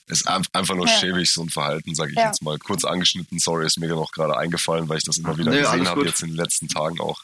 ist 0.08 0.28
einfach 0.28 0.76
nur 0.76 0.88
ja. 0.88 0.98
schäbig, 1.00 1.32
so 1.32 1.42
ein 1.42 1.50
Verhalten, 1.50 1.96
sage 1.96 2.12
ich 2.12 2.18
ja. 2.18 2.28
jetzt 2.28 2.42
mal. 2.42 2.58
Kurz 2.60 2.84
angeschnitten, 2.84 3.40
sorry, 3.40 3.66
ist 3.66 3.80
mir 3.80 3.88
noch 3.88 4.12
gerade 4.12 4.38
eingefallen, 4.38 4.90
weil 4.90 4.98
ich 4.98 5.06
das 5.06 5.18
immer 5.18 5.38
wieder 5.38 5.52
nee, 5.52 5.62
gesehen 5.62 5.88
habe, 5.88 6.06
jetzt 6.06 6.22
in 6.22 6.30
den 6.30 6.38
letzten 6.38 6.68
Tagen 6.68 7.00
auch. 7.00 7.24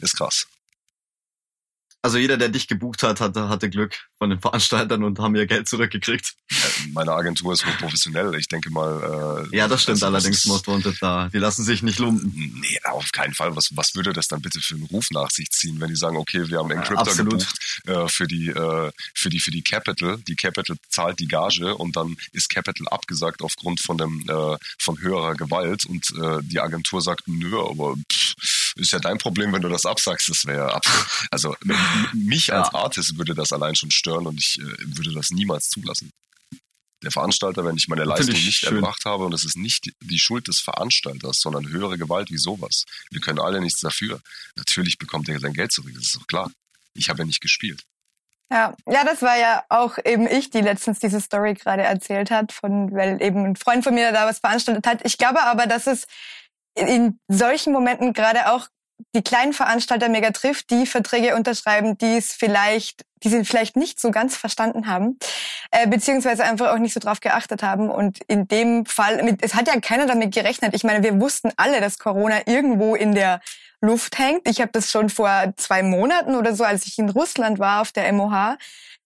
Ist 0.00 0.16
krass. 0.16 0.46
Also 2.00 2.16
jeder, 2.16 2.36
der 2.36 2.48
dich 2.48 2.68
gebucht 2.68 3.02
hat, 3.02 3.20
hatte, 3.20 3.48
hatte 3.48 3.68
Glück 3.68 3.92
von 4.18 4.30
den 4.30 4.40
Veranstaltern 4.40 5.02
und 5.02 5.18
haben 5.18 5.34
ihr 5.34 5.46
Geld 5.46 5.68
zurückgekriegt. 5.68 6.34
Meine 6.92 7.12
Agentur 7.12 7.52
ist 7.52 7.64
professionell. 7.80 8.36
Ich 8.36 8.46
denke 8.46 8.70
mal. 8.70 9.48
Äh, 9.52 9.56
ja, 9.56 9.66
das 9.66 9.82
stimmt 9.82 9.96
also, 9.96 10.06
allerdings, 10.06 10.46
Most 10.46 10.68
Wanted 10.68 10.96
da. 11.00 11.28
Die 11.32 11.38
lassen 11.38 11.64
sich 11.64 11.82
nicht 11.82 11.98
lumpen. 11.98 12.32
Nee, 12.60 12.78
auf 12.84 13.10
keinen 13.10 13.34
Fall. 13.34 13.56
Was, 13.56 13.76
was 13.76 13.96
würde 13.96 14.12
das 14.12 14.28
dann 14.28 14.40
bitte 14.40 14.60
für 14.60 14.76
einen 14.76 14.84
Ruf 14.84 15.10
nach 15.10 15.30
sich 15.30 15.50
ziehen, 15.50 15.80
wenn 15.80 15.88
die 15.88 15.96
sagen, 15.96 16.16
okay, 16.16 16.48
wir 16.48 16.58
haben 16.58 16.70
Encryptor 16.70 17.08
ja, 17.08 17.14
gebucht 17.14 17.80
äh, 17.86 18.08
für 18.08 18.28
die 18.28 18.48
äh, 18.48 18.92
für 19.14 19.28
die 19.28 19.40
für 19.40 19.50
die 19.50 19.62
Capital. 19.62 20.18
Die 20.18 20.36
Capital 20.36 20.76
zahlt 20.88 21.18
die 21.18 21.28
Gage 21.28 21.74
und 21.74 21.96
dann 21.96 22.16
ist 22.30 22.48
Capital 22.48 22.86
abgesagt 22.88 23.42
aufgrund 23.42 23.80
von 23.80 23.98
dem 23.98 24.24
äh, 24.28 24.56
von 24.78 25.00
höherer 25.00 25.34
Gewalt 25.34 25.84
und 25.84 26.10
äh, 26.12 26.38
die 26.42 26.60
Agentur 26.60 27.02
sagt, 27.02 27.26
nö, 27.26 27.60
aber 27.60 27.96
pff, 27.96 28.34
ist 28.78 28.92
ja 28.92 28.98
dein 28.98 29.18
Problem, 29.18 29.52
wenn 29.52 29.62
du 29.62 29.68
das 29.68 29.86
absagst. 29.86 30.28
Das 30.28 30.46
wäre 30.46 30.74
absolut. 30.74 31.06
Also 31.30 31.56
mich 32.14 32.52
als 32.52 32.68
ja. 32.72 32.78
Artist 32.78 33.18
würde 33.18 33.34
das 33.34 33.52
allein 33.52 33.74
schon 33.74 33.90
stören 33.90 34.26
und 34.26 34.38
ich 34.38 34.58
äh, 34.58 34.96
würde 34.96 35.12
das 35.12 35.30
niemals 35.30 35.68
zulassen. 35.68 36.10
Der 37.02 37.12
Veranstalter, 37.12 37.64
wenn 37.64 37.76
ich 37.76 37.86
meine 37.88 38.04
Leistung 38.04 38.34
ich 38.34 38.46
nicht 38.46 38.58
schön. 38.58 38.76
erbracht 38.76 39.04
habe, 39.04 39.24
und 39.24 39.32
es 39.32 39.44
ist 39.44 39.56
nicht 39.56 39.92
die 40.00 40.18
Schuld 40.18 40.48
des 40.48 40.60
Veranstalters, 40.60 41.38
sondern 41.40 41.68
höhere 41.68 41.96
Gewalt 41.96 42.30
wie 42.30 42.38
sowas. 42.38 42.84
Wir 43.10 43.20
können 43.20 43.38
alle 43.38 43.60
nichts 43.60 43.80
dafür. 43.80 44.20
Natürlich 44.56 44.98
bekommt 44.98 45.28
er 45.28 45.38
sein 45.38 45.52
Geld 45.52 45.70
zurück, 45.70 45.92
das 45.94 46.04
ist 46.04 46.16
doch 46.16 46.26
klar. 46.26 46.50
Ich 46.94 47.08
habe 47.08 47.20
ja 47.20 47.24
nicht 47.24 47.40
gespielt. 47.40 47.84
Ja, 48.50 48.74
ja, 48.86 49.04
das 49.04 49.20
war 49.20 49.36
ja 49.36 49.62
auch 49.68 49.98
eben 50.06 50.26
ich, 50.26 50.48
die 50.48 50.62
letztens 50.62 51.00
diese 51.00 51.20
Story 51.20 51.52
gerade 51.52 51.82
erzählt 51.82 52.30
hat, 52.30 52.50
von, 52.50 52.90
weil 52.92 53.20
eben 53.20 53.44
ein 53.44 53.56
Freund 53.56 53.84
von 53.84 53.94
mir 53.94 54.10
da 54.10 54.26
was 54.26 54.38
veranstaltet 54.38 54.86
hat. 54.86 55.04
Ich 55.04 55.18
glaube 55.18 55.42
aber, 55.42 55.66
dass 55.66 55.86
es 55.86 56.06
in 56.86 57.20
solchen 57.28 57.72
Momenten 57.72 58.12
gerade 58.12 58.50
auch 58.52 58.68
die 59.14 59.22
kleinen 59.22 59.52
Veranstalter 59.52 60.08
mega 60.08 60.30
trifft, 60.30 60.70
die 60.70 60.86
Verträge 60.86 61.36
unterschreiben, 61.36 61.96
die 61.98 62.16
es 62.16 62.32
vielleicht, 62.32 63.04
die 63.22 63.28
sie 63.28 63.44
vielleicht 63.44 63.76
nicht 63.76 64.00
so 64.00 64.10
ganz 64.10 64.36
verstanden 64.36 64.86
haben, 64.88 65.18
äh, 65.70 65.86
beziehungsweise 65.86 66.44
einfach 66.44 66.72
auch 66.72 66.78
nicht 66.78 66.94
so 66.94 67.00
drauf 67.00 67.20
geachtet 67.20 67.62
haben. 67.62 67.90
Und 67.90 68.18
in 68.26 68.48
dem 68.48 68.86
Fall, 68.86 69.22
mit, 69.22 69.42
es 69.42 69.54
hat 69.54 69.68
ja 69.68 69.78
keiner 69.80 70.06
damit 70.06 70.34
gerechnet. 70.34 70.74
Ich 70.74 70.84
meine, 70.84 71.02
wir 71.02 71.20
wussten 71.20 71.52
alle, 71.56 71.80
dass 71.80 71.98
Corona 71.98 72.46
irgendwo 72.46 72.94
in 72.94 73.14
der 73.14 73.40
Luft 73.80 74.18
hängt. 74.18 74.48
Ich 74.48 74.60
habe 74.60 74.72
das 74.72 74.90
schon 74.90 75.08
vor 75.08 75.52
zwei 75.56 75.82
Monaten 75.82 76.34
oder 76.34 76.54
so, 76.54 76.64
als 76.64 76.86
ich 76.86 76.98
in 76.98 77.08
Russland 77.10 77.58
war 77.60 77.80
auf 77.80 77.92
der 77.92 78.12
MOH, 78.12 78.56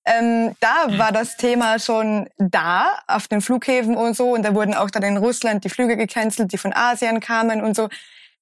ähm, 0.05 0.57
da 0.61 0.89
mhm. 0.89 0.99
war 0.99 1.13
das 1.13 1.37
Thema 1.37 1.79
schon 1.79 2.29
da 2.39 2.99
auf 3.07 3.29
den 3.29 3.41
Flughäfen 3.41 3.97
und 3.97 4.17
so 4.17 4.33
und 4.35 4.43
da 4.43 4.55
wurden 4.55 4.75
auch 4.75 4.91
dann 4.91 5.03
in 5.03 5.17
Russland 5.17 5.65
die 5.65 5.71
Flüge 5.71 5.97
gecancelt, 5.97 6.53
die 6.53 6.59
von 6.59 6.73
Asien 6.73 7.21
kamen 7.21 7.63
und 7.63 7.77
so. 7.77 7.89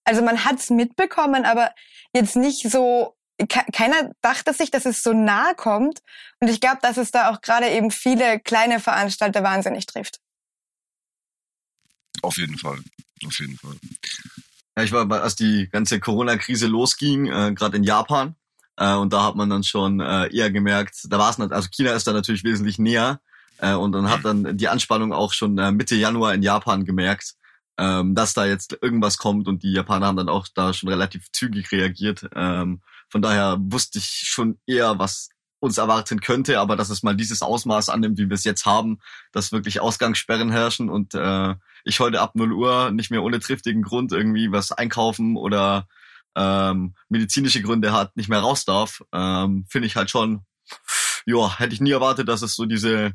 Also 0.04 0.22
man 0.22 0.44
hat's 0.44 0.70
mitbekommen, 0.70 1.44
aber 1.44 1.72
jetzt 2.12 2.36
nicht 2.36 2.70
so 2.70 3.14
keiner 3.48 4.10
dachte 4.20 4.52
sich, 4.52 4.70
dass 4.70 4.86
es 4.86 5.02
so 5.02 5.12
nah 5.12 5.54
kommt. 5.54 6.00
Und 6.40 6.48
ich 6.48 6.60
glaube, 6.60 6.78
dass 6.82 6.96
es 6.96 7.10
da 7.10 7.30
auch 7.30 7.40
gerade 7.40 7.68
eben 7.70 7.90
viele 7.90 8.40
kleine 8.40 8.80
Veranstalter 8.80 9.42
wahnsinnig 9.42 9.86
trifft. 9.86 10.20
Auf 12.22 12.36
jeden 12.36 12.58
Fall. 12.58 12.78
Auf 13.24 13.38
jeden 13.38 13.56
Fall. 13.56 13.76
Ja, 14.76 14.82
ich 14.82 14.92
war, 14.92 15.10
als 15.10 15.36
die 15.36 15.68
ganze 15.70 16.00
Corona-Krise 16.00 16.66
losging, 16.66 17.26
äh, 17.26 17.52
gerade 17.54 17.76
in 17.76 17.84
Japan. 17.84 18.34
Äh, 18.80 18.94
und 18.94 19.12
da 19.12 19.24
hat 19.24 19.36
man 19.36 19.50
dann 19.50 19.62
schon 19.62 20.00
äh, 20.00 20.34
eher 20.34 20.50
gemerkt, 20.50 20.96
da 21.08 21.18
war 21.18 21.30
es 21.30 21.38
also 21.38 21.68
China 21.70 21.92
ist 21.92 22.06
da 22.06 22.12
natürlich 22.12 22.42
wesentlich 22.42 22.78
näher. 22.78 23.20
Äh, 23.58 23.74
und 23.74 23.92
dann 23.92 24.08
hat 24.10 24.24
dann 24.24 24.56
die 24.56 24.68
Anspannung 24.68 25.12
auch 25.12 25.32
schon 25.34 25.58
äh, 25.58 25.70
Mitte 25.70 25.94
Januar 25.94 26.34
in 26.34 26.42
Japan 26.42 26.84
gemerkt, 26.84 27.34
ähm, 27.78 28.14
dass 28.14 28.32
da 28.32 28.46
jetzt 28.46 28.78
irgendwas 28.80 29.18
kommt. 29.18 29.48
Und 29.48 29.62
die 29.62 29.72
Japaner 29.72 30.06
haben 30.06 30.16
dann 30.16 30.30
auch 30.30 30.48
da 30.54 30.72
schon 30.72 30.88
relativ 30.88 31.30
zügig 31.30 31.70
reagiert. 31.70 32.26
Ähm, 32.34 32.80
von 33.10 33.20
daher 33.20 33.58
wusste 33.60 33.98
ich 33.98 34.22
schon 34.24 34.58
eher, 34.66 34.98
was 34.98 35.28
uns 35.58 35.76
erwarten 35.76 36.20
könnte, 36.20 36.58
aber 36.58 36.74
dass 36.74 36.88
es 36.88 37.02
mal 37.02 37.14
dieses 37.14 37.42
Ausmaß 37.42 37.90
annimmt, 37.90 38.16
wie 38.16 38.30
wir 38.30 38.34
es 38.34 38.44
jetzt 38.44 38.64
haben, 38.64 38.98
dass 39.30 39.52
wirklich 39.52 39.80
Ausgangssperren 39.80 40.50
herrschen 40.50 40.88
und 40.88 41.14
äh, 41.14 41.54
ich 41.84 42.00
heute 42.00 42.22
ab 42.22 42.34
0 42.34 42.52
Uhr 42.54 42.90
nicht 42.92 43.10
mehr 43.10 43.22
ohne 43.22 43.40
triftigen 43.40 43.82
Grund 43.82 44.10
irgendwie 44.10 44.50
was 44.52 44.72
einkaufen 44.72 45.36
oder 45.36 45.86
ähm, 46.36 46.94
medizinische 47.08 47.62
Gründe 47.62 47.92
hat, 47.92 48.16
nicht 48.16 48.28
mehr 48.28 48.40
raus 48.40 48.64
darf, 48.64 49.02
ähm, 49.12 49.66
finde 49.68 49.86
ich 49.86 49.96
halt 49.96 50.10
schon, 50.10 50.44
ja, 51.26 51.58
hätte 51.58 51.74
ich 51.74 51.80
nie 51.80 51.92
erwartet, 51.92 52.28
dass 52.28 52.42
es 52.42 52.54
so 52.54 52.66
diese 52.66 53.12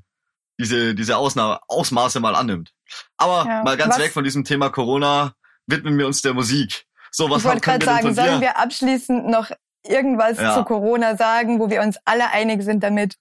diese 0.60 0.96
diese 0.96 1.18
Ausnahme, 1.18 1.60
Ausmaße 1.68 2.20
mal 2.20 2.36
annimmt. 2.36 2.74
Aber 3.18 3.50
ja, 3.50 3.64
mal 3.64 3.78
ganz 3.78 3.98
weg 3.98 4.14
von 4.14 4.24
diesem 4.24 4.44
Thema 4.44 4.70
Corona, 4.70 5.34
widmen 5.68 5.98
wir 5.98 6.08
uns 6.08 6.22
der 6.22 6.34
Musik. 6.34 6.86
So, 7.12 7.30
was 7.30 7.40
ich 7.40 7.46
wollte 7.46 7.62
gerade 7.62 7.86
sagen, 7.86 8.14
sollen 8.14 8.42
wir 8.42 8.58
abschließend 8.58 9.28
noch 9.28 9.52
irgendwas 9.84 10.38
ja. 10.38 10.56
zu 10.56 10.64
Corona 10.64 11.16
sagen, 11.16 11.60
wo 11.60 11.70
wir 11.70 11.82
uns 11.82 11.98
alle 12.06 12.30
einig 12.32 12.64
sind 12.64 12.84
damit? 12.84 13.18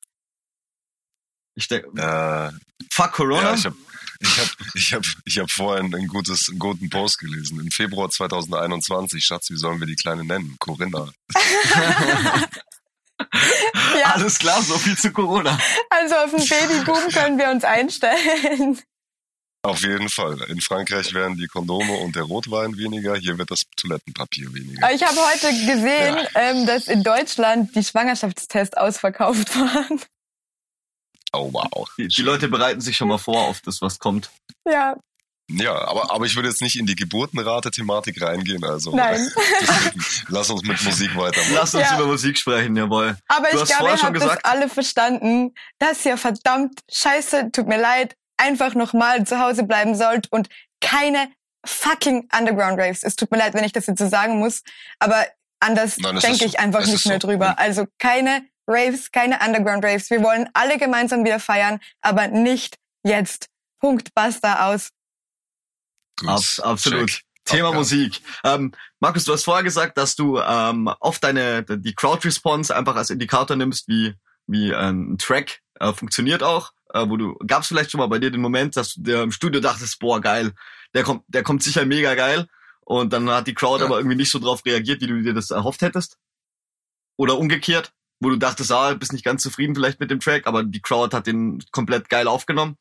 Ich 1.54 1.68
denke, 1.68 1.88
äh, 2.00 2.50
fuck 2.90 3.12
Corona. 3.12 3.42
Ja, 3.42 3.54
ich 3.54 3.66
habe 3.66 3.76
ich 4.20 4.38
hab, 4.38 4.48
ich 4.74 4.94
hab, 4.94 5.03
ich 5.24 5.38
hab 5.38 5.50
vorhin 5.50 5.94
ein 5.94 6.07
gutes, 6.07 6.48
einen 6.48 6.59
guten 6.59 6.90
Post 6.90 7.18
gelesen. 7.18 7.61
Im 7.61 7.70
Februar 7.70 8.11
2021, 8.11 9.24
Schatz, 9.24 9.50
wie 9.50 9.57
sollen 9.57 9.81
wir 9.81 9.87
die 9.87 9.96
Kleine 9.96 10.24
nennen? 10.24 10.57
Corinna. 10.59 11.12
ja. 13.98 14.12
Alles 14.12 14.38
klar, 14.38 14.62
so 14.62 14.79
viel 14.79 14.96
zu 14.96 15.12
Corona. 15.12 15.59
Also 15.90 16.14
auf 16.16 16.31
den 16.31 16.46
Babyboom 16.46 17.09
können 17.12 17.38
wir 17.38 17.50
uns 17.50 17.64
einstellen. 17.64 18.81
Auf 19.64 19.81
jeden 19.81 20.11
Fall. 20.11 20.42
In 20.48 20.61
Frankreich 20.61 21.14
werden 21.14 21.38
die 21.38 21.46
Kondome 21.46 21.94
und 21.94 22.14
der 22.16 22.24
Rotwein 22.24 22.77
weniger, 22.77 23.16
hier 23.16 23.38
wird 23.38 23.50
das 23.50 23.62
Toilettenpapier 23.77 24.53
weniger. 24.53 24.92
Ich 24.92 25.03
habe 25.03 25.16
heute 25.16 25.48
gesehen, 25.48 26.18
ja. 26.18 26.29
ähm, 26.35 26.66
dass 26.66 26.87
in 26.87 27.03
Deutschland 27.03 27.74
die 27.74 27.83
Schwangerschaftstests 27.83 28.77
ausverkauft 28.77 29.57
waren. 29.57 30.03
Oh 31.37 31.51
wow. 31.53 31.88
Die, 31.99 32.09
die, 32.09 32.23
Leute 32.23 32.49
bereiten 32.49 32.81
sich 32.81 32.97
schon 32.97 33.09
mal 33.09 33.18
vor 33.18 33.49
auf 33.49 33.61
das, 33.61 33.81
was 33.83 33.99
kommt. 33.99 34.31
Ja. 34.66 34.97
Ja, 35.51 35.77
aber, 35.88 36.11
aber 36.11 36.25
ich 36.25 36.35
würde 36.37 36.49
jetzt 36.49 36.62
nicht 36.62 36.79
in 36.79 36.87
die 36.87 36.97
Geburtenrate-Thematik 36.97 38.23
reingehen. 38.23 38.64
Also 38.64 38.97
Nein. 38.97 39.31
Lass 40.29 40.49
uns 40.49 40.62
mit 40.62 40.83
Musik 40.83 41.14
weitermachen. 41.16 41.53
Lass 41.55 41.75
uns 41.75 41.85
ja. 41.85 41.97
über 41.97 42.07
Musik 42.07 42.38
sprechen, 42.38 42.75
jawohl. 42.77 43.18
Aber 43.29 43.51
du 43.51 43.59
ich 43.59 43.64
glaube, 43.66 43.90
ihr 43.90 44.03
habt 44.03 44.16
das 44.16 44.44
alle 44.44 44.68
verstanden. 44.70 45.55
Das 45.79 46.03
hier 46.03 46.16
verdammt 46.16 46.81
scheiße, 46.90 47.51
tut 47.53 47.68
mir 47.68 47.79
leid, 47.79 48.16
einfach 48.38 48.75
nochmal 48.75 49.27
zu 49.27 49.38
Hause 49.38 49.64
bleiben 49.64 49.94
sollt 49.94 50.33
und 50.33 50.49
keine 50.81 51.31
fucking 51.66 52.29
Underground 52.37 52.79
Raves. 52.79 53.03
Es 53.03 53.16
tut 53.16 53.31
mir 53.31 53.38
leid, 53.38 53.53
wenn 53.53 53.64
ich 53.64 53.73
das 53.73 53.87
jetzt 53.87 53.99
so 53.99 54.09
sagen 54.09 54.38
muss, 54.38 54.62
aber 54.99 55.27
anders 55.61 55.97
denke 55.97 56.47
ich 56.47 56.59
einfach 56.59 56.87
nicht 56.87 57.07
mehr 57.07 57.20
so. 57.20 57.29
drüber. 57.29 57.59
Also 57.59 57.87
keine 57.99 58.47
Raves, 58.66 59.12
keine 59.12 59.38
Underground 59.44 59.85
Raves. 59.85 60.11
Wir 60.11 60.22
wollen 60.22 60.48
alle 60.55 60.79
gemeinsam 60.79 61.24
wieder 61.24 61.40
feiern, 61.40 61.81
aber 62.00 62.29
nicht 62.29 62.77
jetzt. 63.03 63.48
Punkt, 63.81 64.14
basta, 64.14 64.70
aus. 64.70 64.90
Abs 66.27 66.61
absolut. 66.61 67.09
Check. 67.11 67.24
Thema 67.44 67.68
okay. 67.68 67.77
Musik. 67.77 68.20
Ähm, 68.42 68.72
Markus, 69.00 69.24
du 69.24 69.33
hast 69.35 69.44
vorher 69.44 69.64
gesagt, 69.64 69.98
dass 69.98 70.16
du 70.16 70.38
ähm, 70.38 70.88
oft 71.00 71.22
deine 71.22 71.62
die 71.62 71.94
Crowd 71.94 72.27
Response 72.27 72.74
einfach 72.74 72.96
als 72.96 73.11
Indikator 73.11 73.57
nimmst, 73.57 73.87
wie 73.88 74.14
wie 74.46 74.74
ein 74.74 75.18
Track 75.18 75.61
äh, 75.79 75.92
funktioniert 75.92 76.42
auch 76.42 76.72
äh, 76.94 77.09
wo 77.09 77.16
du, 77.16 77.37
gab's 77.46 77.66
vielleicht 77.68 77.90
schon 77.90 77.98
mal 77.98 78.07
bei 78.07 78.18
dir 78.18 78.31
den 78.31 78.40
Moment, 78.40 78.77
dass 78.77 78.94
du 78.94 79.03
dir 79.03 79.22
im 79.22 79.33
Studio 79.33 79.61
dachtest, 79.61 79.98
boah, 79.98 80.20
geil, 80.20 80.53
der 80.94 81.03
kommt, 81.03 81.24
der 81.27 81.42
kommt 81.42 81.62
sicher 81.62 81.85
mega 81.85 82.14
geil. 82.14 82.46
Und 82.81 83.12
dann 83.12 83.29
hat 83.31 83.46
die 83.46 83.55
Crowd 83.55 83.81
ja. 83.81 83.87
aber 83.87 83.98
irgendwie 83.98 84.16
nicht 84.16 84.31
so 84.31 84.38
drauf 84.38 84.64
reagiert, 84.64 85.00
wie 85.03 85.07
du 85.07 85.22
dir 85.22 85.35
das 85.35 85.50
erhofft 85.50 85.83
hättest. 85.83 86.18
Oder 87.16 87.38
umgekehrt, 87.38 87.92
wo 88.20 88.31
du 88.31 88.37
dachtest, 88.37 88.72
ah, 88.72 88.94
bist 88.94 89.12
nicht 89.12 89.24
ganz 89.24 89.42
zufrieden 89.42 89.74
vielleicht 89.74 90.00
mit 90.00 90.11
dem 90.11 90.20
Track, 90.20 90.46
aber 90.46 90.64
die 90.64 90.81
Crowd 90.81 91.14
hat 91.16 91.27
den 91.27 91.62
komplett 91.70 92.09
geil 92.09 92.29
aufgenommen. 92.29 92.77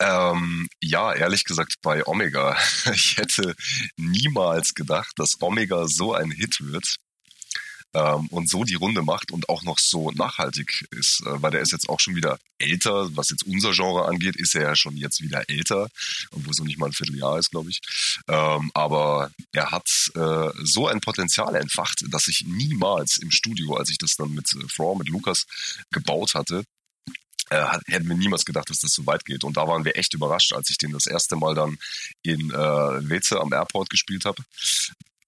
Ähm, 0.00 0.68
ja, 0.80 1.12
ehrlich 1.12 1.44
gesagt 1.44 1.76
bei 1.82 2.06
Omega. 2.06 2.56
Ich 2.92 3.16
hätte 3.16 3.54
niemals 3.96 4.74
gedacht, 4.74 5.12
dass 5.16 5.42
Omega 5.42 5.88
so 5.88 6.14
ein 6.14 6.30
Hit 6.30 6.58
wird 6.60 6.98
ähm, 7.94 8.26
und 8.28 8.48
so 8.48 8.64
die 8.64 8.74
Runde 8.74 9.02
macht 9.02 9.30
und 9.32 9.48
auch 9.48 9.62
noch 9.62 9.78
so 9.78 10.10
nachhaltig 10.12 10.86
ist, 10.90 11.22
äh, 11.26 11.42
weil 11.42 11.50
der 11.50 11.60
ist 11.60 11.72
jetzt 11.72 11.88
auch 11.88 12.00
schon 12.00 12.16
wieder 12.16 12.38
älter, 12.58 13.16
was 13.16 13.30
jetzt 13.30 13.44
unser 13.44 13.72
Genre 13.72 14.06
angeht, 14.06 14.36
ist 14.36 14.54
er 14.54 14.62
ja 14.62 14.76
schon 14.76 14.96
jetzt 14.96 15.22
wieder 15.22 15.48
älter, 15.48 15.88
obwohl 16.32 16.52
es 16.52 16.58
noch 16.58 16.66
nicht 16.66 16.78
mal 16.78 16.86
ein 16.86 16.92
Vierteljahr 16.92 17.38
ist, 17.38 17.50
glaube 17.50 17.70
ich. 17.70 17.80
Ähm, 18.28 18.70
aber 18.74 19.30
er 19.52 19.70
hat 19.70 19.88
äh, 20.14 20.50
so 20.62 20.88
ein 20.88 21.00
Potenzial 21.00 21.54
entfacht, 21.54 22.04
dass 22.10 22.28
ich 22.28 22.44
niemals 22.46 23.16
im 23.16 23.30
Studio, 23.30 23.76
als 23.76 23.90
ich 23.90 23.98
das 23.98 24.16
dann 24.16 24.34
mit 24.34 24.52
äh, 24.54 24.68
Fraw, 24.68 24.96
mit 24.96 25.08
Lukas 25.08 25.46
gebaut 25.90 26.34
hatte, 26.34 26.64
äh, 27.50 27.78
hätten 27.86 28.08
wir 28.08 28.16
niemals 28.16 28.44
gedacht, 28.44 28.68
dass 28.70 28.80
das 28.80 28.92
so 28.92 29.06
weit 29.06 29.24
geht. 29.24 29.44
Und 29.44 29.56
da 29.56 29.66
waren 29.66 29.84
wir 29.84 29.96
echt 29.96 30.12
überrascht, 30.14 30.52
als 30.52 30.70
ich 30.70 30.78
den 30.78 30.92
das 30.92 31.06
erste 31.06 31.36
Mal 31.36 31.54
dann 31.54 31.78
in 32.22 32.50
äh, 32.50 33.08
Weze 33.08 33.40
am 33.40 33.52
Airport 33.52 33.90
gespielt 33.90 34.24
habe. 34.24 34.42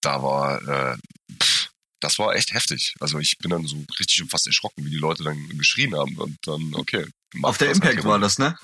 Da 0.01 0.23
war, 0.23 0.63
äh, 0.69 0.97
pff, 1.43 1.60
das 2.01 2.19
war 2.19 2.35
echt 2.35 2.53
heftig. 2.53 2.95
Also 3.01 3.19
ich 3.19 3.39
bin 3.39 3.51
dann 3.51 3.67
so 3.67 3.85
richtig 3.99 4.23
fast 4.29 4.47
erschrocken, 4.47 4.85
wie 4.85 4.91
die 4.91 4.97
Leute 4.97 5.23
dann 5.23 5.49
geschrien 5.59 5.95
haben 5.97 6.17
und 6.17 6.39
dann, 6.47 6.75
okay. 6.75 7.07
Auf 7.43 7.59
der 7.59 7.71
Impact 7.71 7.97
halt 7.97 8.05
war 8.05 8.19
das, 8.19 8.39
ne? 8.39 8.59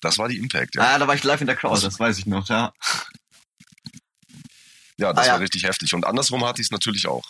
Das 0.00 0.18
war 0.18 0.28
die 0.28 0.38
Impact, 0.38 0.76
ja. 0.76 0.82
Ah, 0.82 0.98
da 0.98 1.08
war 1.08 1.14
ich 1.14 1.24
live 1.24 1.40
in 1.40 1.46
der 1.46 1.56
Crowd, 1.56 1.80
das 1.82 1.98
weiß 1.98 2.18
ich 2.18 2.26
noch, 2.26 2.48
ja. 2.48 2.72
Ja, 4.96 5.12
das 5.12 5.24
ah, 5.24 5.26
ja. 5.26 5.32
war 5.34 5.40
richtig 5.40 5.64
heftig. 5.64 5.94
Und 5.94 6.04
andersrum 6.06 6.44
hatte 6.44 6.60
ich 6.60 6.66
es 6.66 6.70
natürlich 6.70 7.06
auch. 7.06 7.24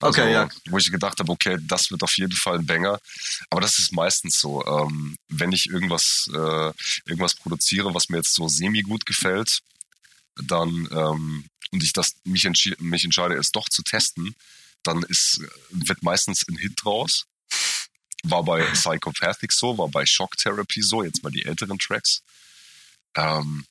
Also, 0.00 0.20
okay, 0.20 0.32
ja. 0.32 0.48
Wo 0.68 0.78
ich 0.78 0.90
gedacht 0.90 1.18
habe, 1.18 1.32
okay, 1.32 1.56
das 1.60 1.90
wird 1.90 2.02
auf 2.02 2.16
jeden 2.16 2.34
Fall 2.34 2.58
ein 2.58 2.66
Banger. 2.66 3.00
Aber 3.50 3.60
das 3.60 3.78
ist 3.78 3.92
meistens 3.92 4.38
so. 4.38 4.64
Ähm, 4.64 5.16
wenn 5.28 5.52
ich 5.52 5.68
irgendwas, 5.68 6.30
äh, 6.32 6.72
irgendwas 7.06 7.34
produziere, 7.34 7.94
was 7.94 8.08
mir 8.08 8.18
jetzt 8.18 8.34
so 8.34 8.46
semi-gut 8.46 9.06
gefällt, 9.06 9.60
dann 10.36 10.88
ähm, 10.92 11.44
und 11.70 11.82
ich 11.82 11.92
das 11.92 12.16
mich, 12.24 12.48
mich 12.78 13.04
entscheide, 13.04 13.34
es 13.34 13.52
doch 13.52 13.68
zu 13.68 13.82
testen, 13.82 14.34
dann 14.88 15.02
ist, 15.04 15.40
wird 15.70 16.02
meistens 16.02 16.46
ein 16.48 16.56
Hit 16.56 16.74
draus. 16.82 17.26
War 18.24 18.42
bei 18.42 18.62
Psychopathic 18.72 19.52
so, 19.52 19.78
war 19.78 19.88
bei 19.88 20.04
Shock 20.04 20.36
Therapy 20.36 20.82
so, 20.82 21.02
jetzt 21.02 21.22
mal 21.22 21.30
die 21.30 21.44
älteren 21.44 21.78
Tracks. 21.78 22.22
Ähm, 23.14 23.64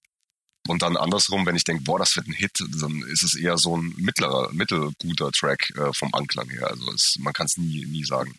und 0.67 0.82
dann 0.82 0.97
andersrum, 0.97 1.45
wenn 1.45 1.56
ich 1.56 1.63
denke, 1.63 1.84
boah, 1.84 1.99
das 1.99 2.15
wird 2.15 2.27
ein 2.27 2.34
Hit, 2.34 2.60
dann 2.60 3.01
ist 3.03 3.23
es 3.23 3.36
eher 3.36 3.58
so 3.58 3.77
ein 3.77 3.93
mittlerer, 3.97 4.51
mittelguter 4.51 5.32
Track 5.32 5.71
äh, 5.75 5.93
vom 5.93 6.13
Anklang 6.13 6.49
her. 6.49 6.67
Also 6.67 6.91
es, 6.93 7.15
man 7.19 7.34
kann 7.34 7.45
es 7.45 7.58
nie, 7.58 7.86
nie 7.86 8.03
sagen. 8.03 8.38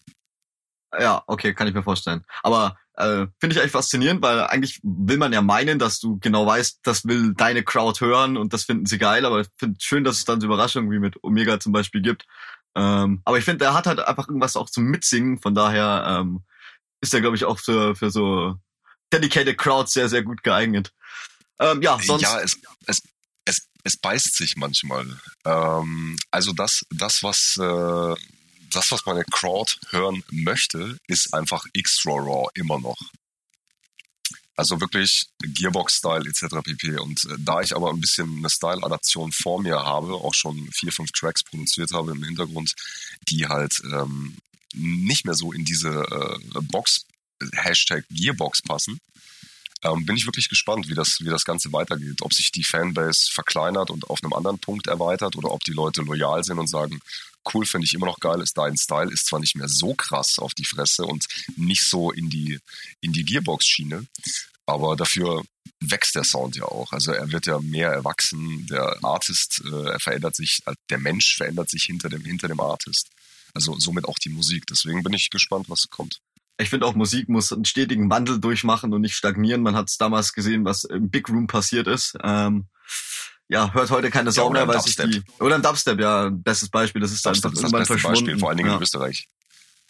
Ja, 0.99 1.23
okay, 1.27 1.55
kann 1.55 1.69
ich 1.69 1.75
mir 1.75 1.83
vorstellen. 1.83 2.25
Aber 2.43 2.79
äh, 2.95 3.27
finde 3.39 3.55
ich 3.55 3.61
eigentlich 3.61 3.73
faszinierend, 3.73 4.23
weil 4.23 4.41
eigentlich 4.41 4.81
will 4.83 5.19
man 5.19 5.33
ja 5.33 5.43
meinen, 5.43 5.79
dass 5.79 6.01
du 6.01 6.19
genau 6.19 6.47
weißt, 6.47 6.81
das 6.83 7.05
will 7.05 7.35
deine 7.35 7.63
Crowd 7.63 8.05
hören 8.05 8.37
und 8.37 8.53
das 8.53 8.65
finden 8.65 8.87
sie 8.87 8.99
geil, 8.99 9.25
aber 9.25 9.43
ich 9.43 9.49
finde 9.57 9.79
schön, 9.81 10.05
dass 10.05 10.19
es 10.19 10.25
dann 10.25 10.41
so 10.41 10.47
Überraschungen 10.47 10.91
wie 10.91 10.99
mit 10.99 11.23
Omega 11.23 11.61
zum 11.61 11.73
Beispiel 11.73 12.03
gibt, 12.03 12.25
ähm, 12.77 13.23
aber 13.25 13.39
ich 13.39 13.45
finde, 13.45 13.65
er 13.65 13.75
hat 13.75 13.87
halt 13.87 14.01
einfach 14.01 14.29
irgendwas 14.29 14.57
auch 14.57 14.71
zum 14.71 14.85
Mitsingen. 14.85 15.41
Von 15.41 15.55
daher 15.55 16.21
ähm, 16.21 16.45
ist 17.01 17.15
er, 17.15 17.21
glaube 17.21 17.37
ich, 17.37 17.45
auch 17.45 17.59
für, 17.59 17.97
für 17.97 18.11
so 18.11 18.57
dedicated 19.13 19.59
Crowds 19.59 19.93
sehr, 19.93 20.09
sehr 20.09 20.23
gut 20.23 20.43
geeignet. 20.43 20.93
Ähm, 21.59 21.83
ja, 21.83 21.99
sonst. 22.01 22.23
Ja, 22.23 22.41
es, 22.41 22.57
es, 22.87 23.03
es, 23.45 23.69
es 23.85 23.97
beißt 23.97 24.37
sich 24.37 24.57
manchmal. 24.57 25.19
Ähm, 25.45 26.17
also 26.31 26.53
das, 26.53 26.83
das, 26.91 27.23
was, 27.23 27.57
äh, 27.59 28.15
das, 28.71 28.91
was 28.91 29.07
meine 29.07 29.25
Crowd 29.25 29.75
hören 29.91 30.23
möchte, 30.31 30.99
ist 31.07 31.35
einfach 31.35 31.65
X-Raw 31.73 32.21
Raw 32.21 32.49
immer 32.55 32.79
noch. 32.79 32.99
Also 34.59 34.81
wirklich 34.81 35.29
Gearbox-Style 35.39 36.29
etc. 36.29 36.47
pp. 36.65 36.99
Und 36.99 37.25
äh, 37.27 37.37
da 37.39 37.61
ich 37.61 37.77
aber 37.77 37.91
ein 37.91 38.01
bisschen 38.01 38.39
eine 38.39 38.51
Style-Adaption 38.51 39.31
vor 39.31 39.63
mir 39.63 39.77
habe, 39.77 40.15
auch 40.15 40.35
schon 40.35 40.69
vier, 40.73 40.91
fünf 40.91 41.13
Tracks 41.13 41.45
produziert 41.45 41.93
habe 41.93 42.11
im 42.11 42.25
Hintergrund, 42.25 42.75
die 43.29 43.47
halt 43.47 43.81
ähm, 43.85 44.37
nicht 44.75 45.25
mehr 45.25 45.35
so 45.35 45.53
in 45.53 45.65
diese 45.65 45.91
äh, 45.91 46.61
Box, 46.63 47.07
Hashtag 47.53 48.05
Gearbox 48.11 48.63
passen, 48.63 49.01
ähm, 49.85 50.05
bin 50.05 50.17
ich 50.17 50.27
wirklich 50.27 50.49
gespannt, 50.49 50.89
wie 50.89 50.97
das, 50.97 51.19
wie 51.21 51.29
das 51.29 51.45
Ganze 51.45 51.73
weitergeht. 51.73 52.21
Ob 52.23 52.35
sich 52.35 52.51
die 52.51 52.65
Fanbase 52.65 53.31
verkleinert 53.31 53.93
und 53.93 54.11
auf 54.11 54.25
einem 54.25 54.33
anderen 54.33 54.59
Punkt 54.59 54.89
erweitert 54.89 55.37
oder 55.37 55.53
ob 55.53 55.63
die 55.63 55.73
Leute 55.73 56.03
loyal 56.03 56.43
sind 56.43 56.59
und 56.59 56.67
sagen, 56.67 56.99
cool, 57.53 57.67
finde 57.67 57.87
ich 57.87 57.95
immer 57.95 58.07
noch 58.07 58.19
geil, 58.21 58.41
ist 58.41 58.59
dein 58.59 58.77
Style, 58.77 59.13
ist 59.13 59.27
zwar 59.27 59.41
nicht 59.41 59.57
mehr 59.57 59.69
so 59.69 59.95
krass 59.95 60.39
auf 60.39 60.55
die 60.55 60.65
Fresse 60.65 61.05
und 61.05 61.27
nicht 61.57 61.85
so 61.85 62.11
in 62.11 62.29
die, 62.31 62.59
in 63.01 63.13
die 63.13 63.25
Gearbox-Schiene, 63.25 64.07
aber 64.67 64.97
dafür 64.97 65.43
wächst 65.81 66.15
der 66.15 66.25
Sound 66.25 66.57
ja 66.57 66.65
auch. 66.65 66.93
Also 66.93 67.13
er 67.13 67.31
wird 67.33 67.47
ja 67.47 67.59
mehr 67.61 67.91
erwachsen, 67.91 68.67
der 68.67 69.03
Artist, 69.03 69.63
äh, 69.65 69.91
er 69.91 70.01
verändert 70.01 70.37
sich, 70.37 70.61
äh, 70.67 70.75
der 70.91 70.99
Mensch 70.99 71.37
verändert 71.37 71.71
sich 71.71 71.85
hinter 71.85 72.09
dem, 72.09 72.25
hinter 72.25 72.49
dem 72.49 72.61
Artist. 72.61 73.09
Also 73.55 73.79
somit 73.79 74.05
auch 74.07 74.19
die 74.19 74.29
Musik. 74.29 74.67
Deswegen 74.67 75.03
bin 75.03 75.13
ich 75.13 75.31
gespannt, 75.31 75.69
was 75.69 75.89
kommt. 75.91 76.21
Ich 76.61 76.71
finde 76.71 76.87
auch 76.87 76.95
Musik 76.95 77.29
muss 77.29 77.53
einen 77.53 77.65
stetigen 77.65 78.11
Wandel 78.11 78.41
durchmachen 78.41 78.93
und 78.93 79.01
nicht 79.01 79.15
stagnieren. 79.15 79.63
Man 79.63 79.77
hat 79.77 79.89
es 79.89 79.97
damals 79.97 80.33
gesehen, 80.33 80.65
was 80.65 80.85
im 80.85 81.09
Big 81.09 81.29
Room 81.29 81.47
passiert 81.47 81.87
ist. 81.87 82.17
Ähm, 82.23 82.67
ja, 83.49 83.73
hört 83.73 83.91
heute 83.91 84.11
keine 84.11 84.31
Sau 84.31 84.47
Ja, 84.47 84.53
mehr, 84.53 84.69
weil 84.69 84.81
sich 84.81 84.97
Dubstep. 84.97 85.25
die 85.25 85.43
oder 85.43 85.55
ein 85.55 85.63
Dubstep, 85.63 85.99
ja, 85.99 86.31
bestes 86.31 86.69
Beispiel. 86.69 87.01
Das 87.01 87.13
ist 87.13 87.25
dann 87.25 87.33
Dubstep 87.33 87.53
ist 87.53 87.63
das 87.63 87.73
beste 87.73 87.87
verschwunden. 87.87 88.25
Beispiel, 88.25 88.39
vor 88.39 88.49
allen 88.51 88.59
Dingen 88.59 88.71
ja. 88.71 88.77
in 88.77 88.83
Österreich. 88.83 89.29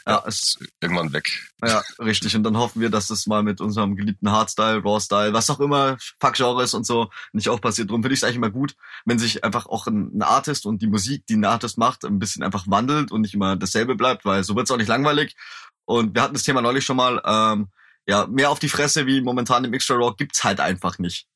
Ja, 0.09 0.25
es, 0.27 0.57
Ist 0.59 0.59
irgendwann 0.81 1.13
weg. 1.13 1.29
ja, 1.63 1.83
richtig. 1.99 2.35
Und 2.35 2.43
dann 2.43 2.57
hoffen 2.57 2.81
wir, 2.81 2.89
dass 2.89 3.09
das 3.09 3.27
mal 3.27 3.43
mit 3.43 3.61
unserem 3.61 3.95
geliebten 3.95 4.31
Hardstyle, 4.31 4.83
Raw-Style, 4.83 5.35
was 5.35 5.51
auch 5.51 5.61
immer, 5.61 5.99
Fuck-Genres 6.19 6.73
und 6.73 6.87
so, 6.87 7.11
nicht 7.33 7.51
auch 7.51 7.61
passiert. 7.61 7.91
Drum 7.91 8.03
finde 8.03 8.15
ich 8.15 8.21
es 8.21 8.25
eigentlich 8.25 8.37
immer 8.37 8.49
gut, 8.49 8.75
wenn 9.05 9.19
sich 9.19 9.45
einfach 9.45 9.67
auch 9.67 9.87
ein, 9.87 10.17
ein 10.17 10.23
Artist 10.23 10.65
und 10.65 10.81
die 10.81 10.87
Musik, 10.87 11.27
die 11.27 11.37
ein 11.37 11.45
Artist 11.45 11.77
macht, 11.77 12.07
ein 12.07 12.19
bisschen 12.19 12.43
einfach 12.43 12.65
wandelt 12.69 13.13
und 13.13 13.21
nicht 13.21 13.35
immer 13.35 13.57
dasselbe 13.57 13.97
bleibt, 13.97 14.25
weil 14.25 14.45
so 14.45 14.57
wird 14.57 14.67
es 14.67 14.71
auch 14.71 14.79
nicht 14.79 14.89
langweilig. 14.89 15.37
Und 15.85 16.15
wir 16.15 16.23
hatten 16.23 16.35
das 16.35 16.43
Thema 16.43 16.63
neulich 16.63 16.87
schon 16.87 16.97
mal, 16.97 17.21
ähm, 17.27 17.69
ja, 18.07 18.27
mehr 18.27 18.49
auf 18.49 18.61
die 18.61 18.71
Fresse 18.71 19.05
wie 19.07 19.21
momentan 19.21 19.65
im 19.65 19.75
Extra 19.75 19.95
Raw 19.95 20.15
gibt's 20.17 20.43
halt 20.43 20.61
einfach 20.61 20.99
nicht. 20.99 21.27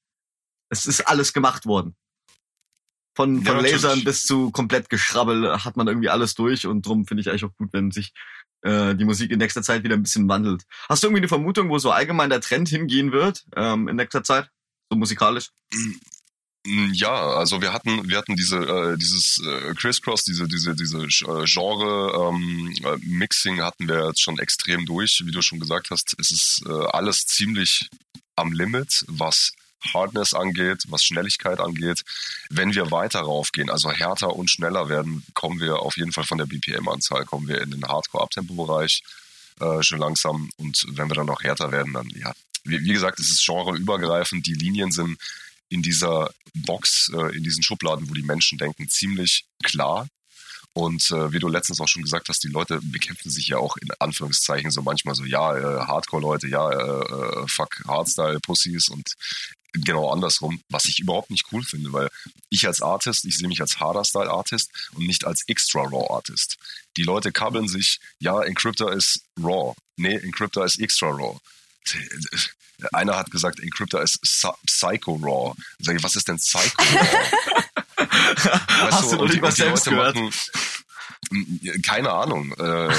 Es 0.70 0.87
ist 0.87 1.07
alles 1.07 1.35
gemacht 1.35 1.66
worden. 1.66 1.95
Von, 3.15 3.37
Ja, 3.43 3.45
von 3.45 3.57
natürlich. 3.57 3.73
Lasern 3.83 4.05
bis 4.05 4.25
zu 4.25 4.51
komplett 4.51 4.89
Geschrabbel 4.89 5.65
hat 5.65 5.77
man 5.77 5.87
irgendwie 5.87 6.09
alles 6.09 6.35
durch 6.35 6.67
und 6.67 6.87
drum 6.87 7.07
finde 7.07 7.21
ich 7.21 7.29
eigentlich 7.29 7.45
auch 7.45 7.55
gut, 7.59 7.69
wenn 7.73 7.91
sich 7.91 8.13
äh, 8.63 8.95
die 8.95 9.05
Musik 9.05 9.31
in 9.31 9.39
nächster 9.39 9.63
Zeit 9.63 9.85
wieder 9.85 9.97
ein 9.97 10.03
bisschen 10.03 10.29
wandelt. 10.29 10.63
Hast 10.89 11.03
du 11.03 11.09
irgendwie 11.09 11.21
eine 11.21 11.29
Vermutung, 11.29 11.69
wo 11.69 11.79
so 11.79 11.91
allgemein 11.91 12.31
der 12.31 12.41
Trend 12.41 12.69
hingehen 12.69 13.13
wird 13.13 13.45
ähm, 13.57 13.89
in 13.89 13.97
nächster 13.97 14.23
Zeit? 14.25 14.49
So 14.91 14.97
musikalisch? 14.97 15.51
Mm, 16.67 16.93
Ja, 16.95 17.13
also 17.13 17.61
wir 17.61 17.73
hatten 17.73 18.09
wir 18.09 18.17
hatten 18.17 18.37
diese 18.37 18.59
äh, 18.59 18.97
dieses 18.97 19.43
äh, 19.45 19.75
Crisscross, 19.75 20.23
diese 20.25 20.47
diese 20.47 20.75
diese 20.77 21.03
äh, 21.03 21.45
Genre 21.45 22.31
ähm, 22.31 22.73
äh, 22.85 22.97
Mixing 23.05 23.61
hatten 23.61 23.89
wir 23.89 24.07
jetzt 24.07 24.23
schon 24.23 24.39
extrem 24.39 24.87
durch, 24.87 25.23
wie 25.25 25.33
du 25.33 25.43
schon 25.43 25.59
gesagt 25.61 25.91
hast. 25.91 26.15
Es 26.19 26.31
ist 26.31 26.63
äh, 26.67 26.73
alles 26.93 27.27
ziemlich 27.27 27.89
am 28.37 28.53
Limit, 28.53 29.05
was 29.09 29.53
Hardness 29.93 30.35
angeht, 30.35 30.85
was 30.89 31.05
Schnelligkeit 31.05 31.61
angeht. 31.61 32.03
Wenn 32.51 32.74
wir 32.74 32.91
weiter 32.91 33.20
raufgehen, 33.20 33.70
also 33.70 33.91
härter 33.91 34.35
und 34.35 34.51
schneller 34.51 34.89
werden, 34.89 35.24
kommen 35.35 35.61
wir 35.61 35.80
auf 35.80 35.97
jeden 35.97 36.12
Fall 36.12 36.24
von 36.24 36.39
der 36.39 36.47
BPM-Anzahl, 36.47 37.24
kommen 37.24 37.49
wir 37.49 37.61
in 37.61 37.70
den 37.70 37.87
Hardcore-Abtempo-Bereich 37.87 39.03
äh, 39.61 39.83
schon 39.83 39.99
langsam. 39.99 40.51
Und 40.57 40.85
wenn 40.89 41.09
wir 41.09 41.14
dann 41.14 41.26
noch 41.26 41.43
härter 41.43 41.72
werden, 41.72 41.93
dann 41.93 42.09
ja. 42.11 42.33
Wie, 42.64 42.80
wie 42.80 42.93
gesagt, 42.93 43.18
es 43.18 43.30
ist 43.30 43.45
genreübergreifend. 43.45 44.47
Die 44.47 44.55
Linien 44.55 44.93
sind 44.93 45.18
in 45.68 45.83
dieser 45.83 46.30
Box, 46.55 47.11
äh, 47.12 47.37
in 47.37 47.43
diesen 47.43 47.62
Schubladen, 47.62 48.09
wo 48.09 48.14
die 48.14 48.22
Menschen 48.22 48.59
denken, 48.59 48.89
ziemlich 48.89 49.47
klar. 49.64 50.07
Und 50.74 51.11
äh, 51.11 51.33
wie 51.33 51.39
du 51.39 51.49
letztens 51.49 51.80
auch 51.80 51.89
schon 51.89 52.03
gesagt 52.03 52.28
hast, 52.28 52.43
die 52.45 52.49
Leute 52.49 52.80
bekämpfen 52.83 53.30
sich 53.30 53.49
ja 53.49 53.59
auch 53.59 53.76
in 53.76 53.89
Anführungszeichen 53.99 54.70
so 54.70 54.80
manchmal 54.80 55.14
so, 55.14 55.24
ja, 55.24 55.57
äh, 55.57 55.87
Hardcore-Leute, 55.87 56.49
ja, 56.49 56.70
äh, 56.70 57.43
äh, 57.43 57.49
fuck 57.49 57.83
Hardstyle-Pussys 57.87 58.89
und 58.89 59.14
genau 59.73 60.11
andersrum, 60.12 60.62
was 60.68 60.85
ich 60.87 60.99
überhaupt 61.01 61.31
nicht 61.31 61.47
cool 61.53 61.64
finde, 61.64 61.93
weil 61.93 62.09
ich 62.51 62.66
als 62.66 62.83
Artist, 62.83 63.25
ich 63.25 63.37
sehe 63.39 63.49
mich 63.49 63.61
als 63.61 63.81
Harder-Style-Artist 63.81 64.70
und 64.95 65.07
nicht 65.07 65.25
als 65.25 65.43
Extra-Raw-Artist. 65.49 66.57
Die 66.97 67.03
Leute 67.05 67.33
kabbeln 67.33 67.68
sich, 67.68 68.01
ja, 68.18 68.43
Encryptor 68.43 68.93
ist 68.93 69.23
Raw. 69.43 69.75
Nee, 69.97 70.16
Encryptor 70.16 70.64
ist 70.64 70.79
Extra-Raw. 70.79 71.39
Einer 72.93 73.16
hat 73.16 73.31
gesagt, 73.31 73.61
Encryptor 73.61 74.03
ist 74.03 74.20
Psy- 74.23 74.55
Psycho-Raw. 74.66 75.55
Sag 75.79 75.97
ich, 75.97 76.03
was 76.03 76.16
ist 76.16 76.29
denn 76.29 76.37
Psycho-Raw? 76.39 77.31
Weißt 77.97 78.93
Hast 78.93 79.12
du 79.12 79.16
noch 79.16 79.23
und 79.23 79.33
die- 79.35 79.41
und 79.41 79.51
die 79.53 79.57
selbst 79.57 79.87
Leute 79.87 79.91
gehört? 79.91 80.16
machen- 80.16 80.33
keine 81.83 82.12
Ahnung. 82.12 82.53
Äh, 82.59 82.95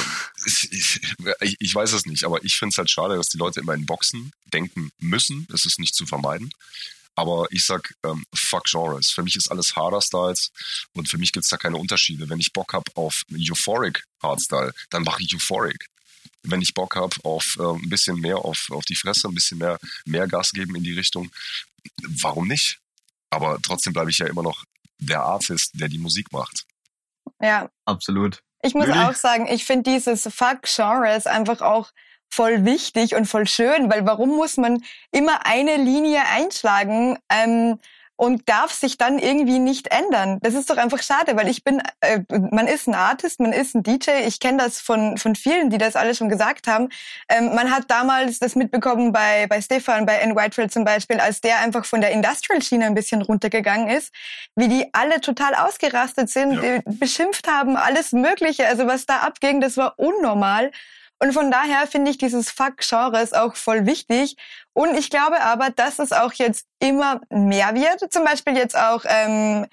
ich, 0.45 0.71
ich, 0.71 1.57
ich 1.59 1.75
weiß 1.75 1.93
es 1.93 2.05
nicht, 2.05 2.23
aber 2.23 2.43
ich 2.43 2.55
finde 2.55 2.73
es 2.73 2.77
halt 2.77 2.89
schade, 2.89 3.15
dass 3.15 3.29
die 3.29 3.37
Leute 3.37 3.59
immer 3.59 3.73
in 3.73 3.85
Boxen 3.85 4.31
denken 4.51 4.91
müssen. 4.99 5.47
Es 5.53 5.65
ist 5.65 5.79
nicht 5.79 5.95
zu 5.95 6.05
vermeiden. 6.05 6.49
Aber 7.15 7.47
ich 7.51 7.63
sag, 7.65 7.93
ähm, 8.03 8.25
fuck 8.33 8.63
Genres. 8.65 9.11
Für 9.11 9.21
mich 9.21 9.35
ist 9.35 9.49
alles 9.49 9.75
Harder 9.75 10.01
Styles 10.01 10.51
und 10.93 11.09
für 11.09 11.17
mich 11.17 11.31
gibt's 11.31 11.49
da 11.49 11.57
keine 11.57 11.77
Unterschiede. 11.77 12.27
Wenn 12.27 12.39
ich 12.39 12.53
Bock 12.53 12.73
hab 12.73 12.85
auf 12.97 13.23
Euphoric 13.31 14.03
Hardstyle, 14.21 14.73
dann 14.89 15.03
mache 15.03 15.21
ich 15.21 15.35
Euphoric. 15.35 15.85
Wenn 16.41 16.61
ich 16.61 16.73
Bock 16.73 16.95
hab 16.95 17.13
auf 17.23 17.55
äh, 17.59 17.63
ein 17.63 17.89
bisschen 17.89 18.19
mehr 18.19 18.37
auf, 18.37 18.67
auf 18.71 18.83
die 18.85 18.95
Fresse, 18.95 19.27
ein 19.27 19.35
bisschen 19.35 19.59
mehr, 19.59 19.77
mehr 20.05 20.27
Gas 20.27 20.51
geben 20.51 20.75
in 20.75 20.83
die 20.83 20.93
Richtung, 20.93 21.29
warum 22.21 22.47
nicht? 22.47 22.79
Aber 23.29 23.59
trotzdem 23.61 23.93
bleibe 23.93 24.09
ich 24.09 24.17
ja 24.17 24.27
immer 24.27 24.43
noch 24.43 24.63
der 24.97 25.21
Artist, 25.21 25.71
der 25.73 25.89
die 25.89 25.99
Musik 25.99 26.31
macht. 26.31 26.65
Ja, 27.43 27.69
Absolut. 27.85 28.41
ich 28.61 28.73
muss 28.73 28.87
Lili? 28.87 28.99
auch 28.99 29.13
sagen, 29.13 29.47
ich 29.47 29.65
finde 29.65 29.91
dieses 29.91 30.23
Fuck-Genre 30.23 31.13
ist 31.15 31.27
einfach 31.27 31.61
auch 31.61 31.91
voll 32.33 32.65
wichtig 32.65 33.15
und 33.15 33.25
voll 33.25 33.47
schön, 33.47 33.91
weil 33.91 34.05
warum 34.05 34.29
muss 34.29 34.57
man 34.57 34.83
immer 35.11 35.45
eine 35.45 35.75
Linie 35.75 36.21
einschlagen 36.31 37.19
ähm, 37.29 37.79
und 38.23 38.47
darf 38.47 38.71
sich 38.71 38.97
dann 38.97 39.19
irgendwie 39.19 39.59
nicht 39.59 39.87
ändern? 39.87 40.39
Das 40.41 40.53
ist 40.53 40.69
doch 40.69 40.77
einfach 40.77 41.03
schade, 41.03 41.35
weil 41.35 41.49
ich 41.49 41.63
bin, 41.65 41.81
äh, 41.99 42.19
man 42.51 42.67
ist 42.67 42.87
ein 42.87 42.95
Artist, 42.95 43.41
man 43.41 43.51
ist 43.51 43.75
ein 43.75 43.83
DJ, 43.83 44.11
ich 44.25 44.39
kenne 44.39 44.59
das 44.59 44.79
von, 44.79 45.17
von 45.17 45.35
vielen, 45.35 45.69
die 45.69 45.77
das 45.77 45.97
alle 45.97 46.15
schon 46.15 46.29
gesagt 46.29 46.67
haben. 46.67 46.87
Ähm, 47.27 47.53
man 47.53 47.69
hat 47.69 47.91
damals 47.91 48.39
das 48.39 48.55
mitbekommen 48.55 49.11
bei, 49.11 49.45
bei 49.47 49.59
Stefan, 49.61 50.05
bei 50.05 50.15
N. 50.19 50.35
Whitefield 50.37 50.71
zum 50.71 50.85
Beispiel, 50.85 51.19
als 51.19 51.41
der 51.41 51.59
einfach 51.59 51.83
von 51.83 51.99
der 51.99 52.11
Industrial-Schiene 52.11 52.85
ein 52.85 52.95
bisschen 52.95 53.21
runtergegangen 53.21 53.89
ist, 53.89 54.13
wie 54.55 54.69
die 54.69 54.87
alle 54.93 55.19
total 55.19 55.53
ausgerastet 55.55 56.29
sind, 56.29 56.53
Ja. 56.63 56.79
beschimpft 56.85 57.47
haben, 57.49 57.75
alles 57.75 58.13
Mögliche. 58.13 58.67
Also 58.67 58.87
was 58.87 59.05
da 59.05 59.17
abging, 59.17 59.59
das 59.59 59.75
war 59.75 59.95
unnormal. 59.99 60.71
Und 61.23 61.31
von 61.31 61.51
daher 61.51 61.87
finde 61.87 62.11
ich 62.11 62.17
dieses 62.17 62.51
Fuck-Genres 62.51 63.31
auch 63.31 63.55
voll 63.55 63.85
wichtig. 63.85 64.35
Und 64.73 64.97
ich 64.97 65.09
glaube 65.09 65.39
aber, 65.39 65.69
dass 65.69 65.97
es 65.99 66.11
auch 66.11 66.33
jetzt 66.33 66.67
immer 66.79 67.21
mehr 67.29 67.73
wird. 67.75 68.11
Zum 68.11 68.25
Beispiel 68.25 68.57
jetzt 68.57 68.77
auch, 68.77 69.05
ähm, 69.07 69.65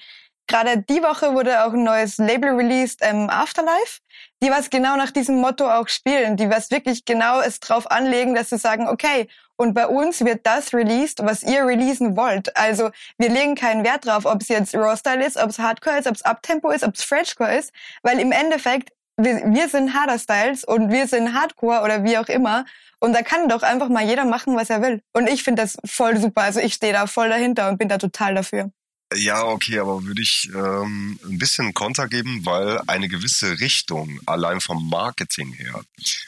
gerade 0.46 0.78
die 0.78 1.02
Woche 1.02 1.34
wurde 1.34 1.64
auch 1.64 1.72
ein 1.72 1.82
neues 1.82 2.18
Label 2.18 2.50
released, 2.50 3.00
ähm, 3.02 3.28
Afterlife, 3.28 3.98
die 4.40 4.48
was 4.48 4.70
genau 4.70 4.94
nach 4.94 5.10
diesem 5.10 5.40
Motto 5.40 5.68
auch 5.68 5.88
spielen, 5.88 6.36
die 6.36 6.48
was 6.48 6.70
wirklich 6.70 7.04
genau 7.04 7.40
es 7.40 7.58
drauf 7.58 7.90
anlegen, 7.90 8.36
dass 8.36 8.50
sie 8.50 8.58
sagen, 8.58 8.86
okay, 8.86 9.26
und 9.56 9.74
bei 9.74 9.88
uns 9.88 10.24
wird 10.24 10.46
das 10.46 10.72
released, 10.72 11.18
was 11.24 11.42
ihr 11.42 11.66
releasen 11.66 12.16
wollt. 12.16 12.56
Also 12.56 12.92
wir 13.18 13.28
legen 13.28 13.56
keinen 13.56 13.82
Wert 13.82 14.06
drauf, 14.06 14.24
ob 14.24 14.40
es 14.40 14.46
jetzt 14.46 14.72
Raw-Style 14.72 15.26
ist, 15.26 15.36
ob 15.36 15.50
es 15.50 15.58
Hardcore 15.58 15.98
ist, 15.98 16.06
ob 16.06 16.14
es 16.14 16.24
Uptempo 16.24 16.70
ist, 16.70 16.84
ob 16.84 16.94
es 16.94 17.02
Frenchcore 17.02 17.56
ist, 17.56 17.72
weil 18.04 18.20
im 18.20 18.30
Endeffekt 18.30 18.92
wir, 19.24 19.42
wir 19.52 19.68
sind 19.68 19.94
Harder 19.94 20.18
Styles 20.18 20.64
und 20.64 20.90
wir 20.90 21.06
sind 21.06 21.34
Hardcore 21.34 21.82
oder 21.82 22.04
wie 22.04 22.18
auch 22.18 22.28
immer. 22.28 22.64
Und 22.98 23.14
da 23.14 23.22
kann 23.22 23.48
doch 23.48 23.62
einfach 23.62 23.88
mal 23.88 24.06
jeder 24.06 24.24
machen, 24.24 24.56
was 24.56 24.70
er 24.70 24.82
will. 24.82 25.02
Und 25.12 25.28
ich 25.28 25.42
finde 25.42 25.62
das 25.62 25.78
voll 25.84 26.18
super. 26.18 26.42
Also 26.42 26.60
ich 26.60 26.74
stehe 26.74 26.92
da 26.92 27.06
voll 27.06 27.30
dahinter 27.30 27.68
und 27.68 27.78
bin 27.78 27.88
da 27.88 27.98
total 27.98 28.34
dafür. 28.34 28.70
Ja, 29.16 29.42
okay, 29.42 29.80
aber 29.80 30.04
würde 30.04 30.22
ich 30.22 30.48
ähm, 30.54 31.18
ein 31.24 31.38
bisschen 31.38 31.74
Konter 31.74 32.06
geben, 32.06 32.46
weil 32.46 32.80
eine 32.86 33.08
gewisse 33.08 33.58
Richtung 33.58 34.20
allein 34.24 34.60
vom 34.60 34.88
Marketing 34.88 35.52
her 35.52 35.82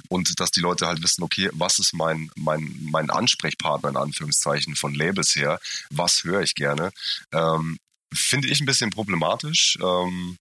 und 0.08 0.40
dass 0.40 0.50
die 0.50 0.60
Leute 0.60 0.88
halt 0.88 1.00
wissen, 1.00 1.22
okay, 1.22 1.48
was 1.52 1.78
ist 1.78 1.94
mein 1.94 2.28
mein 2.34 2.76
mein 2.90 3.08
Ansprechpartner 3.08 3.90
in 3.90 3.96
Anführungszeichen 3.96 4.74
von 4.74 4.94
Labels 4.94 5.36
her, 5.36 5.60
was 5.90 6.24
höre 6.24 6.40
ich 6.40 6.56
gerne, 6.56 6.90
ähm, 7.32 7.78
finde 8.12 8.48
ich 8.48 8.60
ein 8.60 8.66
bisschen 8.66 8.90
problematisch, 8.90 9.78
ähm, 9.80 10.36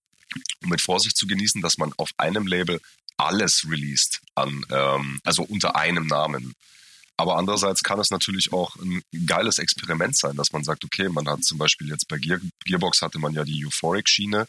um 0.64 0.70
mit 0.70 0.82
Vorsicht 0.82 1.18
zu 1.18 1.28
genießen, 1.28 1.62
dass 1.62 1.78
man 1.78 1.94
auf 1.98 2.10
einem 2.18 2.48
Label 2.48 2.80
alles 3.18 3.66
released 3.70 4.20
an, 4.36 4.66
ähm, 4.70 5.20
also 5.24 5.44
unter 5.44 5.76
einem 5.76 6.08
Namen. 6.08 6.56
Aber 7.22 7.38
andererseits 7.38 7.84
kann 7.84 8.00
es 8.00 8.10
natürlich 8.10 8.52
auch 8.52 8.76
ein 8.78 9.04
geiles 9.28 9.60
Experiment 9.60 10.18
sein, 10.18 10.36
dass 10.38 10.54
man 10.54 10.64
sagt, 10.64 10.84
okay, 10.84 11.08
man 11.08 11.30
hat 11.30 11.44
zum 11.44 11.60
Beispiel 11.60 11.88
jetzt 11.88 12.08
bei 12.08 12.18
Gear, 12.18 12.40
Gearbox 12.66 13.04
hatte 13.04 13.20
man 13.20 13.34
ja 13.34 13.44
die 13.44 13.64
Euphoric-Schiene 13.64 14.48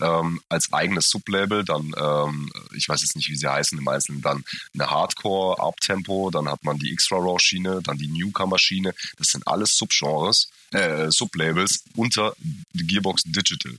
ähm, 0.00 0.40
als 0.48 0.72
eigenes 0.72 1.08
Sublabel, 1.08 1.64
dann, 1.64 1.92
ähm, 1.96 2.52
ich 2.76 2.88
weiß 2.88 3.02
jetzt 3.02 3.16
nicht, 3.16 3.28
wie 3.28 3.34
sie 3.34 3.50
heißen 3.50 3.76
im 3.76 3.88
Einzelnen, 3.88 4.22
dann 4.22 4.44
eine 4.72 4.88
Hardcore, 4.88 5.58
Uptempo, 5.58 6.30
dann 6.30 6.48
hat 6.48 6.62
man 6.62 6.78
die 6.78 6.92
Extra-Raw-Schiene, 6.92 7.80
dann 7.82 7.98
die 7.98 8.06
Newcomer-Schiene. 8.08 8.94
Das 9.16 9.28
sind 9.28 9.48
alles 9.48 9.74
Subgenres, 9.74 10.48
äh, 10.70 11.10
Sublabels 11.10 11.82
unter 11.96 12.36
Gearbox 12.72 13.24
Digital. 13.24 13.76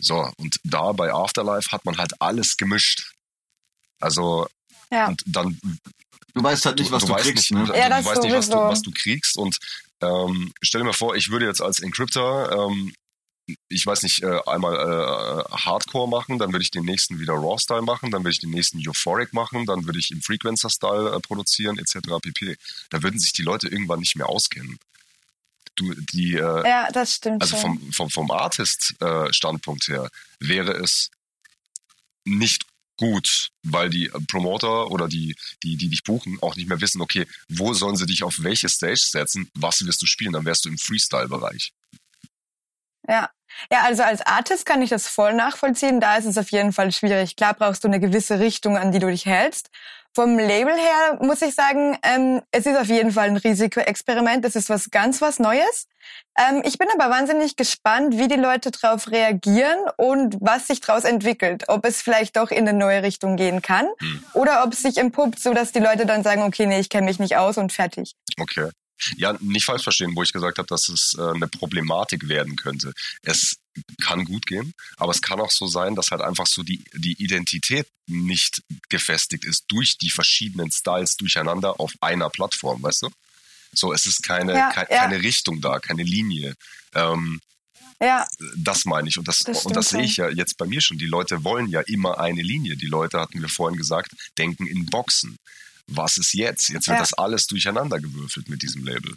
So, 0.00 0.30
und 0.38 0.58
da 0.64 0.92
bei 0.92 1.12
Afterlife 1.12 1.70
hat 1.70 1.84
man 1.84 1.96
halt 1.98 2.12
alles 2.20 2.56
gemischt. 2.56 3.12
Also, 4.00 4.46
Ja. 4.90 5.08
und 5.08 5.22
dann 5.26 5.58
Du 6.34 6.42
weißt 6.42 6.66
halt 6.66 6.78
nicht, 6.80 6.90
was 6.90 7.04
du, 7.04 7.12
weißt 7.12 7.24
kriegst, 7.24 7.50
nicht, 7.52 7.60
ne? 7.60 7.66
du, 7.66 7.78
Ja, 7.78 7.84
du 7.84 7.90
das 7.90 8.04
weißt 8.06 8.22
nicht, 8.22 8.34
was 8.34 8.48
du, 8.50 8.56
was 8.56 8.82
du 8.82 8.90
kriegst. 8.90 9.36
Und 9.38 9.56
ähm, 10.00 10.52
stell 10.62 10.80
dir 10.80 10.86
mal 10.86 10.92
vor, 10.92 11.14
ich 11.14 11.30
würde 11.30 11.46
jetzt 11.46 11.62
als 11.62 11.78
Encryptor, 11.78 12.50
ähm, 12.50 12.92
ich 13.68 13.86
weiß 13.86 14.02
nicht, 14.02 14.22
äh, 14.22 14.40
einmal 14.46 14.74
äh, 14.74 15.54
Hardcore 15.54 16.08
machen, 16.08 16.38
dann 16.40 16.52
würde 16.52 16.62
ich 16.64 16.72
den 16.72 16.84
nächsten 16.84 17.20
wieder 17.20 17.34
Raw-Style 17.34 17.82
machen, 17.82 18.10
dann 18.10 18.22
würde 18.24 18.30
ich 18.32 18.40
den 18.40 18.50
nächsten 18.50 18.78
Euphoric 18.88 19.32
machen, 19.32 19.64
dann 19.66 19.86
würde 19.86 19.98
ich 20.00 20.10
im 20.10 20.22
Frequencer-Style 20.22 21.14
äh, 21.14 21.20
produzieren, 21.20 21.78
etc. 21.78 21.98
pp. 22.20 22.56
Da 22.90 23.02
würden 23.02 23.20
sich 23.20 23.32
die 23.32 23.42
Leute 23.42 23.68
irgendwann 23.68 24.00
nicht 24.00 24.16
mehr 24.16 24.28
auskennen. 24.28 24.78
Du, 25.76 25.92
die, 26.12 26.34
äh, 26.34 26.68
Ja, 26.68 26.88
das 26.92 27.14
stimmt 27.14 27.42
also 27.42 27.56
vom, 27.56 27.92
vom, 27.92 28.10
vom 28.10 28.30
Artist-Standpunkt 28.30 29.88
her 29.88 30.08
wäre 30.38 30.72
es 30.72 31.10
nicht 32.24 32.64
gut, 32.96 33.48
weil 33.64 33.90
die 33.90 34.06
äh, 34.06 34.20
Promoter 34.28 34.90
oder 34.90 35.08
die, 35.08 35.34
die, 35.62 35.76
die 35.76 35.88
dich 35.88 36.04
buchen, 36.04 36.38
auch 36.42 36.56
nicht 36.56 36.68
mehr 36.68 36.80
wissen, 36.80 37.00
okay, 37.00 37.26
wo 37.48 37.74
sollen 37.74 37.96
sie 37.96 38.06
dich 38.06 38.22
auf 38.22 38.42
welche 38.42 38.68
Stage 38.68 39.00
setzen, 39.00 39.50
was 39.54 39.84
wirst 39.84 40.02
du 40.02 40.06
spielen, 40.06 40.32
dann 40.32 40.44
wärst 40.44 40.64
du 40.64 40.68
im 40.68 40.78
Freestyle-Bereich. 40.78 41.72
Ja. 43.08 43.30
Ja, 43.70 43.82
also 43.82 44.02
als 44.02 44.20
Artist 44.22 44.66
kann 44.66 44.82
ich 44.82 44.90
das 44.90 45.06
voll 45.06 45.32
nachvollziehen. 45.32 46.00
Da 46.00 46.16
ist 46.16 46.24
es 46.24 46.38
auf 46.38 46.50
jeden 46.50 46.72
Fall 46.72 46.90
schwierig. 46.90 47.36
Klar 47.36 47.54
brauchst 47.54 47.84
du 47.84 47.88
eine 47.88 48.00
gewisse 48.00 48.40
Richtung, 48.40 48.76
an 48.76 48.90
die 48.90 48.98
du 48.98 49.08
dich 49.08 49.26
hältst. 49.26 49.70
Vom 50.14 50.38
Label 50.38 50.74
her 50.74 51.18
muss 51.20 51.42
ich 51.42 51.54
sagen, 51.56 51.98
ähm, 52.04 52.40
es 52.52 52.66
ist 52.66 52.76
auf 52.76 52.86
jeden 52.86 53.10
Fall 53.10 53.28
ein 53.28 53.36
Risikoexperiment. 53.36 54.44
Es 54.44 54.54
ist 54.54 54.70
was 54.70 54.90
ganz 54.90 55.20
was 55.20 55.40
Neues. 55.40 55.88
Ähm, 56.38 56.62
ich 56.64 56.78
bin 56.78 56.86
aber 56.96 57.10
wahnsinnig 57.10 57.56
gespannt, 57.56 58.16
wie 58.16 58.28
die 58.28 58.36
Leute 58.36 58.70
darauf 58.70 59.10
reagieren 59.10 59.78
und 59.96 60.36
was 60.40 60.68
sich 60.68 60.80
daraus 60.80 61.02
entwickelt. 61.04 61.64
Ob 61.66 61.84
es 61.84 62.00
vielleicht 62.00 62.36
doch 62.36 62.50
in 62.52 62.68
eine 62.68 62.78
neue 62.78 63.02
Richtung 63.02 63.36
gehen 63.36 63.60
kann 63.60 63.86
Hm. 63.98 64.24
oder 64.34 64.62
ob 64.64 64.72
es 64.72 64.82
sich 64.82 64.98
empuppt, 64.98 65.40
so 65.40 65.52
dass 65.52 65.72
die 65.72 65.80
Leute 65.80 66.06
dann 66.06 66.22
sagen, 66.22 66.42
okay, 66.42 66.66
nee, 66.66 66.78
ich 66.78 66.88
kenne 66.90 67.06
mich 67.06 67.18
nicht 67.18 67.36
aus 67.36 67.58
und 67.58 67.72
fertig. 67.72 68.14
Okay. 68.38 68.70
Ja, 69.16 69.34
nicht 69.40 69.64
falsch 69.64 69.82
verstehen, 69.82 70.12
wo 70.14 70.22
ich 70.22 70.32
gesagt 70.32 70.58
habe, 70.58 70.68
dass 70.68 70.88
es 70.88 71.16
äh, 71.18 71.22
eine 71.34 71.48
Problematik 71.48 72.28
werden 72.28 72.54
könnte. 72.54 72.92
Es 73.22 73.56
kann 74.00 74.24
gut 74.24 74.46
gehen, 74.46 74.72
aber 74.96 75.12
es 75.12 75.20
kann 75.22 75.40
auch 75.40 75.50
so 75.50 75.66
sein, 75.66 75.94
dass 75.94 76.10
halt 76.10 76.20
einfach 76.22 76.46
so 76.46 76.62
die, 76.62 76.84
die 76.94 77.14
Identität 77.22 77.86
nicht 78.06 78.62
gefestigt 78.88 79.44
ist 79.44 79.64
durch 79.68 79.98
die 79.98 80.10
verschiedenen 80.10 80.70
Styles 80.70 81.16
durcheinander 81.16 81.80
auf 81.80 81.92
einer 82.00 82.30
Plattform, 82.30 82.82
weißt 82.82 83.02
du? 83.02 83.10
So, 83.72 83.92
es 83.92 84.06
ist 84.06 84.22
keine, 84.22 84.54
Ja, 84.54 84.70
kei- 84.72 84.86
ja. 84.90 84.98
keine 84.98 85.22
Richtung 85.22 85.60
da, 85.60 85.78
keine 85.80 86.02
Linie. 86.04 86.54
Ähm, 86.94 87.40
Ja, 88.00 88.26
das 88.56 88.84
meine 88.84 89.08
ich. 89.08 89.18
Und 89.18 89.26
das, 89.28 89.38
Das 89.38 89.64
und 89.64 89.74
das 89.76 89.88
sehe 89.90 90.02
ich 90.02 90.16
ja 90.16 90.28
jetzt 90.28 90.56
bei 90.58 90.66
mir 90.66 90.80
schon. 90.80 90.98
Die 90.98 91.06
Leute 91.06 91.42
wollen 91.44 91.68
ja 91.68 91.80
immer 91.80 92.18
eine 92.18 92.42
Linie. 92.42 92.76
Die 92.76 92.86
Leute, 92.86 93.18
hatten 93.20 93.40
wir 93.40 93.48
vorhin 93.48 93.78
gesagt, 93.78 94.10
denken 94.36 94.66
in 94.66 94.86
Boxen. 94.86 95.38
Was 95.86 96.16
ist 96.16 96.34
jetzt? 96.34 96.68
Jetzt 96.70 96.88
wird 96.88 96.96
Ja. 96.96 97.02
das 97.02 97.14
alles 97.14 97.46
durcheinander 97.46 98.00
gewürfelt 98.00 98.48
mit 98.48 98.62
diesem 98.62 98.84
Label. 98.84 99.14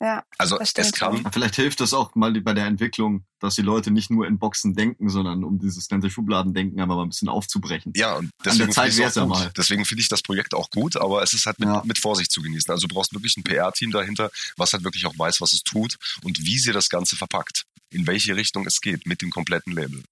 Ja. 0.00 0.22
Also 0.38 0.58
es 0.60 0.92
kann. 0.92 1.24
Vielleicht 1.32 1.56
hilft 1.56 1.80
das 1.80 1.92
auch 1.92 2.14
mal 2.14 2.32
bei 2.40 2.54
der 2.54 2.66
Entwicklung, 2.66 3.24
dass 3.40 3.56
die 3.56 3.62
Leute 3.62 3.90
nicht 3.90 4.10
nur 4.10 4.26
in 4.26 4.38
Boxen 4.38 4.74
denken, 4.74 5.08
sondern 5.08 5.42
um 5.44 5.58
dieses 5.58 5.88
ganze 5.88 6.08
Schubladendenken 6.10 6.80
aber 6.80 6.96
mal 6.96 7.02
ein 7.02 7.08
bisschen 7.08 7.28
aufzubrechen. 7.28 7.92
ja, 7.96 8.14
und 8.16 8.30
der 8.44 8.52
deswegen 8.52 8.72
Zeit 8.72 8.92
finde 8.92 9.08
ich 9.08 9.14
ja 9.16 9.26
mal. 9.26 9.50
Deswegen 9.56 9.84
finde 9.84 10.02
ich 10.02 10.08
das 10.08 10.22
Projekt 10.22 10.54
auch 10.54 10.70
gut, 10.70 10.96
aber 10.96 11.22
es 11.22 11.32
ist 11.32 11.46
halt 11.46 11.58
mit, 11.58 11.68
Ja. 11.68 11.82
mit 11.84 11.98
Vorsicht 11.98 12.30
zu 12.30 12.42
genießen. 12.42 12.70
Also 12.70 12.86
du 12.86 12.94
brauchst 12.94 13.12
wirklich 13.12 13.36
ein 13.36 13.42
PR-Team 13.42 13.90
dahinter, 13.90 14.30
was 14.56 14.72
halt 14.72 14.84
wirklich 14.84 15.04
auch 15.06 15.18
weiß, 15.18 15.40
was 15.40 15.52
es 15.52 15.62
tut 15.62 15.96
und 16.22 16.44
wie 16.44 16.58
sie 16.58 16.72
das 16.72 16.88
Ganze 16.88 17.16
verpackt. 17.16 17.64
In 17.90 18.06
welche 18.06 18.36
Richtung 18.36 18.66
es 18.66 18.80
geht 18.80 19.06
mit 19.06 19.22
dem 19.22 19.30
kompletten 19.30 19.72
Label. 19.72 20.02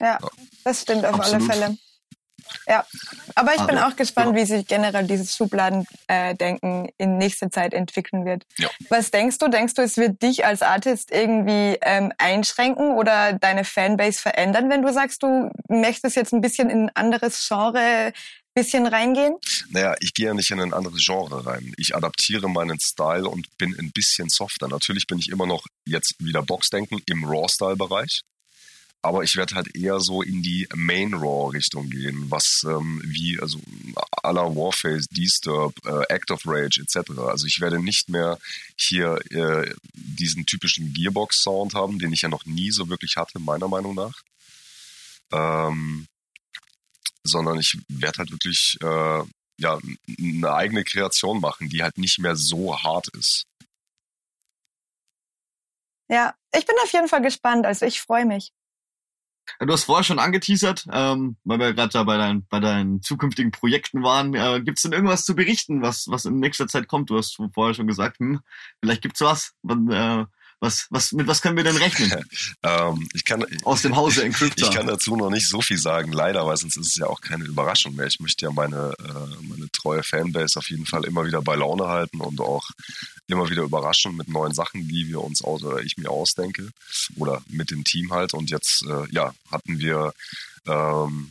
Ja, 0.00 0.18
das 0.64 0.82
stimmt 0.82 1.04
auf 1.04 1.20
Absolut. 1.20 1.50
alle 1.50 1.52
Fälle. 1.52 1.78
Ja, 2.66 2.86
aber 3.34 3.54
ich 3.54 3.60
Ah, 3.60 3.66
bin 3.66 3.76
ja. 3.76 3.88
auch 3.88 3.96
gespannt, 3.96 4.34
wie 4.36 4.44
sich 4.44 4.66
generell 4.66 5.06
dieses 5.06 5.36
Schubladendenken 5.36 6.88
in 6.98 7.18
nächster 7.18 7.50
Zeit 7.50 7.74
entwickeln 7.74 8.24
wird. 8.24 8.44
Ja. 8.58 8.68
Was 8.88 9.10
denkst 9.10 9.38
du? 9.38 9.48
Denkst 9.48 9.74
du, 9.74 9.82
es 9.82 9.96
wird 9.96 10.22
dich 10.22 10.44
als 10.44 10.62
Artist 10.62 11.10
irgendwie 11.10 11.78
ähm, 11.82 12.12
einschränken 12.18 12.94
oder 12.94 13.32
deine 13.34 13.64
Fanbase 13.64 14.20
verändern, 14.20 14.70
wenn 14.70 14.82
du 14.82 14.92
sagst, 14.92 15.22
du 15.22 15.50
möchtest 15.68 16.16
jetzt 16.16 16.32
ein 16.32 16.40
bisschen 16.40 16.70
in 16.70 16.84
ein 16.88 16.96
anderes 16.96 17.46
Genre 17.46 18.12
bisschen 18.54 18.86
reingehen? 18.86 19.36
Naja, 19.70 19.96
ich 19.98 20.14
gehe 20.14 20.26
ja 20.26 20.34
nicht 20.34 20.50
in 20.52 20.60
ein 20.60 20.72
anderes 20.72 21.04
Genre 21.04 21.44
rein. 21.44 21.72
Ich 21.76 21.96
adaptiere 21.96 22.48
meinen 22.48 22.78
Style 22.78 23.28
und 23.28 23.48
bin 23.58 23.74
ein 23.78 23.90
bisschen 23.92 24.28
softer. 24.28 24.68
Natürlich 24.68 25.06
bin 25.08 25.18
ich 25.18 25.28
immer 25.28 25.44
noch 25.46 25.64
jetzt 25.86 26.14
wieder 26.20 26.40
Boxdenken 26.42 27.00
im 27.06 27.24
Raw-Style-Bereich. 27.24 28.20
Aber 29.04 29.22
ich 29.22 29.36
werde 29.36 29.54
halt 29.54 29.76
eher 29.76 30.00
so 30.00 30.22
in 30.22 30.42
die 30.42 30.66
Main-Raw-Richtung 30.74 31.90
gehen, 31.90 32.30
was 32.30 32.64
ähm, 32.66 33.02
wie 33.04 33.38
also 33.38 33.60
à 34.22 34.32
la 34.32 34.44
Warface, 34.44 35.06
Disturb, 35.08 35.74
äh, 35.84 36.04
Act 36.08 36.30
of 36.30 36.40
Rage 36.46 36.80
etc. 36.80 37.10
Also 37.18 37.46
ich 37.46 37.60
werde 37.60 37.78
nicht 37.78 38.08
mehr 38.08 38.38
hier 38.76 39.20
äh, 39.30 39.70
diesen 39.92 40.46
typischen 40.46 40.94
Gearbox-Sound 40.94 41.74
haben, 41.74 41.98
den 41.98 42.14
ich 42.14 42.22
ja 42.22 42.30
noch 42.30 42.46
nie 42.46 42.70
so 42.70 42.88
wirklich 42.88 43.16
hatte, 43.16 43.38
meiner 43.40 43.68
Meinung 43.68 43.94
nach. 43.94 44.22
Ähm, 45.32 46.06
sondern 47.24 47.58
ich 47.58 47.76
werde 47.88 48.18
halt 48.18 48.30
wirklich 48.30 48.78
äh, 48.80 49.22
ja, 49.58 49.78
eine 50.18 50.54
eigene 50.54 50.82
Kreation 50.82 51.40
machen, 51.40 51.68
die 51.68 51.82
halt 51.82 51.98
nicht 51.98 52.18
mehr 52.20 52.36
so 52.36 52.82
hart 52.82 53.08
ist. 53.08 53.44
Ja, 56.08 56.34
ich 56.56 56.64
bin 56.64 56.76
auf 56.82 56.92
jeden 56.92 57.08
Fall 57.08 57.20
gespannt. 57.20 57.66
Also 57.66 57.84
ich 57.84 58.00
freue 58.00 58.24
mich. 58.24 58.50
Du 59.60 59.72
hast 59.72 59.84
vorher 59.84 60.04
schon 60.04 60.18
angeteasert, 60.18 60.86
ähm, 60.92 61.36
weil 61.44 61.58
wir 61.58 61.74
gerade 61.74 61.92
da 61.92 62.04
bei, 62.04 62.16
dein, 62.16 62.46
bei 62.46 62.60
deinen 62.60 63.02
zukünftigen 63.02 63.50
Projekten 63.50 64.02
waren. 64.02 64.34
Äh, 64.34 64.62
Gibt 64.62 64.78
es 64.78 64.82
denn 64.82 64.92
irgendwas 64.92 65.24
zu 65.24 65.34
berichten, 65.34 65.82
was, 65.82 66.06
was 66.08 66.24
in 66.24 66.38
nächster 66.38 66.66
Zeit 66.66 66.88
kommt? 66.88 67.10
Du 67.10 67.16
hast 67.16 67.38
vorher 67.52 67.74
schon 67.74 67.86
gesagt, 67.86 68.18
hm, 68.18 68.40
vielleicht 68.80 69.02
gibt's 69.02 69.20
was. 69.20 69.52
Wann, 69.62 69.90
äh, 69.90 70.26
was, 70.64 70.86
was. 70.90 71.12
Mit 71.12 71.26
was 71.26 71.42
können 71.42 71.56
wir 71.56 71.64
denn 71.64 71.76
rechnen? 71.76 72.12
Ähm, 72.62 73.08
ich 73.12 73.24
kann, 73.24 73.44
Aus 73.64 73.82
dem 73.82 73.94
Hause 73.94 74.24
Encryptor. 74.24 74.68
Ich 74.68 74.74
kann 74.74 74.86
dazu 74.86 75.16
noch 75.16 75.28
nicht 75.28 75.48
so 75.48 75.60
viel 75.60 75.76
sagen, 75.76 76.12
leider, 76.12 76.46
weil 76.46 76.56
sonst 76.56 76.76
ist 76.76 76.88
es 76.88 76.96
ja 76.96 77.06
auch 77.06 77.20
keine 77.20 77.44
Überraschung 77.44 77.94
mehr. 77.94 78.06
Ich 78.06 78.20
möchte 78.20 78.46
ja 78.46 78.52
meine, 78.52 78.94
äh, 78.98 79.42
meine 79.42 79.68
treue 79.70 80.02
Fanbase 80.02 80.58
auf 80.58 80.70
jeden 80.70 80.86
Fall 80.86 81.04
immer 81.04 81.26
wieder 81.26 81.42
bei 81.42 81.56
Laune 81.56 81.88
halten 81.88 82.20
und 82.20 82.40
auch 82.40 82.70
immer 83.26 83.50
wieder 83.50 83.62
überraschen 83.62 84.16
mit 84.16 84.28
neuen 84.28 84.54
Sachen, 84.54 84.88
die 84.88 85.08
wir 85.08 85.20
uns 85.20 85.42
aus 85.42 85.62
oder 85.62 85.82
ich 85.82 85.96
mir 85.98 86.10
ausdenke 86.10 86.70
oder 87.16 87.42
mit 87.48 87.70
dem 87.70 87.84
Team 87.84 88.12
halt. 88.12 88.32
Und 88.32 88.50
jetzt, 88.50 88.82
äh, 88.86 89.10
ja, 89.10 89.34
hatten 89.50 89.78
wir 89.78 90.14
ähm, 90.66 91.30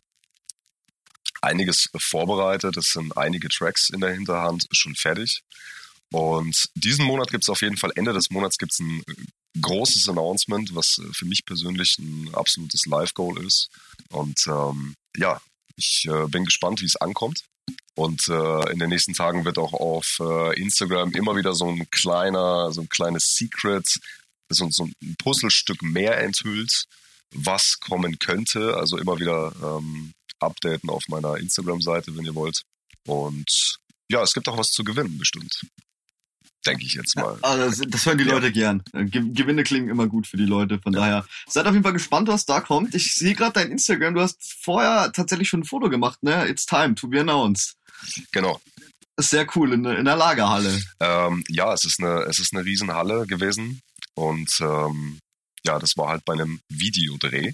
einiges 1.42 1.90
vorbereitet. 1.98 2.78
Es 2.78 2.92
sind 2.92 3.18
einige 3.18 3.50
Tracks 3.50 3.90
in 3.90 4.02
der 4.02 4.12
Hinterhand 4.12 4.68
schon 4.72 4.96
fertig. 4.96 5.42
Und 6.14 6.70
diesen 6.76 7.06
Monat 7.06 7.32
gibt 7.32 7.44
es 7.44 7.50
auf 7.50 7.62
jeden 7.62 7.76
Fall, 7.76 7.92
Ende 7.96 8.14
des 8.14 8.30
Monats 8.30 8.60
gibt 8.60 8.72
es 8.72 8.80
ein 8.80 9.04
großes 9.60 10.08
Announcement, 10.10 10.76
was 10.76 11.00
äh, 11.00 11.12
für 11.12 11.26
mich 11.26 11.44
persönlich 11.44 11.98
ein 11.98 12.30
absolutes 12.36 12.86
Live-Goal 12.86 13.44
ist. 13.44 13.70
Und 14.10 14.40
ähm, 14.46 14.94
ja, 15.18 15.42
ich 15.76 16.06
äh, 16.08 16.28
bin 16.28 16.46
gespannt, 16.46 16.82
wie 16.82 16.86
es 16.86 16.98
ankommt. 16.98 17.44
Und 17.96 18.28
äh, 18.28 18.72
in 18.72 18.78
den 18.78 18.90
nächsten 18.90 19.14
Tagen 19.14 19.44
wird 19.44 19.58
auch 19.58 19.74
auf 19.74 20.18
äh, 20.20 20.62
Instagram 20.62 21.14
immer 21.14 21.36
wieder 21.36 21.56
so 21.56 21.68
ein 21.68 21.90
kleiner, 21.90 22.72
so 22.72 22.82
ein 22.82 22.90
kleines 22.90 23.34
Secret, 23.34 23.88
so, 24.50 24.70
so 24.70 24.84
ein 24.86 25.16
Puzzlestück 25.18 25.82
mehr 25.82 26.20
enthüllt, 26.20 26.86
was 27.34 27.80
kommen 27.80 28.20
könnte. 28.20 28.78
Also 28.78 29.00
immer 29.00 29.20
wieder 29.20 29.52
ähm, 29.64 30.12
updaten 30.40 30.92
auf 30.92 31.08
meiner 31.08 31.38
Instagram-Seite, 31.38 32.16
wenn 32.16 32.26
ihr 32.26 32.36
wollt. 32.36 32.62
Und 33.08 33.80
ja, 34.12 34.22
es 34.22 34.36
gibt 34.36 34.48
auch 34.48 34.60
was 34.60 34.70
zu 34.70 34.84
gewinnen, 34.84 35.18
bestimmt. 35.18 35.60
Denke 36.66 36.86
ich 36.86 36.94
jetzt 36.94 37.16
mal. 37.18 37.38
Ah, 37.42 37.58
das, 37.58 37.82
das 37.88 38.06
hören 38.06 38.18
die 38.18 38.24
Ja. 38.24 38.34
Leute 38.36 38.52
gern. 38.52 38.84
Ge 38.94 39.22
Gewinne 39.34 39.64
klingen 39.64 39.90
immer 39.90 40.08
gut 40.08 40.28
für 40.28 40.38
die 40.38 40.46
Leute. 40.46 40.80
Von 40.80 40.94
daher 40.94 41.26
seid 41.48 41.66
auf 41.68 41.74
jeden 41.74 41.84
Fall 41.84 41.92
gespannt, 41.94 42.30
was 42.30 42.46
da 42.46 42.62
kommt. 42.62 42.96
Ich 42.96 43.16
sehe 43.16 43.34
gerade 43.36 43.54
dein 43.54 43.70
Instagram. 43.72 44.16
Du 44.16 44.22
hast 44.22 44.38
vorher 44.64 45.12
tatsächlich 45.12 45.50
schon 45.50 45.62
ein 45.62 45.66
Foto 45.66 45.90
gemacht, 45.90 46.24
ne? 46.24 46.48
It's 46.48 46.66
time 46.66 46.96
to 46.96 47.08
be 47.10 47.20
announced. 47.20 47.76
Genau. 48.32 48.62
Sehr 49.20 49.46
cool 49.56 49.74
in, 49.74 49.84
der- 49.84 50.00
in 50.00 50.06
der 50.06 50.16
Lagerhalle. 50.16 50.82
Ähm, 51.00 51.44
ja, 51.50 51.74
es 51.74 51.84
ist 51.86 52.00
eine, 52.00 52.22
es 52.24 52.40
ist 52.40 52.54
eine 52.56 52.64
Riesenhalle 52.66 53.28
gewesen 53.28 53.82
und 54.16 54.50
ähm, 54.62 55.20
ja, 55.66 55.78
das 55.80 55.96
war 55.98 56.10
halt 56.10 56.24
bei 56.26 56.34
einem 56.34 56.62
Videodreh. 56.70 57.54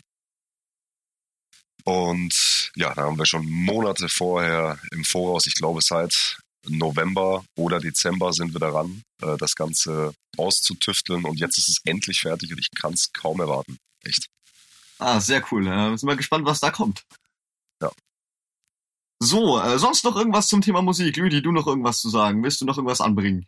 Und 1.84 2.72
ja, 2.76 2.94
da 2.94 3.04
haben 3.04 3.18
wir 3.18 3.26
schon 3.26 3.50
Monate 3.50 4.10
vorher 4.10 4.78
im 4.92 5.04
Voraus, 5.04 5.48
ich 5.48 5.56
glaube 5.56 5.82
seit 5.82 6.38
November 6.68 7.44
oder 7.56 7.80
Dezember 7.80 8.34
sind 8.34 8.54
wir 8.54 8.60
daran, 8.60 9.04
äh, 9.22 9.38
das 9.38 9.56
Ganze 9.56 10.14
auszutüfteln 10.38 11.26
und 11.26 11.40
jetzt 11.40 11.58
ist 11.58 11.70
es 11.70 11.78
endlich 11.86 12.22
fertig 12.22 12.52
und 12.52 12.60
ich 12.60 12.72
kann 12.72 12.94
es 12.94 13.12
kaum 13.14 13.40
erwarten. 13.40 13.78
Echt. 14.04 14.28
Ah, 15.00 15.20
sehr 15.20 15.44
cool. 15.52 15.68
Äh, 15.68 15.98
sind 15.98 16.10
wir 16.10 16.16
gespannt, 16.16 16.46
was 16.46 16.60
da 16.60 16.72
kommt. 16.72 17.04
Ja. 17.82 17.92
So, 19.20 19.60
äh, 19.60 19.80
sonst 19.80 20.04
noch 20.04 20.16
irgendwas 20.16 20.48
zum 20.48 20.62
Thema 20.62 20.82
Musik? 20.82 21.16
Lüdi, 21.18 21.42
du 21.42 21.52
noch 21.52 21.68
irgendwas 21.68 22.02
zu 22.02 22.10
sagen? 22.10 22.44
Willst 22.44 22.62
du 22.62 22.66
noch 22.66 22.78
irgendwas 22.78 23.02
anbringen? 23.02 23.48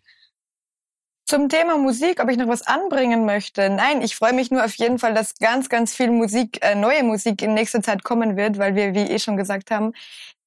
Zum 1.31 1.47
Thema 1.47 1.77
Musik, 1.77 2.21
ob 2.21 2.29
ich 2.29 2.35
noch 2.35 2.49
was 2.49 2.67
anbringen 2.67 3.25
möchte. 3.25 3.69
Nein, 3.69 4.01
ich 4.01 4.17
freue 4.17 4.33
mich 4.33 4.51
nur 4.51 4.65
auf 4.65 4.73
jeden 4.75 4.99
Fall, 4.99 5.13
dass 5.13 5.35
ganz, 5.35 5.69
ganz 5.69 5.95
viel 5.95 6.11
Musik, 6.11 6.59
äh, 6.61 6.75
neue 6.75 7.03
Musik 7.03 7.41
in 7.41 7.53
nächster 7.53 7.81
Zeit 7.81 8.03
kommen 8.03 8.35
wird, 8.35 8.57
weil 8.57 8.75
wir, 8.75 8.93
wie 8.93 9.09
eh 9.09 9.17
schon 9.17 9.37
gesagt 9.37 9.71
haben, 9.71 9.93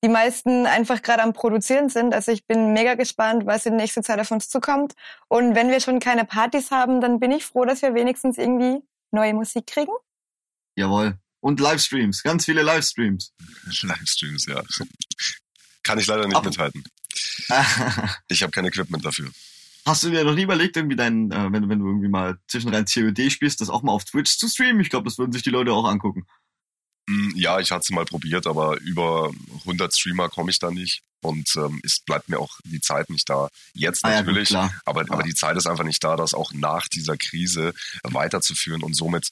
die 0.05 0.11
meisten 0.11 0.66
einfach 0.66 1.01
gerade 1.01 1.22
am 1.22 1.32
Produzieren 1.32 1.89
sind. 1.89 2.12
Also 2.12 2.32
ich 2.32 2.45
bin 2.45 2.74
mega 2.74 2.97
gespannt, 2.97 3.47
was 3.47 3.64
in 3.64 3.76
nächster 3.76 4.03
Zeit 4.03 4.20
auf 4.20 4.30
uns 4.30 4.51
zukommt. 4.51 4.93
Und 5.28 5.55
wenn 5.55 5.70
wir 5.70 5.80
schon 5.80 6.01
keine 6.01 6.26
Partys 6.26 6.70
haben, 6.70 7.01
dann 7.01 7.18
bin 7.18 7.32
ich 7.32 7.47
froh, 7.47 7.64
dass 7.64 7.80
wir 7.80 7.95
wenigstens 7.95 8.37
irgendwie 8.37 8.82
neue 9.11 9.32
Musik 9.32 9.66
kriegen. 9.66 9.93
Jawohl. 10.76 11.16
Und 11.41 11.61
Livestreams, 11.61 12.22
ganz 12.22 12.45
viele 12.45 12.61
Livestreams. 12.61 13.32
Livestreams, 13.80 14.45
ja. 14.45 14.62
Kann 15.82 15.99
ich 15.99 16.07
leider 16.07 16.26
nicht 16.26 16.37
Ab- 16.37 16.45
mithalten. 16.45 16.85
Ich 18.28 18.43
habe 18.43 18.53
kein 18.53 18.66
Equipment 18.66 19.03
dafür. 19.03 19.30
Hast 19.87 20.03
du 20.03 20.11
dir 20.11 20.24
noch 20.24 20.35
nie 20.35 20.43
überlegt, 20.43 20.76
irgendwie 20.76 20.97
dein, 20.97 21.30
äh, 21.30 21.53
wenn, 21.53 21.68
wenn 21.68 21.78
du 21.78 21.87
irgendwie 21.87 22.09
mal 22.09 22.39
zwischenrein 22.49 22.87
COD 22.87 23.30
spielst, 23.30 23.61
das 23.61 23.68
auch 23.68 23.82
mal 23.82 23.93
auf 23.93 24.05
Twitch 24.05 24.39
zu 24.39 24.49
streamen? 24.49 24.80
Ich 24.80 24.89
glaube, 24.91 25.05
das 25.05 25.18
würden 25.18 25.32
sich 25.32 25.43
die 25.43 25.51
Leute 25.51 25.72
auch 25.72 25.85
angucken. 25.87 26.24
Hm, 27.09 27.32
Ja, 27.37 27.61
ich 27.61 27.70
hatte 27.70 27.82
es 27.82 27.91
mal 27.91 28.07
probiert, 28.07 28.47
aber 28.47 28.78
über 28.80 29.30
100 29.61 29.95
Streamer 29.95 30.30
komme 30.30 30.51
ich 30.51 30.59
da 30.59 30.70
nicht. 30.70 31.03
Und 31.22 31.55
ähm, 31.57 31.80
es 31.85 32.01
bleibt 32.01 32.28
mir 32.30 32.39
auch 32.39 32.59
die 32.64 32.80
Zeit 32.80 33.11
nicht 33.11 33.28
da. 33.28 33.49
Jetzt 33.74 34.05
Ah 34.05 34.11
ja, 34.11 34.16
gut, 34.18 34.28
natürlich, 34.28 34.49
klar. 34.49 34.72
aber, 34.87 35.03
Ja. 35.07 35.12
aber 35.12 35.22
die 35.22 35.35
Zeit 35.35 35.57
ist 35.57 35.66
einfach 35.66 35.85
nicht 35.85 36.03
da, 36.03 36.16
das 36.16 36.32
auch 36.35 36.53
nach 36.55 36.89
dieser 36.89 37.16
Krise 37.18 37.74
weiterzuführen. 38.05 38.82
Und 38.82 38.95
somit 38.95 39.28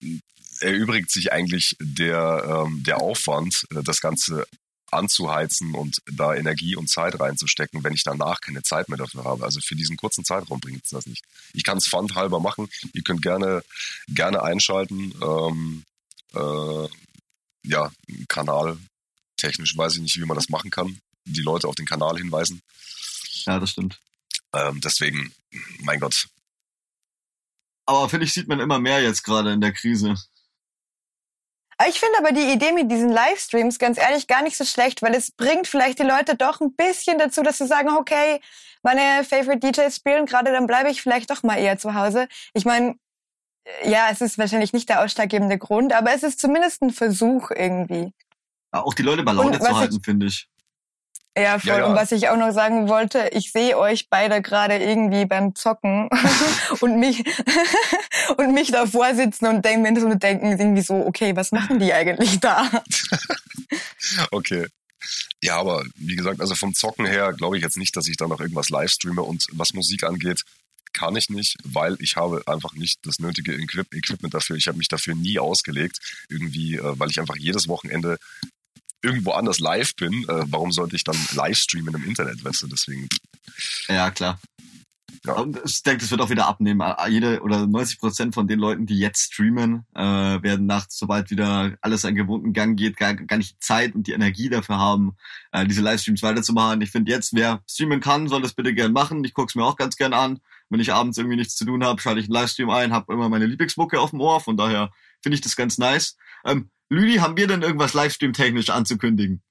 hm, 0.00 0.20
erübrigt 0.60 1.10
sich 1.10 1.32
eigentlich 1.32 1.76
der, 1.80 2.64
ähm, 2.66 2.82
der 2.82 3.00
Aufwand, 3.00 3.66
äh, 3.70 3.82
das 3.84 4.00
Ganze 4.00 4.46
anzuheizen 4.92 5.74
und 5.74 6.02
da 6.10 6.34
Energie 6.34 6.76
und 6.76 6.88
Zeit 6.88 7.18
reinzustecken, 7.18 7.82
wenn 7.82 7.94
ich 7.94 8.04
danach 8.04 8.40
keine 8.40 8.62
Zeit 8.62 8.88
mehr 8.88 8.98
dafür 8.98 9.24
habe. 9.24 9.44
Also 9.44 9.60
für 9.60 9.74
diesen 9.74 9.96
kurzen 9.96 10.24
Zeitraum 10.24 10.60
bringt 10.60 10.84
es 10.84 10.90
das 10.90 11.06
nicht. 11.06 11.24
Ich 11.54 11.64
kann 11.64 11.78
es 11.78 11.88
Fund 11.88 12.14
halber 12.14 12.40
machen. 12.40 12.68
Ihr 12.92 13.02
könnt 13.02 13.22
gerne, 13.22 13.62
gerne 14.08 14.42
einschalten. 14.42 15.14
Ähm, 15.22 15.84
äh, 16.34 16.88
ja, 17.64 17.90
Kanal. 18.28 18.78
Technisch 19.36 19.76
weiß 19.76 19.94
ich 19.94 20.02
nicht, 20.02 20.20
wie 20.20 20.26
man 20.26 20.36
das 20.36 20.48
machen 20.48 20.70
kann. 20.70 20.98
Die 21.24 21.42
Leute 21.42 21.68
auf 21.68 21.74
den 21.74 21.86
Kanal 21.86 22.16
hinweisen. 22.18 22.62
Ja, 23.46 23.58
das 23.58 23.70
stimmt. 23.70 23.98
Ähm, 24.54 24.80
deswegen, 24.80 25.32
mein 25.80 26.00
Gott. 26.00 26.28
Aber 27.86 28.08
finde 28.08 28.26
ich, 28.26 28.32
sieht 28.32 28.48
man 28.48 28.60
immer 28.60 28.78
mehr 28.78 29.02
jetzt 29.02 29.22
gerade 29.22 29.52
in 29.52 29.60
der 29.60 29.72
Krise. 29.72 30.16
Ich 31.88 31.98
finde 31.98 32.18
aber 32.18 32.32
die 32.32 32.52
Idee 32.52 32.72
mit 32.72 32.90
diesen 32.90 33.10
Livestreams 33.10 33.78
ganz 33.78 33.98
ehrlich 33.98 34.26
gar 34.26 34.42
nicht 34.42 34.56
so 34.56 34.64
schlecht, 34.64 35.02
weil 35.02 35.14
es 35.14 35.30
bringt 35.32 35.66
vielleicht 35.66 35.98
die 35.98 36.04
Leute 36.04 36.36
doch 36.36 36.60
ein 36.60 36.74
bisschen 36.74 37.18
dazu, 37.18 37.42
dass 37.42 37.58
sie 37.58 37.66
sagen, 37.66 37.90
okay, 37.96 38.40
meine 38.82 39.24
Favorite 39.24 39.58
DJs 39.58 39.94
spielen 39.94 40.26
gerade, 40.26 40.52
dann 40.52 40.66
bleibe 40.66 40.90
ich 40.90 41.02
vielleicht 41.02 41.30
doch 41.30 41.42
mal 41.42 41.58
eher 41.58 41.78
zu 41.78 41.94
Hause. 41.94 42.28
Ich 42.52 42.64
meine, 42.64 42.96
ja, 43.84 44.08
es 44.10 44.20
ist 44.20 44.38
wahrscheinlich 44.38 44.72
nicht 44.72 44.88
der 44.88 45.02
ausschlaggebende 45.02 45.58
Grund, 45.58 45.92
aber 45.92 46.12
es 46.12 46.22
ist 46.22 46.40
zumindest 46.40 46.82
ein 46.82 46.90
Versuch 46.90 47.50
irgendwie. 47.50 48.12
Auch 48.72 48.94
die 48.94 49.02
Leute 49.02 49.22
bei 49.22 49.32
Laune 49.32 49.60
zu 49.60 49.76
halten, 49.76 50.02
finde 50.02 50.26
ich. 50.26 50.48
Ja, 51.36 51.58
voll. 51.58 51.70
Ja, 51.70 51.78
ja. 51.78 51.86
Und 51.86 51.96
was 51.96 52.12
ich 52.12 52.28
auch 52.28 52.36
noch 52.36 52.52
sagen 52.52 52.88
wollte, 52.88 53.30
ich 53.32 53.52
sehe 53.52 53.78
euch 53.78 54.08
beide 54.10 54.42
gerade 54.42 54.76
irgendwie 54.76 55.24
beim 55.24 55.54
Zocken 55.54 56.10
und 56.80 56.98
mich 56.98 57.24
und 58.36 58.52
mich 58.52 58.70
davor 58.70 59.14
sitzen 59.14 59.46
und 59.46 59.64
denken, 59.64 59.98
so 59.98 60.12
denken 60.14 60.58
irgendwie 60.58 60.82
so, 60.82 60.94
okay, 60.94 61.34
was 61.34 61.52
machen 61.52 61.78
die 61.78 61.92
eigentlich 61.92 62.40
da? 62.40 62.70
Okay. 64.30 64.66
Ja, 65.42 65.58
aber 65.58 65.84
wie 65.94 66.16
gesagt, 66.16 66.40
also 66.40 66.54
vom 66.54 66.74
Zocken 66.74 67.06
her 67.06 67.32
glaube 67.32 67.56
ich 67.56 67.62
jetzt 67.62 67.78
nicht, 67.78 67.96
dass 67.96 68.08
ich 68.08 68.16
da 68.16 68.28
noch 68.28 68.40
irgendwas 68.40 68.68
live 68.68 68.90
streame 68.90 69.22
und 69.22 69.46
was 69.52 69.72
Musik 69.72 70.04
angeht, 70.04 70.42
kann 70.92 71.16
ich 71.16 71.30
nicht, 71.30 71.56
weil 71.64 71.96
ich 72.00 72.16
habe 72.16 72.42
einfach 72.46 72.74
nicht 72.74 72.98
das 73.04 73.18
nötige 73.18 73.54
Equip 73.54 73.94
Equipment 73.94 74.34
dafür. 74.34 74.56
Ich 74.56 74.66
habe 74.66 74.76
mich 74.76 74.88
dafür 74.88 75.14
nie 75.14 75.38
ausgelegt, 75.38 75.98
irgendwie, 76.28 76.76
äh, 76.76 76.98
weil 76.98 77.10
ich 77.10 77.20
einfach 77.20 77.36
jedes 77.36 77.68
Wochenende 77.68 78.18
irgendwo 79.02 79.32
anders 79.32 79.60
live 79.60 79.94
bin. 79.96 80.12
Äh, 80.28 80.44
warum 80.46 80.72
sollte 80.72 80.96
ich 80.96 81.04
dann 81.04 81.16
live 81.34 81.56
streamen 81.58 81.94
im 81.94 82.04
Internet, 82.04 82.44
weißt 82.44 82.62
du? 82.62 82.66
Deswegen, 82.68 83.08
Ja, 83.88 84.10
klar. 84.10 84.38
Ja. 85.24 85.34
Und 85.34 85.60
ich 85.64 85.82
denke, 85.84 86.00
das 86.00 86.10
wird 86.10 86.20
auch 86.20 86.30
wieder 86.30 86.48
abnehmen. 86.48 86.82
Jede 87.08 87.42
oder 87.42 87.66
90 87.66 88.00
Prozent 88.00 88.34
von 88.34 88.48
den 88.48 88.58
Leuten, 88.58 88.86
die 88.86 88.98
jetzt 88.98 89.32
streamen, 89.32 89.86
äh, 89.94 90.02
werden 90.02 90.66
nachts, 90.66 90.98
sobald 90.98 91.30
wieder 91.30 91.76
alles 91.80 92.04
einen 92.04 92.16
gewohnten 92.16 92.52
Gang 92.52 92.76
geht, 92.76 92.96
gar, 92.96 93.14
gar 93.14 93.36
nicht 93.36 93.52
die 93.54 93.60
Zeit 93.60 93.94
und 93.94 94.08
die 94.08 94.12
Energie 94.12 94.48
dafür 94.48 94.78
haben, 94.78 95.16
äh, 95.52 95.64
diese 95.64 95.80
Livestreams 95.80 96.24
weiterzumachen. 96.24 96.80
Ich 96.80 96.90
finde 96.90 97.12
jetzt, 97.12 97.34
wer 97.34 97.62
streamen 97.68 98.00
kann, 98.00 98.26
soll 98.26 98.42
das 98.42 98.54
bitte 98.54 98.74
gern 98.74 98.92
machen. 98.92 99.22
Ich 99.22 99.32
gucke 99.32 99.50
es 99.50 99.54
mir 99.54 99.64
auch 99.64 99.76
ganz 99.76 99.96
gern 99.96 100.12
an. 100.12 100.40
Wenn 100.70 100.80
ich 100.80 100.92
abends 100.92 101.18
irgendwie 101.18 101.36
nichts 101.36 101.54
zu 101.54 101.66
tun 101.66 101.84
habe, 101.84 102.00
schalte 102.00 102.18
ich 102.18 102.26
einen 102.26 102.34
Livestream 102.34 102.70
ein, 102.70 102.92
habe 102.92 103.12
immer 103.12 103.28
meine 103.28 103.46
Lieblingsmucke 103.46 104.00
auf 104.00 104.10
dem 104.10 104.20
Ohr. 104.20 104.40
Von 104.40 104.56
daher 104.56 104.90
finde 105.22 105.34
ich 105.36 105.40
das 105.40 105.54
ganz 105.54 105.78
nice. 105.78 106.16
Ähm, 106.44 106.70
Lüdi, 106.92 107.16
haben 107.16 107.36
wir 107.36 107.46
denn 107.46 107.62
irgendwas 107.62 107.94
Livestream-technisch 107.94 108.68
anzukündigen? 108.68 109.42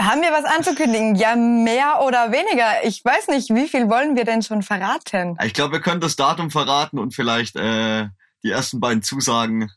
Haben 0.00 0.22
wir 0.22 0.32
was 0.32 0.44
anzukündigen? 0.44 1.14
Ja, 1.16 1.36
mehr 1.36 2.00
oder 2.02 2.32
weniger. 2.32 2.84
Ich 2.84 3.04
weiß 3.04 3.28
nicht, 3.28 3.50
wie 3.50 3.68
viel 3.68 3.88
wollen 3.88 4.16
wir 4.16 4.24
denn 4.24 4.42
schon 4.42 4.62
verraten? 4.62 5.36
Ich 5.44 5.52
glaube, 5.52 5.74
wir 5.74 5.80
können 5.80 6.00
das 6.00 6.16
Datum 6.16 6.50
verraten 6.50 6.98
und 6.98 7.14
vielleicht 7.14 7.56
äh, 7.56 8.08
die 8.42 8.50
ersten 8.50 8.80
beiden 8.80 9.02
Zusagen 9.02 9.70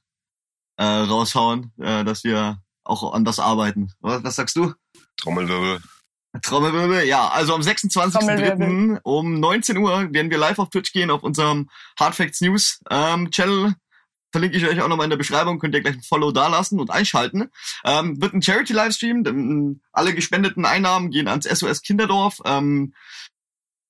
äh, 0.78 0.84
raushauen, 0.86 1.74
äh, 1.80 2.06
dass 2.06 2.24
wir 2.24 2.60
auch 2.86 3.14
an 3.14 3.26
das 3.26 3.40
arbeiten. 3.40 3.92
Was, 4.00 4.24
was 4.24 4.36
sagst 4.38 4.56
du? 4.56 4.74
Trommelwirbel. 5.18 5.82
Trommelwirbel, 6.42 7.04
ja, 7.04 7.28
also 7.28 7.56
am 7.56 7.62
26.03. 7.62 9.00
um 9.04 9.40
19 9.40 9.78
Uhr 9.78 10.14
werden 10.14 10.32
wir 10.32 10.38
live 10.38 10.60
auf 10.60 10.70
Twitch 10.70 10.92
gehen, 10.92 11.12
auf 11.12 11.24
unserem 11.24 11.70
Hardfacts 12.00 12.42
News 12.42 12.82
ähm, 12.90 13.32
Channel. 13.32 13.76
Verlinke 14.36 14.58
ich 14.58 14.68
euch 14.68 14.82
auch 14.82 14.90
nochmal 14.90 15.06
in 15.06 15.12
der 15.12 15.16
Beschreibung, 15.16 15.60
könnt 15.60 15.76
ihr 15.76 15.80
gleich 15.80 15.96
ein 15.96 16.02
Follow 16.02 16.34
dalassen 16.34 16.78
und 16.82 16.92
einschalten. 16.92 17.50
Ähm, 17.86 18.22
wird 18.22 18.34
ein 18.34 18.42
Charity-Livestream, 18.42 19.24
denn 19.24 19.80
alle 19.94 20.14
gespendeten 20.14 20.66
Einnahmen 20.66 21.10
gehen 21.10 21.30
ans 21.30 21.46
SOS 21.46 21.82
Kinderdorf 21.84 22.42
ähm, 22.44 22.94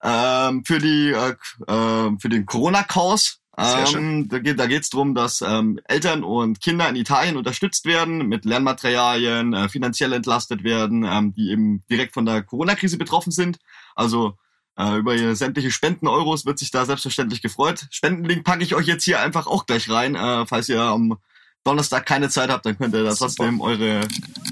ähm, 0.04 0.64
für 0.64 0.78
die 0.78 1.10
äh, 1.10 1.32
äh, 1.66 2.12
für 2.20 2.30
den 2.30 2.46
Corona-Cause. 2.46 3.38
Ähm, 3.58 4.30
da 4.30 4.38
geht 4.38 4.60
da 4.60 4.68
geht's 4.68 4.92
drum, 4.92 5.16
dass 5.16 5.42
ähm, 5.42 5.80
Eltern 5.86 6.24
und 6.24 6.62
Kinder 6.62 6.88
in 6.90 6.96
Italien 6.96 7.38
unterstützt 7.38 7.86
werden, 7.86 8.28
mit 8.28 8.46
Lernmaterialien, 8.46 9.54
äh, 9.54 9.68
finanziell 9.68 10.14
entlastet 10.14 10.64
werden, 10.64 11.08
ähm, 11.10 11.34
die 11.34 11.50
eben 11.50 11.84
direkt 11.90 12.14
von 12.14 12.28
der 12.28 12.44
Corona-Krise 12.44 13.00
betroffen 13.00 13.32
sind. 13.32 13.58
Also 13.96 14.38
äh, 14.78 14.98
über 14.98 15.36
sämtliche 15.36 15.72
Spenden-Euros 15.72 16.46
wird 16.46 16.60
sich 16.60 16.72
da 16.72 16.86
selbstverständlich 16.86 17.42
gefreut. 17.42 17.88
Spendenlink 17.92 18.44
packe 18.44 18.64
ich 18.64 18.76
euch 18.76 18.88
jetzt 18.88 19.04
hier 19.04 19.22
einfach 19.22 19.48
auch 19.48 19.66
gleich 19.66 19.90
rein. 19.90 20.16
Äh, 20.16 20.46
falls 20.46 20.70
ihr 20.70 20.82
am 20.82 21.18
Donnerstag 21.64 22.06
keine 22.06 22.30
Zeit 22.30 22.50
habt, 22.50 22.66
dann 22.66 22.78
könnt 22.78 22.94
ihr 22.94 23.04
da 23.04 23.12
Super. 23.12 23.26
trotzdem 23.26 23.62
eure, 23.62 24.02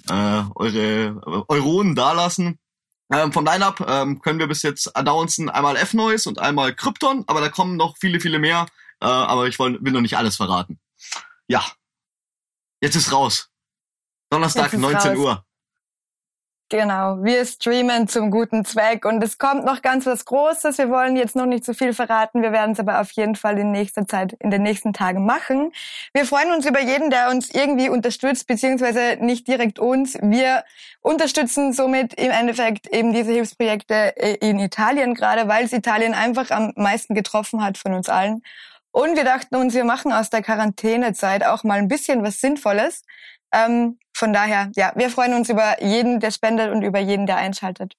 äh, 0.09 0.43
eure 0.55 1.45
Euronen 1.47 1.95
dalassen. 1.95 2.57
Ähm, 3.11 3.31
vom 3.31 3.45
Lineup 3.45 3.85
ähm, 3.87 4.21
können 4.21 4.39
wir 4.39 4.47
bis 4.47 4.63
jetzt 4.63 4.95
announcen 4.95 5.49
einmal 5.49 5.75
F-Noise 5.75 6.27
und 6.29 6.39
einmal 6.39 6.73
Krypton, 6.73 7.25
aber 7.27 7.41
da 7.41 7.49
kommen 7.49 7.75
noch 7.75 7.97
viele, 7.99 8.19
viele 8.19 8.39
mehr. 8.39 8.65
Äh, 9.01 9.05
aber 9.05 9.47
ich 9.47 9.59
will, 9.59 9.77
will 9.81 9.91
noch 9.91 10.01
nicht 10.01 10.17
alles 10.17 10.37
verraten. 10.37 10.79
Ja. 11.47 11.63
Jetzt 12.81 12.95
ist 12.95 13.11
raus. 13.11 13.49
Donnerstag, 14.29 14.73
ist 14.73 14.79
19 14.79 15.11
raus. 15.11 15.17
Uhr. 15.17 15.45
Genau, 16.73 17.23
wir 17.23 17.45
streamen 17.45 18.07
zum 18.07 18.31
guten 18.31 18.65
Zweck 18.65 19.05
und 19.05 19.23
es 19.23 19.37
kommt 19.37 19.63
noch 19.63 19.83
ganz 19.83 20.07
was 20.07 20.25
Großes. 20.25 20.79
Wir 20.79 20.89
wollen 20.89 21.15
jetzt 21.15 21.35
noch 21.35 21.45
nicht 21.45 21.63
zu 21.63 21.75
viel 21.75 21.93
verraten. 21.93 22.41
Wir 22.41 22.51
werden 22.51 22.71
es 22.71 22.79
aber 22.79 22.99
auf 22.99 23.11
jeden 23.11 23.35
Fall 23.35 23.59
in 23.59 23.69
nächster 23.69 24.07
Zeit, 24.07 24.33
in 24.39 24.49
den 24.49 24.63
nächsten 24.63 24.91
Tagen 24.91 25.23
machen. 25.23 25.71
Wir 26.15 26.25
freuen 26.25 26.51
uns 26.51 26.65
über 26.65 26.81
jeden, 26.81 27.11
der 27.11 27.29
uns 27.29 27.51
irgendwie 27.51 27.89
unterstützt, 27.89 28.47
beziehungsweise 28.47 29.17
nicht 29.19 29.47
direkt 29.47 29.77
uns. 29.77 30.17
Wir 30.23 30.63
unterstützen 31.01 31.73
somit 31.73 32.15
im 32.15 32.31
Endeffekt 32.31 32.87
eben 32.87 33.13
diese 33.13 33.33
Hilfsprojekte 33.33 34.17
äh, 34.17 34.37
in 34.41 34.57
Italien 34.57 35.13
gerade, 35.13 35.47
weil 35.47 35.65
es 35.65 35.73
Italien 35.73 36.15
einfach 36.15 36.49
am 36.49 36.73
meisten 36.75 37.13
getroffen 37.13 37.63
hat 37.63 37.77
von 37.77 37.93
uns 37.93 38.09
allen. 38.09 38.41
Und 38.89 39.15
wir 39.15 39.25
dachten 39.25 39.57
uns, 39.57 39.75
wir 39.75 39.85
machen 39.85 40.11
aus 40.11 40.31
der 40.31 40.41
Quarantänezeit 40.41 41.45
auch 41.45 41.63
mal 41.63 41.77
ein 41.77 41.87
bisschen 41.87 42.23
was 42.23 42.41
Sinnvolles. 42.41 43.03
Ähm, 43.51 43.99
von 44.13 44.33
daher, 44.33 44.71
ja, 44.75 44.93
wir 44.95 45.09
freuen 45.09 45.33
uns 45.33 45.49
über 45.49 45.81
jeden, 45.83 46.19
der 46.19 46.31
spendet 46.31 46.71
und 46.71 46.83
über 46.83 46.99
jeden, 46.99 47.25
der 47.25 47.37
einschaltet. 47.37 47.95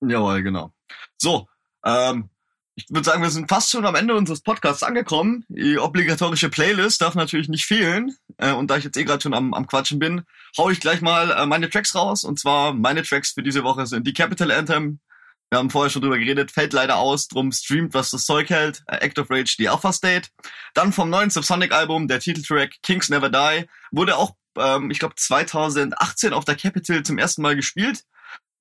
Jawohl, 0.00 0.42
genau. 0.42 0.70
So, 1.16 1.48
ähm, 1.84 2.30
ich 2.76 2.86
würde 2.90 3.04
sagen, 3.04 3.22
wir 3.22 3.30
sind 3.30 3.48
fast 3.48 3.70
schon 3.70 3.86
am 3.86 3.94
Ende 3.94 4.14
unseres 4.14 4.42
Podcasts 4.42 4.82
angekommen. 4.82 5.44
Die 5.48 5.78
obligatorische 5.78 6.50
Playlist 6.50 7.00
darf 7.00 7.14
natürlich 7.14 7.48
nicht 7.48 7.64
fehlen. 7.64 8.14
Äh, 8.36 8.52
und 8.52 8.70
da 8.70 8.76
ich 8.76 8.84
jetzt 8.84 8.98
eh 8.98 9.04
gerade 9.04 9.22
schon 9.22 9.32
am, 9.32 9.54
am 9.54 9.66
Quatschen 9.66 9.98
bin, 9.98 10.24
hau 10.58 10.68
ich 10.68 10.80
gleich 10.80 11.00
mal 11.00 11.30
äh, 11.30 11.46
meine 11.46 11.70
Tracks 11.70 11.94
raus. 11.94 12.22
Und 12.22 12.38
zwar 12.38 12.74
meine 12.74 13.02
Tracks 13.02 13.32
für 13.32 13.42
diese 13.42 13.64
Woche 13.64 13.86
sind 13.86 14.06
die 14.06 14.12
Capital 14.12 14.50
Anthem. 14.50 15.00
Wir 15.48 15.58
haben 15.58 15.70
vorher 15.70 15.90
schon 15.90 16.02
drüber 16.02 16.18
geredet, 16.18 16.50
fällt 16.50 16.74
leider 16.74 16.96
aus, 16.96 17.28
drum 17.28 17.52
streamt, 17.52 17.94
was 17.94 18.10
das 18.10 18.26
Zeug 18.26 18.50
hält. 18.50 18.82
Äh, 18.88 18.96
Act 18.96 19.18
of 19.18 19.30
Rage, 19.30 19.56
die 19.58 19.70
Alpha 19.70 19.92
State. 19.92 20.28
Dann 20.74 20.92
vom 20.92 21.08
neuen 21.08 21.30
Subsonic 21.30 21.72
Album, 21.72 22.08
der 22.08 22.20
Titeltrack 22.20 22.74
Kings 22.82 23.08
Never 23.08 23.30
Die, 23.30 23.66
wurde 23.90 24.18
auch, 24.18 24.34
ähm, 24.58 24.90
ich 24.90 24.98
glaube, 24.98 25.14
2018 25.16 26.32
auf 26.32 26.44
der 26.44 26.56
Capital 26.56 27.02
zum 27.02 27.18
ersten 27.18 27.42
Mal 27.42 27.56
gespielt. 27.56 28.04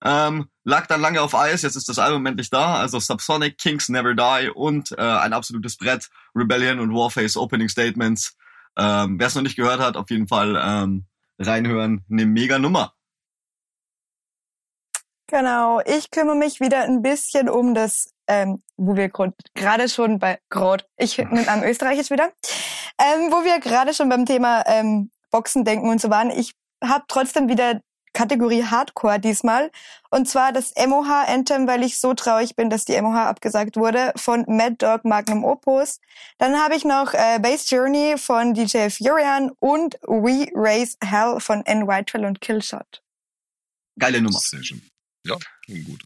Ähm, 0.04 0.50
lag 0.64 0.88
dann 0.88 1.02
lange 1.02 1.22
auf 1.22 1.34
Eis, 1.34 1.64
jetzt 1.64 1.76
ist 1.76 1.89
das 1.89 2.00
Album 2.00 2.26
endlich 2.26 2.50
da. 2.50 2.76
Also 2.76 3.00
Subsonic, 3.00 3.58
Kings 3.58 3.89
Never 3.89 4.14
Die 4.14 4.50
und 4.54 4.91
äh, 4.91 5.02
ein 5.02 5.34
absolutes 5.34 5.78
Brett, 5.78 6.10
Rebellion 6.36 6.80
und 6.80 6.93
Warface 6.93 7.38
Opening 7.38 7.70
Statements. 7.70 8.36
Ähm, 8.78 9.18
Wer 9.18 9.28
es 9.28 9.36
noch 9.36 9.41
nicht 9.41 9.56
gehört 9.56 9.80
hat, 9.80 9.98
auf 9.98 10.10
jeden 10.10 10.28
Fall 10.28 10.62
ähm, 10.62 11.06
reinhören. 11.39 12.06
Eine 12.10 12.26
mega 12.26 12.60
Nummer. 12.60 12.93
Genau, 15.28 15.82
ich 15.86 16.12
kümmere 16.12 16.36
mich 16.36 16.60
wieder 16.60 16.84
ein 16.84 17.02
bisschen 17.02 17.50
um 17.50 17.74
das, 17.74 18.14
ähm, 18.28 18.62
wo 18.78 18.96
wir 18.96 19.10
gerade 19.10 19.89
schon 19.89 20.20
bei 20.20 20.39
Grot, 20.50 20.86
ich 20.98 21.18
mit 21.18 21.48
einem 21.48 21.64
Österreichisch 21.70 22.12
wieder, 22.12 22.32
ähm, 23.00 23.32
wo 23.32 23.43
wir 23.43 23.60
gerade 23.60 23.93
schon 23.96 24.08
beim 24.08 24.28
Thema 24.28 24.64
ähm, 24.68 25.10
Boxen 25.32 25.66
denken 25.66 25.90
und 25.90 26.02
so 26.02 26.10
waren. 26.10 26.30
Ich 26.32 26.54
habe 26.84 27.06
trotzdem 27.08 27.50
wieder 27.50 27.82
Kategorie 28.16 28.64
Hardcore 28.64 29.20
diesmal. 29.20 29.70
Und 30.10 30.28
zwar 30.28 30.52
das 30.52 30.74
MOH 30.76 31.26
Anthem, 31.28 31.68
weil 31.68 31.84
ich 31.84 32.00
so 32.00 32.16
traurig 32.16 32.56
bin, 32.56 32.72
dass 32.72 32.86
die 32.86 33.00
MOH 33.00 33.28
abgesagt 33.28 33.76
wurde, 33.76 34.14
von 34.16 34.46
Mad 34.48 34.78
Dog 34.80 35.06
Magnum 35.06 35.44
Opus. 35.44 36.00
Dann 36.40 36.58
habe 36.58 36.76
ich 36.76 36.86
noch 36.86 37.14
äh, 37.14 37.40
Bass 37.40 37.70
Journey 37.70 38.16
von 38.18 38.54
DJ 38.54 38.90
Furian 38.90 39.52
und 39.60 39.96
We 40.04 40.48
Raise 40.56 40.98
Hell 41.04 41.40
von 41.40 41.64
N. 41.66 41.88
Whitewell 41.88 42.26
und 42.26 42.42
Killshot. 42.42 43.04
Geile 44.00 44.22
Nummer. 44.22 44.40
Sehr 44.40 44.64
schön. 44.64 44.82
Ja, 45.26 45.36
gut. 45.68 46.04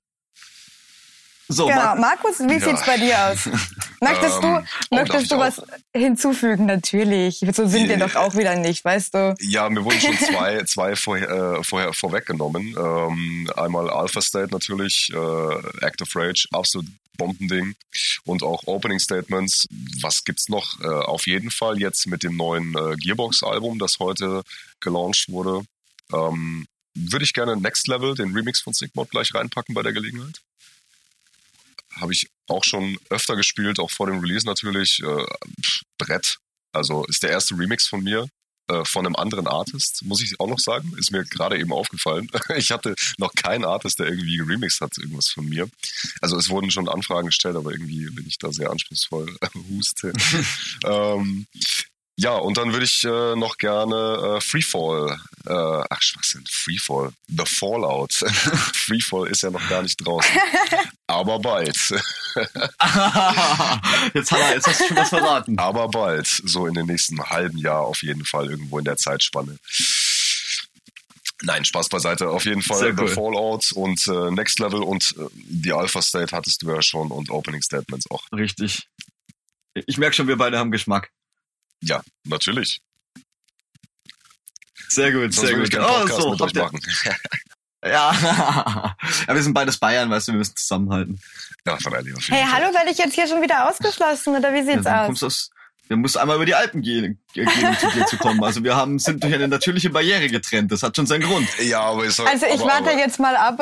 So, 1.48 1.68
genau. 1.68 1.96
Markus, 1.96 2.40
wie 2.40 2.54
ja. 2.54 2.60
sieht's 2.60 2.86
bei 2.86 2.98
dir 2.98 3.18
aus? 3.20 3.50
Möchtest 4.02 4.44
du, 4.44 4.48
ähm, 4.48 4.66
oh, 4.92 4.96
möchtest 4.96 5.32
du 5.32 5.38
was 5.38 5.62
hinzufügen? 5.94 6.66
Natürlich. 6.66 7.40
So 7.40 7.68
sind 7.68 7.90
wir 7.90 7.98
doch 7.98 8.16
auch 8.16 8.36
wieder 8.36 8.56
nicht, 8.56 8.84
weißt 8.86 9.14
du? 9.14 9.36
Ja, 9.40 9.70
mir 9.70 9.84
wurden 9.84 10.00
schon 10.00 10.18
zwei, 10.32 10.64
zwei 10.64 10.96
vorher, 10.96 11.30
äh, 11.30 11.64
vorher 11.64 11.94
vorweggenommen. 11.94 12.76
Ähm, 12.78 13.50
einmal 13.56 13.90
Alpha 13.90 14.22
State 14.22 14.52
natürlich, 14.52 15.12
äh, 15.14 15.86
Act 15.86 16.02
of 16.02 16.16
Rage, 16.16 16.48
absolut 16.52 16.88
Bombending 17.18 17.76
und 18.26 18.42
auch 18.42 18.64
Opening 18.66 19.00
Statements. 19.00 19.68
Was 20.02 20.24
gibt's 20.24 20.50
noch? 20.50 20.80
Äh, 20.80 20.88
auf 20.88 21.28
jeden 21.28 21.52
Fall 21.52 21.80
jetzt 21.80 22.08
mit 22.08 22.24
dem 22.24 22.38
neuen 22.38 22.76
äh, 22.76 22.96
Gearbox-Album, 22.96 23.78
das 23.78 24.00
heute 24.00 24.44
gelauncht 24.80 25.30
wurde. 25.30 25.64
Ähm, 26.14 26.66
würde 26.96 27.26
ich 27.26 27.34
gerne 27.34 27.58
Next 27.58 27.88
Level, 27.88 28.16
den 28.16 28.34
Remix 28.34 28.62
von 28.62 28.74
Sigmod, 28.74 29.12
gleich 29.12 29.34
reinpacken 29.36 29.76
bei 29.76 29.84
der 29.84 29.94
Gelegenheit. 29.94 30.42
Habe 32.00 32.14
ich 32.14 32.30
auch 32.48 32.64
schon 32.64 32.98
öfter 33.10 33.36
gespielt, 33.36 33.80
auch 33.80 33.92
vor 33.92 34.08
dem 34.08 34.20
Release 34.20 34.46
natürlich. 34.46 35.02
Äh, 35.04 35.26
Brett. 35.98 36.38
Also 36.72 37.06
ist 37.06 37.24
der 37.24 37.32
erste 37.32 37.58
Remix 37.58 37.88
von 37.88 38.04
mir 38.04 38.28
äh, 38.70 38.86
von 38.86 39.06
einem 39.06 39.16
anderen 39.16 39.48
Artist, 39.48 40.04
muss 40.04 40.22
ich 40.22 40.40
auch 40.40 40.48
noch 40.48 40.60
sagen. 40.60 40.94
Ist 40.98 41.12
mir 41.12 41.24
gerade 41.26 41.58
eben 41.58 41.74
aufgefallen. 41.74 42.30
Ich 42.56 42.72
hatte 42.72 42.96
noch 43.18 43.34
keinen 43.34 43.66
Artist, 43.66 44.00
der 44.00 44.08
irgendwie 44.08 44.38
geremixed 44.38 44.82
hat, 44.82 44.98
irgendwas 44.98 45.30
von 45.30 45.48
mir. 45.48 45.70
Also 46.22 46.38
es 46.38 46.50
wurden 46.50 46.72
schon 46.72 46.90
Anfragen 46.90 47.28
gestellt, 47.28 47.56
aber 47.56 47.72
irgendwie 47.72 48.10
bin 48.12 48.28
ich 48.28 48.38
da 48.38 48.52
sehr 48.52 48.70
anspruchsvoll. 48.70 49.36
Huste. 49.70 50.14
ähm, 50.86 51.48
ja, 52.20 52.36
und 52.36 52.58
dann 52.58 52.74
würde 52.74 52.84
ich 52.84 53.06
äh, 53.06 53.36
noch 53.38 53.58
gerne 53.58 54.36
äh, 54.36 54.42
Freefall, 54.42 55.18
äh, 55.46 55.84
ach 55.90 56.02
Schwachsinn, 56.02 56.44
Freefall, 56.52 57.14
The 57.30 57.46
Fallout. 57.46 58.12
Freefall 58.74 59.30
ist 59.30 59.42
ja 59.44 59.52
noch 59.52 59.66
gar 59.70 59.82
nicht 59.84 60.06
draußen. 60.06 60.30
Aber 61.08 61.40
bald. 61.40 61.78
jetzt, 64.14 64.32
hat 64.34 64.40
er, 64.42 64.54
jetzt 64.54 64.68
hast 64.68 64.82
du 64.82 64.88
schon 64.88 64.98
was 64.98 65.08
verraten. 65.08 65.58
Aber 65.58 65.88
bald, 65.88 66.28
so 66.28 66.68
in 66.68 66.74
den 66.74 66.88
nächsten 66.88 67.24
halben 67.24 67.58
Jahr 67.58 67.84
auf 67.84 68.04
jeden 68.04 68.26
Fall 68.26 68.52
irgendwo 68.52 68.80
in 68.80 68.86
der 68.86 68.98
Zeitspanne. 68.98 69.58
Nein, 71.44 71.64
Spaß 71.64 71.88
beiseite. 71.88 72.28
Auf 72.28 72.44
jeden 72.44 72.62
Fall 72.62 72.94
cool. 73.00 73.08
The 73.08 73.14
Fallout 73.14 73.72
und 73.72 74.06
äh, 74.08 74.32
Next 74.32 74.60
Level 74.60 74.84
und 74.84 75.16
äh, 75.18 75.24
die 75.36 75.72
Alpha 75.72 76.02
State 76.02 76.36
hattest 76.36 76.64
du 76.64 76.70
ja 76.70 76.82
schon 76.82 77.12
und 77.12 77.30
Opening 77.30 77.62
Statements 77.62 78.12
auch. 78.12 78.26
Richtig. 78.34 78.90
Ich 79.74 79.98
merke 79.98 80.18
schon, 80.18 80.28
wir 80.28 80.36
beide 80.36 80.58
haben 80.58 80.72
Geschmack. 80.72 81.12
Ja, 81.82 82.02
natürlich. 82.26 82.82
Sehr 84.90 85.12
gut, 85.12 85.34
Sonst 85.34 85.48
sehr 85.48 85.58
gut. 85.58 85.76
Oh, 85.80 86.08
so, 86.08 86.32
mit 86.32 86.42
euch 86.42 86.54
machen. 86.54 86.80
Ja. 87.82 88.12
ja, 89.28 89.34
wir 89.34 89.42
sind 89.42 89.54
beides 89.54 89.78
Bayern, 89.78 90.10
weißt 90.10 90.28
du, 90.28 90.32
wir 90.34 90.40
müssen 90.40 90.56
zusammenhalten. 90.58 91.18
Ja, 91.66 91.78
freilich. 91.78 92.30
Hey, 92.30 92.46
hallo, 92.52 92.74
werde 92.74 92.92
ich 92.92 92.98
jetzt 92.98 93.14
hier 93.14 93.26
schon 93.26 93.42
wieder 93.42 93.70
ausgeschlossen 93.70 94.36
oder 94.36 94.54
wie 94.54 94.64
sieht's 94.64 94.84
ja, 94.84 95.08
aus? 95.08 95.24
aus? 95.24 95.50
Wir 95.90 95.98
mussten 95.98 96.20
einmal 96.20 96.36
über 96.36 96.46
die 96.46 96.54
Alpen 96.54 96.84
gehen, 96.84 97.20
gehen 97.34 97.50
zu 97.80 97.90
dir 97.90 98.06
zu 98.06 98.18
kommen. 98.18 98.44
Also 98.44 98.64
wir 98.64 98.76
haben, 98.76 99.00
sind 99.00 99.24
durch 99.24 99.34
eine 99.34 99.48
natürliche 99.48 99.90
Barriere 99.90 100.28
getrennt. 100.30 100.72
Das 100.72 100.84
hat 100.84 100.96
schon 100.96 101.08
seinen 101.08 101.24
Grund. 101.24 101.48
Ja, 101.64 101.82
aber 101.82 102.06
ist 102.06 102.20
Also 102.20 102.46
ich 102.46 102.62
aber, 102.62 102.66
warte 102.66 102.92
aber, 102.92 103.00
jetzt 103.00 103.20
mal 103.20 103.36
ab. 103.36 103.60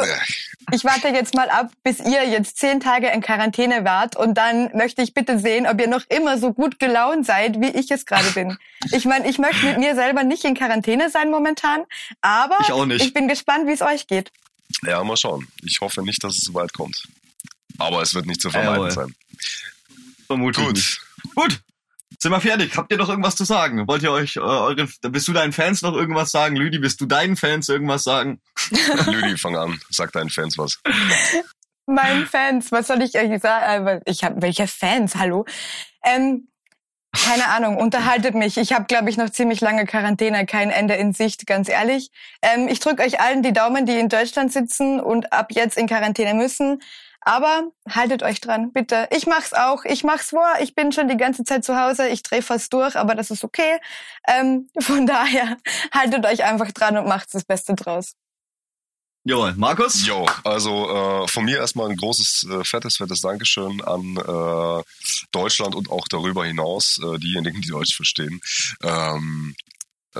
Ich 0.73 0.83
warte 0.83 1.07
jetzt 1.07 1.33
mal 1.35 1.49
ab, 1.49 1.71
bis 1.85 1.99
ihr 2.01 2.27
jetzt 2.27 2.57
zehn 2.57 2.81
Tage 2.81 3.07
in 3.07 3.21
Quarantäne 3.21 3.85
wart 3.85 4.17
und 4.17 4.33
dann 4.33 4.75
möchte 4.75 5.01
ich 5.03 5.13
bitte 5.13 5.39
sehen, 5.39 5.65
ob 5.65 5.79
ihr 5.79 5.87
noch 5.87 6.01
immer 6.09 6.37
so 6.37 6.51
gut 6.51 6.79
gelaunt 6.79 7.25
seid, 7.25 7.61
wie 7.61 7.69
ich 7.69 7.89
es 7.91 8.05
gerade 8.05 8.29
bin. 8.31 8.57
Ich 8.91 9.05
meine, 9.05 9.29
ich 9.29 9.37
möchte 9.37 9.65
mit 9.65 9.77
mir 9.77 9.95
selber 9.95 10.25
nicht 10.25 10.43
in 10.43 10.53
Quarantäne 10.53 11.09
sein 11.09 11.31
momentan, 11.31 11.85
aber 12.19 12.57
ich, 12.59 12.73
auch 12.73 12.85
nicht. 12.85 13.05
ich 13.05 13.13
bin 13.13 13.29
gespannt, 13.29 13.67
wie 13.67 13.71
es 13.71 13.81
euch 13.81 14.05
geht. 14.05 14.33
Ja, 14.83 15.01
mal 15.01 15.15
schauen. 15.15 15.47
Ich 15.63 15.79
hoffe 15.79 16.03
nicht, 16.03 16.21
dass 16.25 16.35
es 16.35 16.41
so 16.41 16.53
weit 16.53 16.73
kommt. 16.73 17.07
Aber 17.77 18.01
es 18.01 18.13
wird 18.13 18.25
nicht 18.25 18.41
zu 18.41 18.49
vermeiden 18.49 18.75
Jawohl. 18.75 18.91
sein. 18.91 19.15
Vermutlich. 20.27 20.65
Gut. 20.65 21.01
Gut. 21.35 21.61
Sind 22.19 22.31
wir 22.31 22.41
fertig? 22.41 22.75
Habt 22.75 22.91
ihr 22.91 22.97
noch 22.97 23.09
irgendwas 23.09 23.35
zu 23.35 23.43
sagen? 23.43 23.87
Wollt 23.87 24.01
ihr 24.01 24.11
euch, 24.11 24.37
äh, 24.37 24.39
eure, 24.39 24.87
bist 25.01 25.27
du 25.27 25.33
deinen 25.33 25.53
Fans 25.53 25.83
noch 25.83 25.93
irgendwas 25.93 26.31
sagen? 26.31 26.55
Lüdi, 26.55 26.79
bist 26.79 26.99
du 26.99 27.05
deinen 27.05 27.35
Fans 27.35 27.69
irgendwas 27.69 28.03
sagen? 28.03 28.41
Lüdi, 29.05 29.37
fang 29.37 29.55
an. 29.55 29.79
Sag 29.89 30.11
deinen 30.13 30.29
Fans 30.29 30.57
was. 30.57 30.79
Meinen 31.85 32.25
Fans, 32.25 32.71
was 32.71 32.87
soll 32.87 33.01
ich 33.01 33.15
euch 33.15 33.39
sagen? 33.39 33.87
Äh, 33.87 34.01
ich 34.05 34.23
habe 34.23 34.41
welche 34.41 34.67
Fans? 34.67 35.15
Hallo. 35.15 35.45
Ähm, 36.03 36.47
keine 37.13 37.47
Ahnung, 37.47 37.77
unterhaltet 37.77 38.35
mich. 38.35 38.57
Ich 38.57 38.73
habe, 38.73 38.85
glaube 38.85 39.09
ich, 39.09 39.17
noch 39.17 39.29
ziemlich 39.29 39.61
lange 39.61 39.85
Quarantäne, 39.85 40.45
kein 40.45 40.69
Ende 40.69 40.95
in 40.95 41.13
Sicht, 41.13 41.47
ganz 41.47 41.69
ehrlich. 41.69 42.11
Ähm, 42.41 42.67
ich 42.67 42.79
drücke 42.79 43.03
euch 43.03 43.19
allen 43.19 43.43
die 43.43 43.53
Daumen, 43.53 43.85
die 43.85 43.97
in 43.97 44.09
Deutschland 44.09 44.51
sitzen 44.51 44.99
und 44.99 45.33
ab 45.33 45.47
jetzt 45.51 45.77
in 45.77 45.87
Quarantäne 45.87 46.33
müssen. 46.33 46.81
Aber 47.27 47.73
haltet 47.89 48.23
euch 48.23 48.39
dran, 48.39 48.71
bitte. 48.71 49.09
Ich 49.11 49.27
mach's 49.27 49.51
auch. 49.51 49.83
Ich 49.83 50.05
mach's 50.05 50.29
vor. 50.29 50.47
Ich 50.61 50.75
bin 50.75 50.93
schon 50.93 51.09
die 51.09 51.17
ganze 51.17 51.43
Zeit 51.43 51.65
zu 51.65 51.77
Hause. 51.77 52.07
Ich 52.07 52.23
drehe 52.23 52.41
fast 52.41 52.71
durch, 52.71 52.95
aber 52.95 53.15
das 53.15 53.31
ist 53.31 53.43
okay. 53.43 53.79
Ähm, 54.29 54.69
von 54.79 55.05
daher 55.05 55.57
haltet 55.93 56.25
euch 56.25 56.45
einfach 56.45 56.71
dran 56.71 56.97
und 56.97 57.05
macht 57.05 57.33
das 57.33 57.43
Beste 57.43 57.75
draus. 57.75 58.13
Jo, 59.25 59.51
Markus? 59.57 60.07
Jo, 60.07 60.25
also 60.45 60.89
äh, 60.89 61.27
von 61.27 61.43
mir 61.43 61.57
erstmal 61.57 61.89
ein 61.89 61.97
großes, 61.97 62.47
äh, 62.49 62.63
fettes, 62.63 62.95
fettes 62.95 63.19
Dankeschön 63.19 63.81
an 63.81 64.15
äh, 64.15 64.83
Deutschland 65.33 65.75
und 65.75 65.91
auch 65.91 66.07
darüber 66.07 66.45
hinaus, 66.45 66.97
äh, 67.03 67.19
diejenigen, 67.19 67.61
die 67.61 67.67
Deutsch 67.67 67.93
verstehen. 67.93 68.39
Ähm, 68.81 69.53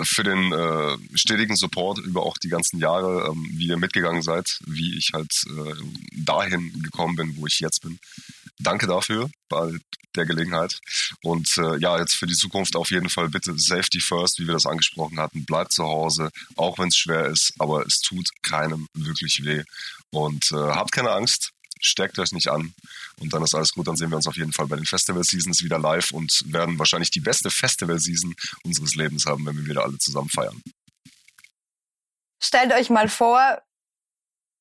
für 0.04 0.24
den 0.24 0.52
äh, 0.52 0.98
stetigen 1.18 1.56
Support 1.56 2.00
über 2.00 2.24
auch 2.24 2.38
die 2.38 2.50
ganzen 2.50 2.80
Jahre, 2.80 3.30
ähm, 3.30 3.48
wie 3.54 3.68
ihr 3.68 3.78
mitgegangen 3.78 4.22
seid, 4.22 4.60
wie 4.66 4.98
ich 4.98 5.12
halt 5.14 5.32
äh, 5.48 5.74
dahin 6.12 6.82
gekommen 6.82 7.16
bin, 7.16 7.38
wo 7.38 7.48
ich 7.48 7.60
jetzt 7.60 7.82
bin. 7.82 8.00
Danke 8.60 8.88
dafür 8.88 9.30
bei 9.50 9.78
der 10.16 10.26
Gelegenheit. 10.26 10.80
Und 11.22 11.58
äh, 11.58 11.78
ja, 11.78 12.00
jetzt 12.00 12.16
für 12.16 12.26
die 12.26 12.34
Zukunft 12.34 12.76
auf 12.76 12.92
jeden 12.92 13.10
Fall 13.10 13.30
bitte 13.30 13.58
Safety 13.58 14.00
First, 14.00 14.40
wie 14.40 14.48
wir 14.48 14.54
das 14.54 14.66
angesprochen 14.66 15.20
hatten. 15.20 15.46
Bleibt 15.46 15.72
zu 15.72 15.84
Hause, 15.84 16.30
auch 16.56 16.80
wenn 16.80 16.90
es 16.90 16.98
schwer 16.98 17.28
ist, 17.28 17.54
aber 17.60 17.86
es 17.86 18.00
tut 18.00 18.30
keinem 18.42 18.88
wirklich 18.94 19.44
weh. 19.44 19.64
Und 20.12 20.52
äh, 20.52 20.56
habt 20.56 20.92
keine 20.92 21.12
Angst, 21.12 21.52
steckt 21.82 22.20
euch 22.20 22.32
nicht 22.32 22.50
an 22.50 22.74
und 23.20 23.34
dann 23.34 23.44
ist 23.44 23.56
alles 23.56 23.72
gut. 23.72 23.88
Dann 23.88 23.96
sehen 23.96 24.10
wir 24.10 24.18
uns 24.18 24.28
auf 24.28 24.38
jeden 24.38 24.54
Fall 24.54 24.68
bei 24.68 24.76
den 24.76 24.86
Festival 24.86 25.24
Seasons 25.24 25.64
wieder 25.64 25.80
live 25.80 26.12
und 26.12 26.44
werden 26.46 26.78
wahrscheinlich 26.80 27.12
die 27.12 27.20
beste 27.20 27.50
Festival 27.50 28.00
Season 28.00 28.36
unseres 28.64 28.96
Lebens 28.96 29.26
haben, 29.26 29.46
wenn 29.46 29.58
wir 29.58 29.66
wieder 29.66 29.84
alle 29.84 29.98
zusammen 29.98 30.30
feiern. 30.30 30.62
Stellt 32.42 32.72
euch 32.72 32.90
mal 32.90 33.10
vor, 33.10 33.62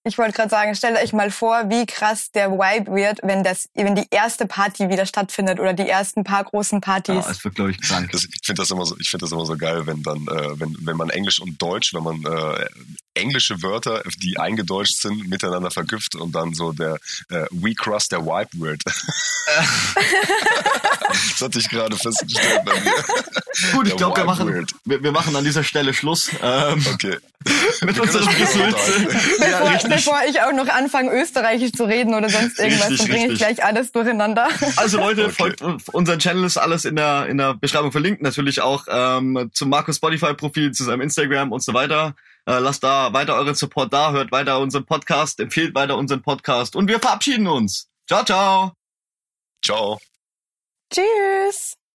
Ich 0.06 0.16
wollte 0.18 0.34
gerade 0.34 0.50
sagen, 0.50 0.76
stellt 0.76 1.02
euch 1.02 1.12
mal 1.12 1.32
vor, 1.32 1.68
wie 1.68 1.84
krass 1.84 2.30
der 2.30 2.52
Vibe 2.52 2.94
wird, 2.94 3.18
wenn 3.24 3.42
das, 3.42 3.68
wenn 3.74 3.96
die 3.96 4.06
erste 4.12 4.46
Party 4.46 4.88
wieder 4.88 5.04
stattfindet 5.04 5.58
oder 5.58 5.72
die 5.72 5.88
ersten 5.88 6.22
paar 6.22 6.44
großen 6.44 6.80
Partys. 6.80 7.24
Ja, 7.24 7.28
es 7.28 7.42
wird, 7.42 7.56
glaube 7.56 7.72
ich, 7.72 7.80
krank. 7.80 8.12
Das, 8.12 8.22
ich 8.22 8.38
finde 8.44 8.62
das 8.62 8.70
immer 8.70 8.86
so, 8.86 8.96
ich 9.00 9.10
finde 9.10 9.24
das 9.24 9.32
immer 9.32 9.44
so 9.44 9.56
geil, 9.56 9.84
wenn 9.88 10.04
dann, 10.04 10.28
äh, 10.28 10.60
wenn, 10.60 10.76
wenn 10.82 10.96
man 10.96 11.10
Englisch 11.10 11.40
und 11.40 11.60
Deutsch, 11.60 11.92
wenn 11.92 12.04
man 12.04 12.24
äh, 12.24 12.66
englische 13.14 13.60
Wörter, 13.64 14.04
die 14.22 14.38
eingedeutscht 14.38 15.00
sind, 15.00 15.28
miteinander 15.28 15.72
verknüpft 15.72 16.14
und 16.14 16.36
dann 16.36 16.54
so 16.54 16.70
der 16.72 16.98
äh, 17.30 17.46
We 17.50 17.74
Cross 17.74 18.06
der 18.06 18.24
Wipe 18.24 18.60
wird. 18.60 18.82
das 18.84 18.94
hatte 21.40 21.58
ich 21.58 21.68
gerade 21.68 21.96
festgestellt 21.96 22.62
bei 22.64 22.78
mir. 22.78 22.92
Gut, 23.72 23.88
ich 23.88 23.96
glaube, 23.96 24.18
wir 24.18 24.24
machen, 24.24 24.66
wir, 24.84 25.02
wir 25.02 25.10
machen 25.10 25.34
an 25.34 25.42
dieser 25.42 25.64
Stelle 25.64 25.92
Schluss 25.94 26.30
ähm, 26.42 26.86
Okay. 26.94 27.16
mit 27.84 28.00
Gesülze. 28.00 28.18
unterhalten. 28.18 29.08
Ja, 29.40 29.58
richtig. 29.68 29.95
Bevor 29.96 30.20
ich 30.28 30.40
auch 30.42 30.52
noch 30.52 30.68
anfange, 30.68 31.10
österreichisch 31.12 31.72
zu 31.72 31.84
reden 31.84 32.14
oder 32.14 32.28
sonst 32.28 32.58
irgendwas, 32.58 32.90
Richtig, 32.90 33.06
dann 33.08 33.16
bringe 33.16 33.32
ich 33.32 33.38
gleich 33.38 33.64
alles 33.64 33.92
durcheinander. 33.92 34.48
Also 34.76 34.98
Leute, 34.98 35.24
Okay. 35.26 35.32
folgt 35.32 35.62
unseren 35.94 36.18
Channel, 36.18 36.44
ist 36.44 36.56
alles 36.56 36.84
in 36.84 36.96
der 36.96 37.26
in 37.26 37.38
der 37.38 37.54
Beschreibung 37.54 37.92
verlinkt. 37.92 38.22
Natürlich 38.22 38.60
auch 38.60 38.86
ähm, 38.88 39.50
zum 39.52 39.68
Markus 39.70 39.96
Spotify 39.96 40.34
Profil, 40.34 40.72
zu 40.72 40.84
seinem 40.84 41.00
Instagram 41.00 41.52
und 41.52 41.62
so 41.62 41.74
weiter. 41.74 42.14
Äh, 42.48 42.58
lasst 42.58 42.84
da 42.84 43.12
weiter 43.12 43.34
euren 43.34 43.54
Support 43.54 43.92
da, 43.92 44.12
hört 44.12 44.30
weiter 44.32 44.58
unseren 44.60 44.86
Podcast, 44.86 45.40
empfehlt 45.40 45.74
weiter 45.74 45.96
unseren 45.96 46.22
Podcast 46.22 46.76
und 46.76 46.88
wir 46.88 47.00
verabschieden 47.00 47.46
uns. 47.46 47.88
Ciao, 48.06 48.24
ciao. 48.24 48.72
Ciao. 49.64 49.98
Tschüss! 50.92 51.76